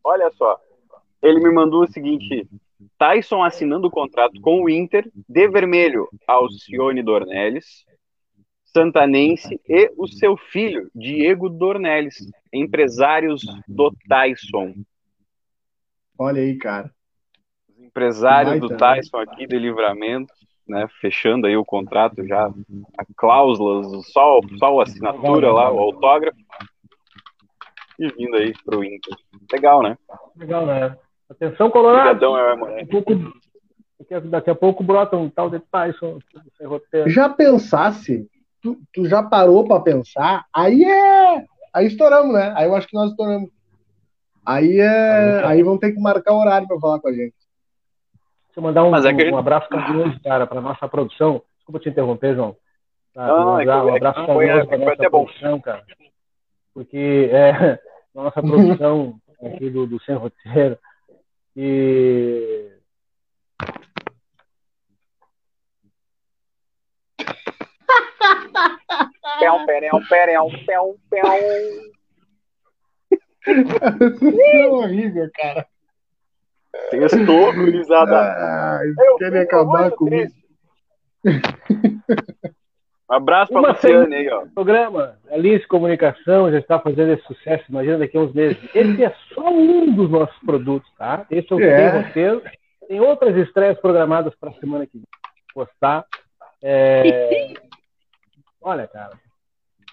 [0.04, 0.60] olha só,
[1.20, 2.48] ele me mandou o seguinte:
[2.96, 7.84] Tyson assinando o contrato com o Inter, de vermelho, Alcione Dornelles,
[8.64, 12.16] Santanense e o seu filho, Diego Dornelles,
[12.52, 14.74] empresários do Tyson.
[16.16, 16.92] Olha aí, cara.
[17.68, 18.76] Os empresários do né?
[18.76, 20.32] Tyson aqui de livramento
[20.66, 26.38] né, fechando aí o contrato já, a cláusulas, só, só a assinatura lá, o autógrafo,
[27.98, 29.16] e vindo aí pro Inter.
[29.52, 29.96] Legal, né?
[30.36, 30.96] Legal, né?
[31.30, 32.20] Atenção, Colorado!
[32.20, 33.12] Daqui a pouco,
[34.28, 36.18] daqui a pouco brota um tal de Tyson
[36.56, 37.08] sem roteiro.
[37.08, 38.28] Já pensasse,
[38.60, 41.44] tu, tu já parou para pensar, aí é.
[41.72, 42.52] Aí estouramos, né?
[42.56, 43.50] Aí eu acho que nós estouramos.
[44.44, 45.44] Aí é.
[45.44, 47.34] Aí vão ter que marcar horário para falar com a gente.
[48.54, 51.42] Deixa eu mandar um, é um, um abraço carinhoso, cara, para nossa produção.
[51.56, 52.56] Desculpa te interromper, João.
[53.12, 55.84] Tá, não, é um abraço é carinhoso para nossa produção, cara.
[56.72, 57.80] Porque é
[58.14, 60.78] nossa produção aqui do, do Sem Roteiro.
[61.56, 62.70] E.
[69.40, 71.26] Peão, peão, peão, peão, peão.
[74.22, 75.66] Isso é horrível, cara.
[76.90, 78.16] Sextou, gurizada.
[78.16, 78.80] Ah,
[79.18, 80.32] querem acabar comigo.
[81.24, 81.32] Um
[83.14, 84.44] abraço para Luciane aí, ó.
[84.54, 88.58] Programa Alice Comunicação já está fazendo esse sucesso, imagina daqui a uns meses.
[88.74, 91.26] Esse é só um dos nossos produtos, tá?
[91.30, 92.02] Esse é o é.
[92.02, 92.42] roteiro.
[92.88, 95.06] Tem outras estreias programadas para a semana que vem.
[95.54, 96.04] Postar.
[96.62, 97.54] É...
[98.60, 99.12] Olha, cara.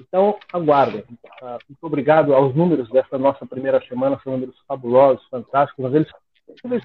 [0.01, 1.03] Então, aguardem.
[1.41, 4.19] Ah, muito obrigado aos números dessa nossa primeira semana.
[4.23, 5.83] São números fabulosos, fantásticos.
[5.83, 6.11] Mas eles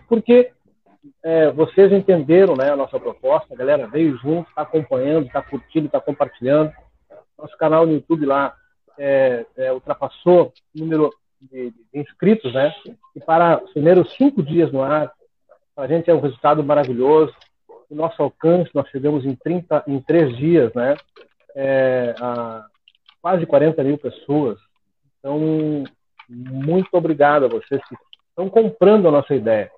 [0.08, 0.50] porque
[1.22, 5.86] é, vocês entenderam né, a nossa proposta, a galera veio junto, está acompanhando, está curtindo,
[5.86, 6.72] está compartilhando.
[7.38, 8.54] Nosso canal no YouTube lá
[8.98, 11.10] é, é, ultrapassou o número
[11.40, 12.74] de, de, inscritos, né?
[13.14, 15.12] E para os primeiros cinco dias no ar,
[15.76, 17.34] a gente é um resultado maravilhoso.
[17.88, 20.96] O nosso alcance, nós chegamos em 30, em três dias, né?
[21.54, 22.64] É, a
[23.20, 24.58] quase 40 mil pessoas.
[25.18, 25.84] Então,
[26.28, 27.96] muito obrigado a vocês que
[28.36, 29.70] estão comprando a nossa ideia.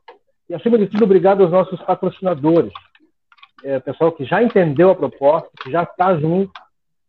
[0.48, 2.72] E, acima de tudo, obrigado aos nossos patrocinadores.
[3.62, 6.50] É, pessoal que já entendeu a proposta, que já está junto,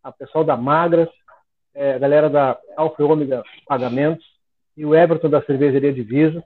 [0.04, 1.10] a pessoal da Magras,
[1.74, 4.26] é, a galera da Alfa e Ômega Pagamentos
[4.78, 6.44] e o Everton da Cervejaria Divisa.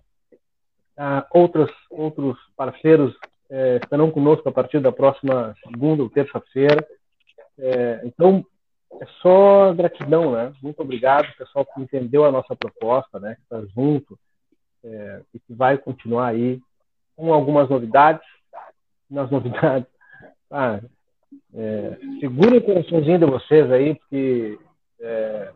[0.95, 3.13] Ah, outros, outros parceiros
[3.49, 6.85] é, estarão conosco a partir da próxima segunda ou terça-feira.
[7.57, 8.45] É, então,
[9.01, 10.53] é só gratidão, né?
[10.61, 13.35] Muito obrigado, pessoal que entendeu a nossa proposta, né?
[13.35, 14.17] Que está junto
[14.83, 16.59] é, e que vai continuar aí
[17.15, 18.25] com algumas novidades.
[19.09, 19.87] Nas novidades,
[20.49, 20.79] ah,
[21.53, 24.57] é, segurem o coraçãozinho de vocês aí, porque
[24.99, 25.51] é,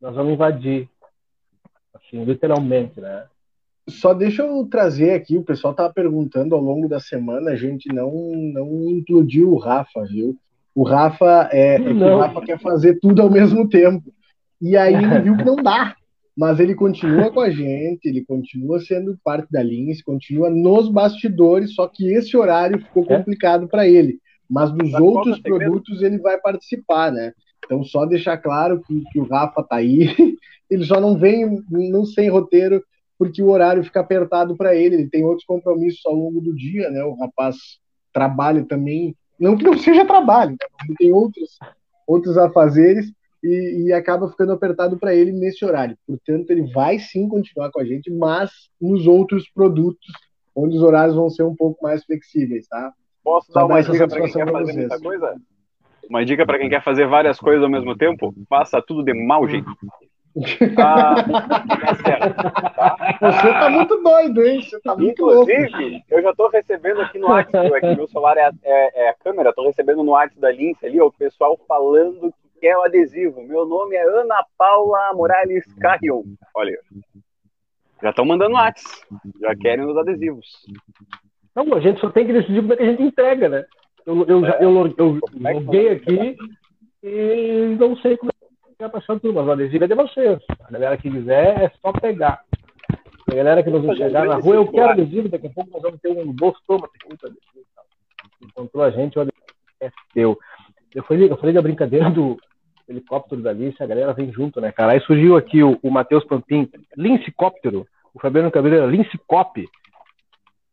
[0.00, 0.88] nós vamos invadir,
[1.94, 3.26] assim, literalmente, né?
[3.88, 7.92] Só deixa eu trazer aqui, o pessoal estava perguntando ao longo da semana, a gente
[7.92, 10.36] não, não implodiu o Rafa, viu?
[10.74, 14.12] O Rafa é, é o Rafa quer fazer tudo ao mesmo tempo.
[14.60, 15.94] E aí ele viu que não dá.
[16.36, 21.74] Mas ele continua com a gente, ele continua sendo parte da Lins, continua nos bastidores,
[21.74, 23.16] só que esse horário ficou é?
[23.18, 24.18] complicado para ele.
[24.50, 27.32] Mas dos outros produtos ele vai participar, né?
[27.64, 30.08] Então, só deixar claro que, que o Rafa tá aí.
[30.70, 32.82] Ele só não vem não sem roteiro
[33.18, 34.96] porque o horário fica apertado para ele.
[34.96, 37.04] Ele tem outros compromissos ao longo do dia, né?
[37.04, 37.56] O rapaz
[38.12, 40.56] trabalha também não que não seja trabalho, né?
[40.86, 41.58] ele tem outros,
[42.06, 43.12] outros afazeres
[43.44, 45.96] e, e acaba ficando apertado para ele nesse horário.
[46.06, 48.50] Portanto, ele vai sim continuar com a gente, mas
[48.80, 50.06] nos outros produtos,
[50.56, 52.92] onde os horários vão ser um pouco mais flexíveis, tá?
[53.22, 55.36] Posso Só dar uma dica para quem quer fazer muita coisa?
[56.08, 58.34] Uma dica para quem quer fazer várias coisas ao mesmo tempo?
[58.48, 59.70] Faça tudo de mau jeito.
[60.76, 61.14] Ah,
[62.74, 62.96] tá?
[63.20, 64.60] Você tá muito doido, hein?
[64.62, 66.04] Você tá muito Inclusive, louco.
[66.10, 69.52] eu já tô recebendo aqui no WhatsApp, é meu celular é, é, é, a câmera,
[69.52, 72.34] tô recebendo no WhatsApp da Lince ali, o pessoal falando
[72.64, 73.42] que quer o adesivo.
[73.42, 76.22] Meu nome é Ana Paula Morales Carrion.
[76.54, 76.78] Olha,
[78.02, 79.06] já estão mandando WhatsApp,
[79.38, 80.46] já querem os adesivos.
[81.54, 83.64] Não, a gente só tem que decidir como é que a gente entrega, né?
[84.06, 85.20] Eu, eu, é, eu, eu, eu
[85.60, 86.36] joguei aqui
[87.02, 90.38] e não sei como é ficar passando tudo, mas o adesivo é de vocês.
[90.64, 92.42] A galera que quiser é só pegar.
[93.30, 96.00] A galera que nos enxergar na rua, eu quero adesivo, daqui a pouco nós vamos
[96.00, 97.66] ter um bolso, toma, tem muito adesivo.
[98.42, 99.44] Encontrou a gente, o adesivo
[99.80, 100.38] é teu.
[100.94, 102.38] Eu falei, eu falei da brincadeira do
[102.88, 104.92] helicóptero da Alice, a galera vem junto, né, cara?
[104.92, 109.68] Aí surgiu aqui o, o Matheus Pampim, Lincicóptero, o Fabiano Cabeleira, Lincicop,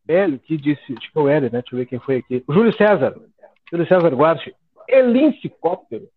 [0.06, 1.62] velho, que disse, acho que é o L, né?
[1.62, 2.44] Deixa eu ver quem foi aqui.
[2.48, 3.16] O Júlio César,
[3.72, 4.54] Júlio César Guarte,
[4.88, 6.08] Elincicóptero.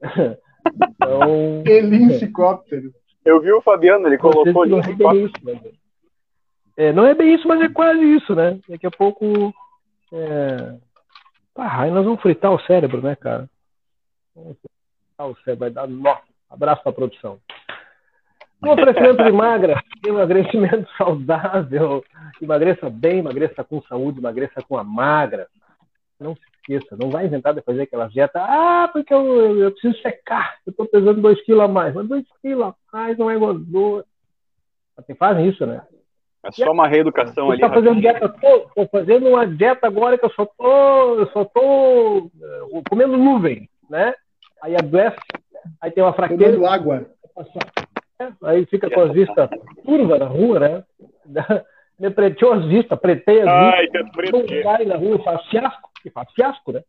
[0.64, 1.64] Então.
[1.66, 2.92] Helicóptero.
[3.24, 5.60] Eu vi o Fabiano, ele colocou não é, bem isso, mas...
[6.76, 8.58] é, não é bem isso, mas é quase isso, né?
[8.68, 9.52] Daqui a pouco.
[10.12, 10.76] É...
[11.56, 13.48] Ah, aí nós vamos fritar o cérebro, né, cara?
[15.24, 16.16] O cérebro, vai dar nó.
[16.50, 17.38] Abraço pra produção.
[18.62, 22.04] Um oferecimento de magra, emagrecimento saudável,
[22.40, 25.48] emagreça bem, emagreça com saúde, emagreça com a magra.
[26.20, 30.00] Não se esqueça, não vai inventar de fazer aquela dieta, ah, porque eu, eu, preciso
[30.00, 31.92] secar, eu estou pesando 2 quilos a mais.
[31.92, 34.04] Mas 2 quilos a mais não é gordura.
[34.96, 35.82] Assim, fazem isso, né?
[36.44, 37.60] É só uma reeducação ali.
[37.60, 41.44] Tá fazendo dieta, tô, tô, fazendo uma dieta agora que eu só tô, eu só
[41.44, 44.14] tô uh, comendo nuvem, né?
[44.62, 45.16] Aí adoece,
[45.80, 46.44] aí tem uma fraqueza.
[46.44, 47.06] Tomando água.
[48.20, 49.50] É, aí fica com as vistas
[49.84, 50.84] turvas na rua, né?
[51.98, 54.06] Me preteou as vistas, pretei as Ai, vistas.
[54.50, 56.82] Ai, Vai na rua, faz fiasco que faz fiasco, né?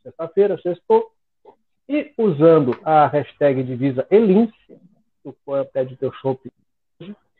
[0.04, 0.60] Sexta-feira.
[1.88, 4.54] E usando a hashtag divisa Elince,
[5.24, 5.36] tu
[5.74, 6.50] pede teu shopping,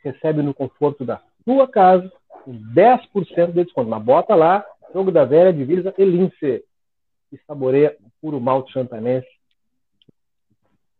[0.02, 2.12] recebe no conforto da sua casa,
[2.44, 3.88] com 10% de desconto.
[3.88, 6.64] Mas bota lá, jogo da velha divisa Elince.
[7.32, 9.26] E saboreia o puro malte chantanense.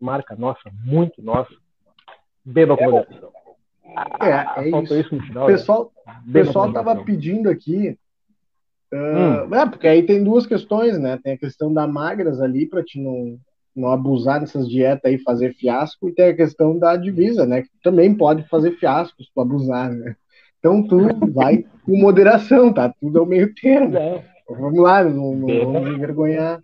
[0.01, 1.55] Marca nossa, muito nossa.
[2.45, 3.33] Beba com moderação.
[4.21, 4.95] É, é isso.
[4.95, 6.33] isso final, o pessoal, né?
[6.33, 7.97] pessoal tava pedindo aqui.
[8.95, 9.55] Uh, hum.
[9.55, 11.19] É, porque aí tem duas questões, né?
[11.23, 13.37] Tem a questão da magras ali para te não,
[13.75, 17.62] não abusar dessas dietas aí, fazer fiasco, e tem a questão da divisa, né?
[17.62, 20.15] Que também pode fazer fiasco se tu abusar, né?
[20.61, 20.99] Então tu
[21.33, 22.95] vai com moderação, tá?
[23.01, 23.97] Tudo é o meio termo.
[23.97, 24.25] É.
[24.49, 26.62] Vamos lá, não, não vamos envergonhar.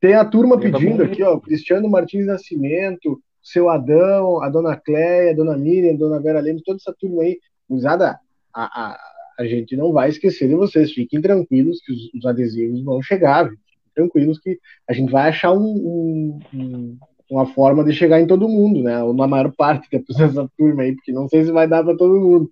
[0.00, 5.36] Tem a turma pedindo aqui, ó, Cristiano Martins Nascimento, seu Adão, a dona Cléia, a
[5.36, 7.38] dona Miriam, a dona Vera Lemos, toda essa turma aí,
[7.68, 8.18] usada,
[8.52, 8.98] a, a,
[9.40, 13.48] a gente não vai esquecer de vocês, fiquem tranquilos que os, os adesivos vão chegar,
[13.48, 13.64] fiquem
[13.94, 16.98] tranquilos que a gente vai achar um, um, um,
[17.30, 20.94] uma forma de chegar em todo mundo, né, ou na maior parte dessa turma aí,
[20.94, 22.50] porque não sei se vai dar para todo mundo,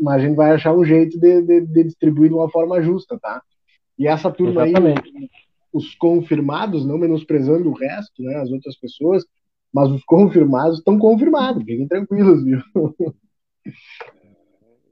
[0.00, 3.18] mas a gente vai achar um jeito de, de, de distribuir de uma forma justa,
[3.20, 3.42] tá?
[3.98, 5.12] E essa turma Exatamente.
[5.14, 5.28] aí,
[5.70, 9.22] os confirmados, não menosprezando o resto, né, as outras pessoas,
[9.70, 12.62] mas os confirmados estão confirmados, fiquem tranquilos, viu?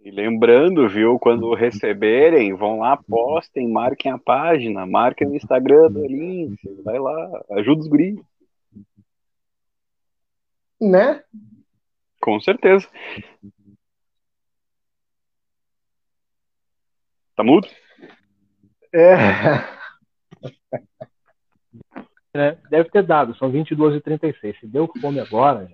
[0.03, 6.07] E lembrando, viu, quando receberem, vão lá, postem, marquem a página, marquem o Instagram do
[6.07, 8.19] Lince, vai lá, ajuda os guris.
[10.81, 11.23] Né?
[12.19, 12.89] Com certeza.
[17.37, 17.69] Tá mudo?
[18.93, 19.17] É.
[22.35, 22.59] né?
[22.71, 24.61] Deve ter dado, são 22h36.
[24.61, 25.71] Se deu fome agora,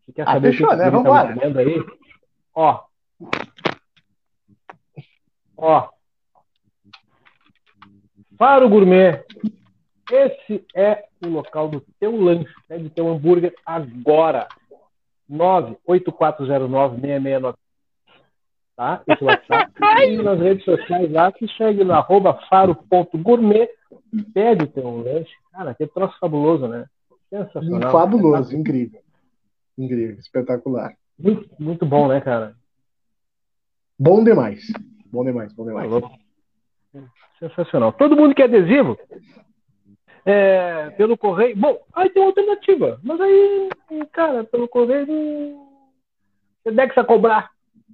[0.00, 0.90] você quer ah, saber fechou, o que né?
[0.90, 1.84] Vamos tá aí?
[2.54, 2.91] Ó.
[5.56, 5.88] Ó.
[8.36, 9.24] Para o gourmet,
[10.10, 14.48] esse é o local do teu lanche, né, de teu hambúrguer agora.
[15.30, 17.54] 98409-669.
[18.76, 19.02] Tá?
[19.06, 19.72] Esse WhatsApp.
[20.08, 23.68] e nas redes sociais lá, que segue no arroba faro.gourmet
[24.34, 25.32] pede ter um lanche.
[25.52, 26.86] Cara, que troço fabuloso, né?
[27.30, 27.92] Sensacional.
[27.92, 29.00] Fabuloso, incrível.
[29.78, 30.94] Incrível, espetacular.
[31.18, 32.54] Muito, muito bom, né, cara?
[33.98, 34.60] Bom demais.
[35.12, 35.90] Bom demais, bom demais.
[37.38, 37.92] Sensacional.
[37.92, 38.98] Todo mundo quer adesivo?
[40.24, 41.56] É, pelo correio.
[41.56, 43.00] Bom, aí tem uma alternativa.
[43.02, 43.68] Mas aí,
[44.12, 45.06] cara, pelo correio.
[46.62, 47.50] Você deve a cobrar.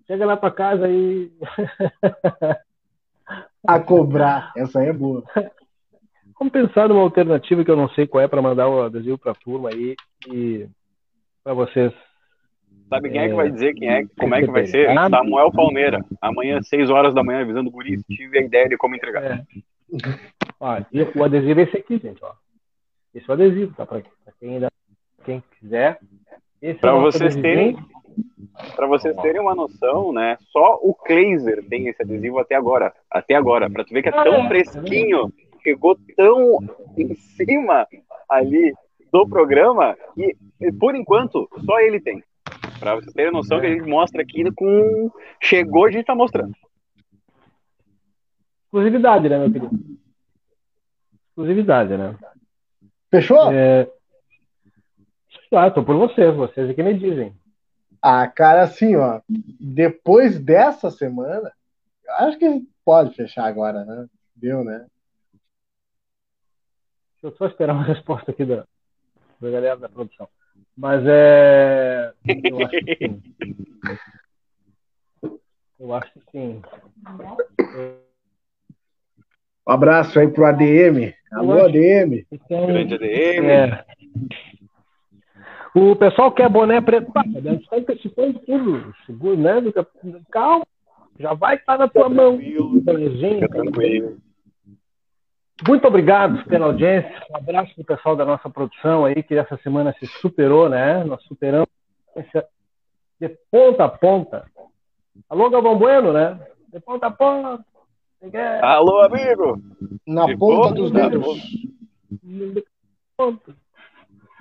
[0.07, 1.33] Chega lá pra casa e.
[3.67, 4.53] a cobrar.
[4.57, 5.25] Essa aí é boa.
[6.39, 9.33] Vamos pensar numa alternativa que eu não sei qual é para mandar o adesivo para
[9.33, 9.97] a turma aí
[10.29, 10.69] e
[11.43, 11.93] para vocês.
[12.89, 14.89] Sabe quem é, é, que vai dizer quem é, como é que vai ser?
[14.91, 16.05] Ah, Samuel Palmeira.
[16.21, 19.23] Amanhã, 6 horas da manhã, avisando o guri, tive a ideia de como entregar.
[19.23, 19.45] É.
[20.61, 20.81] Ó,
[21.17, 22.23] o adesivo é esse aqui, gente.
[22.23, 22.33] Ó.
[23.15, 23.87] Esse é o adesivo, tá?
[23.87, 24.03] Para
[24.41, 24.71] quem, ainda,
[25.25, 25.99] quem quiser.
[26.81, 27.77] Para é vocês terem.
[28.75, 30.37] Para vocês terem uma noção, né?
[30.51, 32.93] Só o Kleiser tem esse adesivo até agora.
[33.11, 33.71] Até agora.
[33.71, 34.49] Para tu ver que é tão ah, é.
[34.49, 35.33] fresquinho
[35.63, 36.59] chegou tão
[36.97, 37.87] em cima
[38.29, 38.73] ali
[39.13, 40.37] do programa que,
[40.79, 42.23] por enquanto, só ele tem.
[42.79, 45.11] Para vocês terem noção que a gente mostra aqui com.
[45.43, 46.55] Chegou, a gente tá mostrando.
[48.65, 49.99] Exclusividade, né, meu querido?
[51.29, 52.17] Exclusividade, né?
[53.11, 53.51] Fechou?
[53.53, 53.91] É...
[55.53, 57.35] Ah, tô por vocês, vocês é que me dizem.
[58.03, 61.53] Ah, cara, assim, ó, depois dessa semana,
[62.19, 64.07] acho que pode fechar agora, né?
[64.37, 64.87] Deu, né?
[67.15, 68.65] Deixa eu só esperar uma resposta aqui da,
[69.41, 70.29] da galera da produção.
[70.77, 72.13] Mas é.
[72.27, 73.23] Eu acho que sim.
[75.79, 76.63] Eu acho que sim.
[79.67, 81.13] Um abraço aí pro ADM.
[81.33, 82.25] Alô, ADM.
[82.33, 83.47] Então, Grande ADM.
[83.51, 83.85] É.
[85.75, 87.13] O pessoal quer boné preto.
[89.07, 89.61] Seguro, né?
[90.31, 90.67] Calma.
[91.19, 92.39] Já vai estar na tua mão.
[92.39, 92.83] Tranquilo.
[93.49, 94.17] Tranquilo.
[95.67, 97.11] Muito obrigado pela audiência.
[97.31, 101.03] Um abraço para o pessoal da nossa produção aí, que essa semana se superou, né?
[101.05, 101.69] Nós superamos
[103.21, 104.47] de ponta a ponta.
[105.29, 106.39] Alô, Galvão Bueno, né?
[106.73, 107.65] De ponta a ponta.
[108.63, 109.61] Alô, amigo!
[110.07, 111.27] Na de ponta, dos dedos.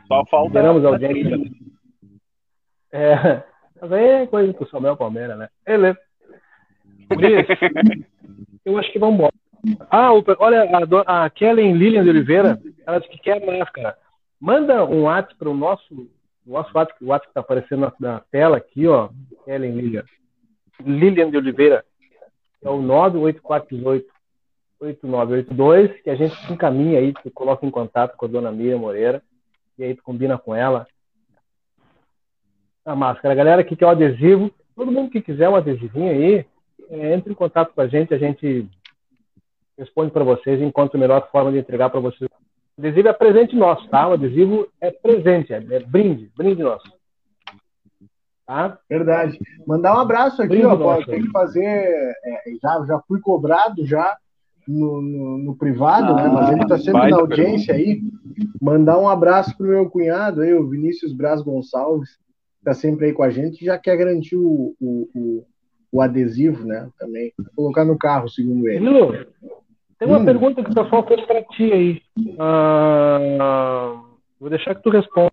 [0.07, 0.48] Só falta.
[0.48, 1.38] Esperamos a audiência.
[2.91, 3.44] É,
[3.81, 5.49] mas aí é coisa o Samuel Palmeiras, né?
[5.65, 5.95] Ele.
[7.07, 7.52] Por isso,
[8.65, 9.34] eu acho que vamos embora.
[9.90, 10.70] Ah, olha,
[11.06, 13.98] a, a Kellen Lilian de Oliveira, ela disse que quer máscara.
[14.40, 16.10] Manda um WhatsApp para o nosso,
[16.46, 19.10] nosso WhatsApp, o WhatsApp que está aparecendo na, na, tela aqui, ó.
[19.46, 20.04] Kellen Lilian.
[20.86, 21.84] Lilian de Oliveira.
[22.64, 24.18] É o 98418
[24.80, 28.78] 8982, que a gente se encaminha aí, tu coloca em contato com a dona Miriam
[28.78, 29.24] Moreira,
[29.78, 30.88] e aí tu combina com ela
[32.86, 33.36] a máscara.
[33.36, 36.46] Galera que quer o adesivo, todo mundo que quiser um adesivinho aí,
[36.90, 38.68] é, entre em contato com a gente, a gente
[39.78, 42.30] responde para vocês e encontra a melhor forma de entregar para vocês.
[42.78, 44.08] O adesivo é presente nosso, tá?
[44.08, 46.91] O adesivo é presente, é, é brinde, brinde nosso.
[48.45, 48.80] Tá?
[48.90, 49.38] Verdade.
[49.66, 53.86] Mandar um abraço aqui, brinde ó, nosso, tem que fazer, é, já, já fui cobrado
[53.86, 54.18] já
[54.68, 56.24] no, no, no privado, né?
[56.24, 56.34] ah, né?
[56.34, 58.02] Mas ele está sempre na audiência aí.
[58.62, 62.18] Mandar um abraço pro meu cunhado aí, o Vinícius Braz Gonçalves,
[62.60, 65.45] está sempre aí com a gente, já quer garantir o, o, o,
[65.91, 66.90] o adesivo, né?
[66.99, 67.34] Também.
[67.38, 68.88] Vou colocar no carro, segundo ele.
[68.88, 69.14] Lu,
[69.99, 70.26] tem uma hum.
[70.26, 72.02] pergunta que o pessoal fez para ti aí.
[72.40, 74.02] Ah,
[74.40, 75.32] vou deixar que tu responda.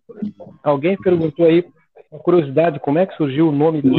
[0.62, 1.64] Alguém perguntou aí,
[2.10, 3.90] uma curiosidade, como é que surgiu o nome do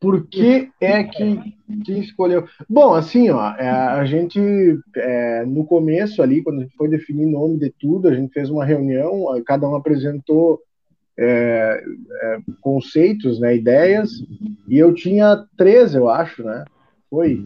[0.00, 1.54] Por que é que
[1.84, 2.46] quem escolheu?
[2.68, 4.38] Bom, assim, ó, é, a gente
[4.96, 8.50] é, no começo ali, quando a gente foi definir nome de tudo, a gente fez
[8.50, 10.60] uma reunião, cada um apresentou
[11.18, 11.82] é,
[12.22, 14.10] é, conceitos, né, ideias,
[14.68, 16.64] e eu tinha três, eu acho, né?
[17.08, 17.42] Foi.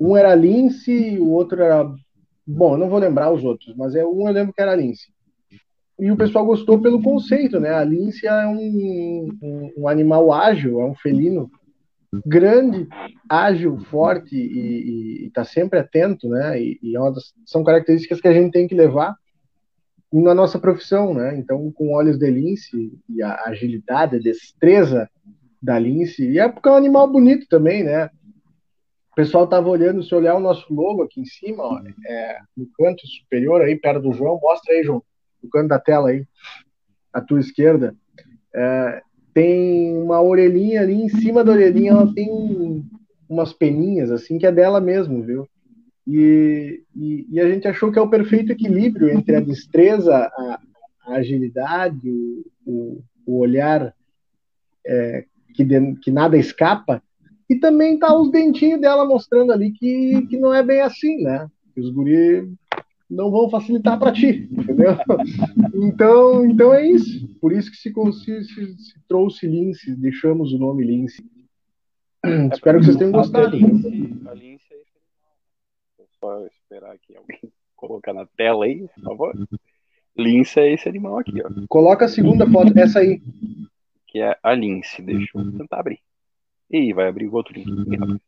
[0.00, 1.84] Um era Lince, o outro era.
[2.46, 5.12] Bom, não vou lembrar os outros, mas é um eu lembro que era Lince.
[5.98, 7.74] E o pessoal gostou pelo conceito, né?
[7.74, 11.50] A Lince é um, um, um animal ágil, é um felino
[12.24, 12.88] grande,
[13.28, 16.60] ágil, forte e está sempre atento, né?
[16.60, 19.14] E, e é das, são características que a gente tem que levar
[20.12, 21.38] na nossa profissão, né?
[21.38, 25.08] Então, com olhos de lince e a agilidade, a destreza
[25.62, 28.08] da lince, e é porque é um animal bonito também, né?
[29.12, 32.66] O pessoal tava olhando, se olhar o nosso logo aqui em cima, ó, é, no
[32.78, 35.02] canto superior aí, perto do João, mostra aí, João,
[35.42, 36.24] no canto da tela aí,
[37.12, 37.94] à tua esquerda,
[38.54, 39.02] é,
[39.34, 42.84] tem uma orelhinha ali, em cima da orelhinha ela tem um,
[43.28, 45.48] umas peninhas, assim, que é dela mesmo, viu?
[46.06, 50.60] E, e, e, a gente achou que é o perfeito equilíbrio entre a destreza, a,
[51.06, 53.94] a agilidade, o, o, o olhar
[54.84, 55.24] é,
[55.54, 57.02] que, de, que nada escapa,
[57.50, 61.48] e também tá os dentinhos dela mostrando ali que, que não é bem assim, né?
[61.74, 62.48] Que os guri
[63.10, 64.96] não vão facilitar para ti, entendeu?
[65.74, 67.26] Então, então é isso.
[67.40, 71.24] Por isso que se, se, se, se trouxe Lince, deixamos o nome Lince.
[72.24, 73.56] É Espero que vocês tenham gostado.
[73.56, 74.74] A Lince, a Lince
[76.20, 77.40] só esperar aqui alguém
[77.74, 79.48] colocar na tela aí, por favor.
[80.16, 81.48] Lince é esse animal aqui, ó.
[81.68, 83.20] Coloca a segunda foto, essa aí.
[84.06, 85.00] Que é a lince.
[85.02, 86.00] Deixa eu tentar abrir.
[86.70, 88.20] Ih, vai abrir o outro link.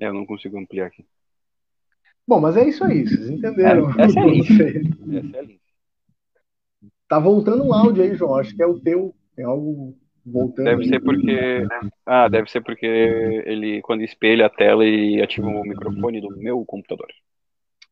[0.00, 1.06] É, eu não consigo ampliar aqui.
[2.26, 3.90] Bom, mas é isso aí, vocês entenderam.
[3.98, 5.62] É, essa é a essa é a lince.
[7.08, 8.36] Tá voltando um áudio aí, João.
[8.36, 9.14] Acho que é o teu.
[9.36, 9.94] Tem algo
[10.24, 10.64] voltando.
[10.64, 11.66] Deve ser porque.
[12.06, 16.64] Ah, deve ser porque ele, quando espelha a tela e ativa o microfone do meu
[16.64, 17.08] computador.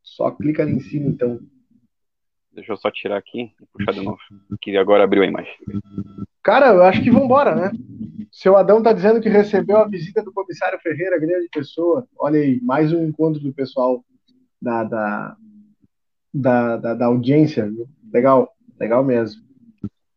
[0.03, 1.39] Só clica ali em cima, então.
[2.53, 4.19] Deixa eu só tirar aqui e puxar de novo.
[4.61, 5.53] Que agora abriu a imagem.
[6.43, 7.71] Cara, eu acho que vambora, né?
[8.33, 12.07] Seu Adão tá dizendo que recebeu a visita do comissário Ferreira, grande pessoa.
[12.19, 14.05] Olha aí, mais um encontro do pessoal
[14.61, 15.37] da, da,
[16.33, 17.71] da, da, da audiência.
[18.13, 19.43] Legal, legal mesmo.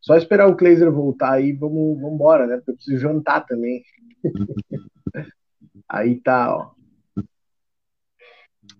[0.01, 2.57] Só esperar o Kleiser voltar aí, vamos, vamos embora, né?
[2.57, 3.83] Porque eu preciso jantar também.
[5.87, 6.71] aí tá, ó.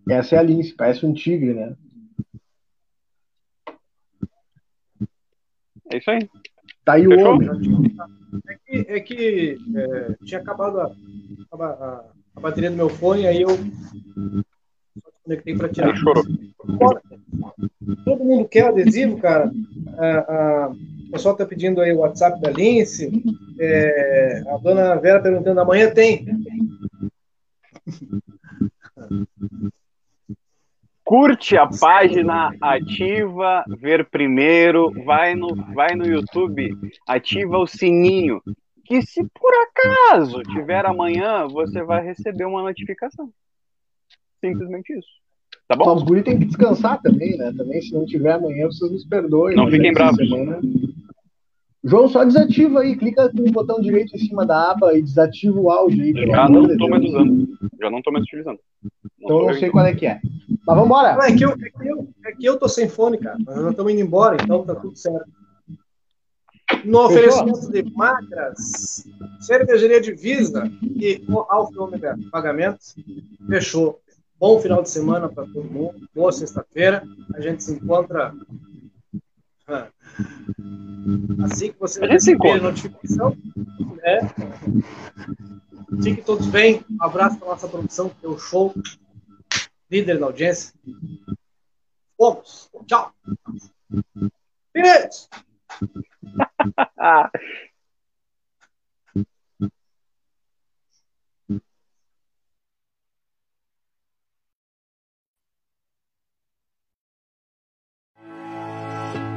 [0.10, 1.78] Essa é a lince, parece um tigre, né?
[5.92, 6.30] É isso aí.
[6.86, 7.26] Tá aí Fechou?
[7.26, 7.50] o homem.
[8.50, 10.92] É que, é que é, tinha acabado a,
[11.52, 12.04] a,
[12.36, 15.96] a, bateria do meu fone, aí eu só conectei para tirar.
[15.96, 16.24] chorou.
[18.04, 19.52] Todo mundo quer adesivo, cara.
[19.98, 20.72] A,
[21.08, 23.24] o pessoal está pedindo aí o WhatsApp da Lince.
[23.60, 26.26] É, a dona Vera perguntando, amanhã tem.
[31.14, 36.76] Curte a página, ativa, ver primeiro, vai no, vai no YouTube,
[37.08, 38.42] ativa o sininho,
[38.84, 43.30] que se por acaso tiver amanhã, você vai receber uma notificação.
[44.42, 45.08] Simplesmente isso.
[45.68, 45.94] Tá bom?
[45.94, 47.54] Os guri tem que descansar também, né?
[47.56, 49.56] Também, se não tiver amanhã, vocês nos perdoem.
[49.56, 50.18] Não fiquem bravos.
[50.18, 50.62] Semana.
[51.86, 55.60] João, só desativa aí, clica com o botão direito em cima da aba e desativa
[55.60, 56.14] o áudio aí.
[56.28, 57.48] Já não estou mais usando.
[57.82, 58.60] Já não estou mais utilizando.
[58.82, 60.22] Não então eu não sei qual é que é.
[60.66, 61.18] Mas vamos embora.
[61.28, 63.38] é, que eu, é, que eu, é que eu tô sem fone, cara.
[63.46, 65.30] Nós não estamos indo embora, então tá tudo certo.
[66.86, 69.06] No oferecimento de macras,
[69.42, 71.90] cervejaria divisa e Alfa
[72.32, 72.96] Pagamentos,
[73.48, 74.00] fechou.
[74.40, 76.08] Bom final de semana para todo mundo.
[76.16, 77.04] Boa sexta-feira.
[77.36, 78.34] A gente se encontra
[81.44, 82.62] Assim que você a se encontra.
[82.62, 83.36] notificação,
[84.02, 84.20] né?
[86.02, 86.86] Fiquem todos bem.
[86.90, 88.74] Um abraço para nossa produção, que é o show.
[89.90, 90.74] Líder da audiência.
[92.18, 92.70] Fomos.
[92.88, 93.14] Tchau.
[94.74, 95.28] Beijo.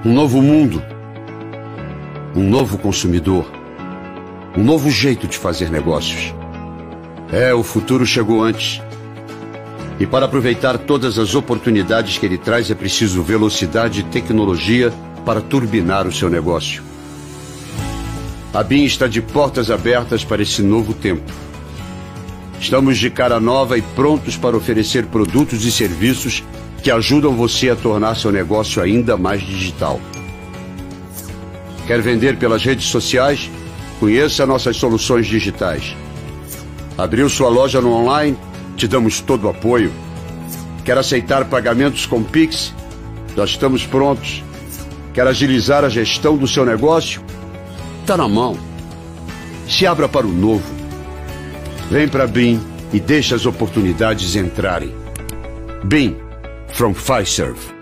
[0.06, 0.80] Um novo mundo.
[2.32, 3.44] Um novo consumidor.
[4.56, 6.32] Um novo jeito de fazer negócios.
[7.32, 8.80] É, o futuro chegou antes.
[9.98, 14.92] E para aproveitar todas as oportunidades que ele traz é preciso velocidade e tecnologia
[15.24, 16.84] para turbinar o seu negócio.
[18.54, 21.32] A BIM está de portas abertas para esse novo tempo.
[22.60, 26.44] Estamos de cara nova e prontos para oferecer produtos e serviços
[26.86, 30.00] que ajudam você a tornar seu negócio ainda mais digital.
[31.84, 33.50] Quer vender pelas redes sociais?
[33.98, 35.96] Conheça nossas soluções digitais.
[36.96, 38.38] Abriu sua loja no online?
[38.76, 39.90] Te damos todo o apoio.
[40.84, 42.72] Quer aceitar pagamentos com Pix?
[43.34, 44.44] Nós estamos prontos.
[45.12, 47.20] Quer agilizar a gestão do seu negócio?
[48.02, 48.56] Está na mão.
[49.68, 50.72] Se abra para o novo.
[51.90, 52.60] Vem para BIM
[52.92, 54.94] e deixe as oportunidades entrarem.
[55.82, 56.25] BIM
[56.72, 57.75] from Fiserv.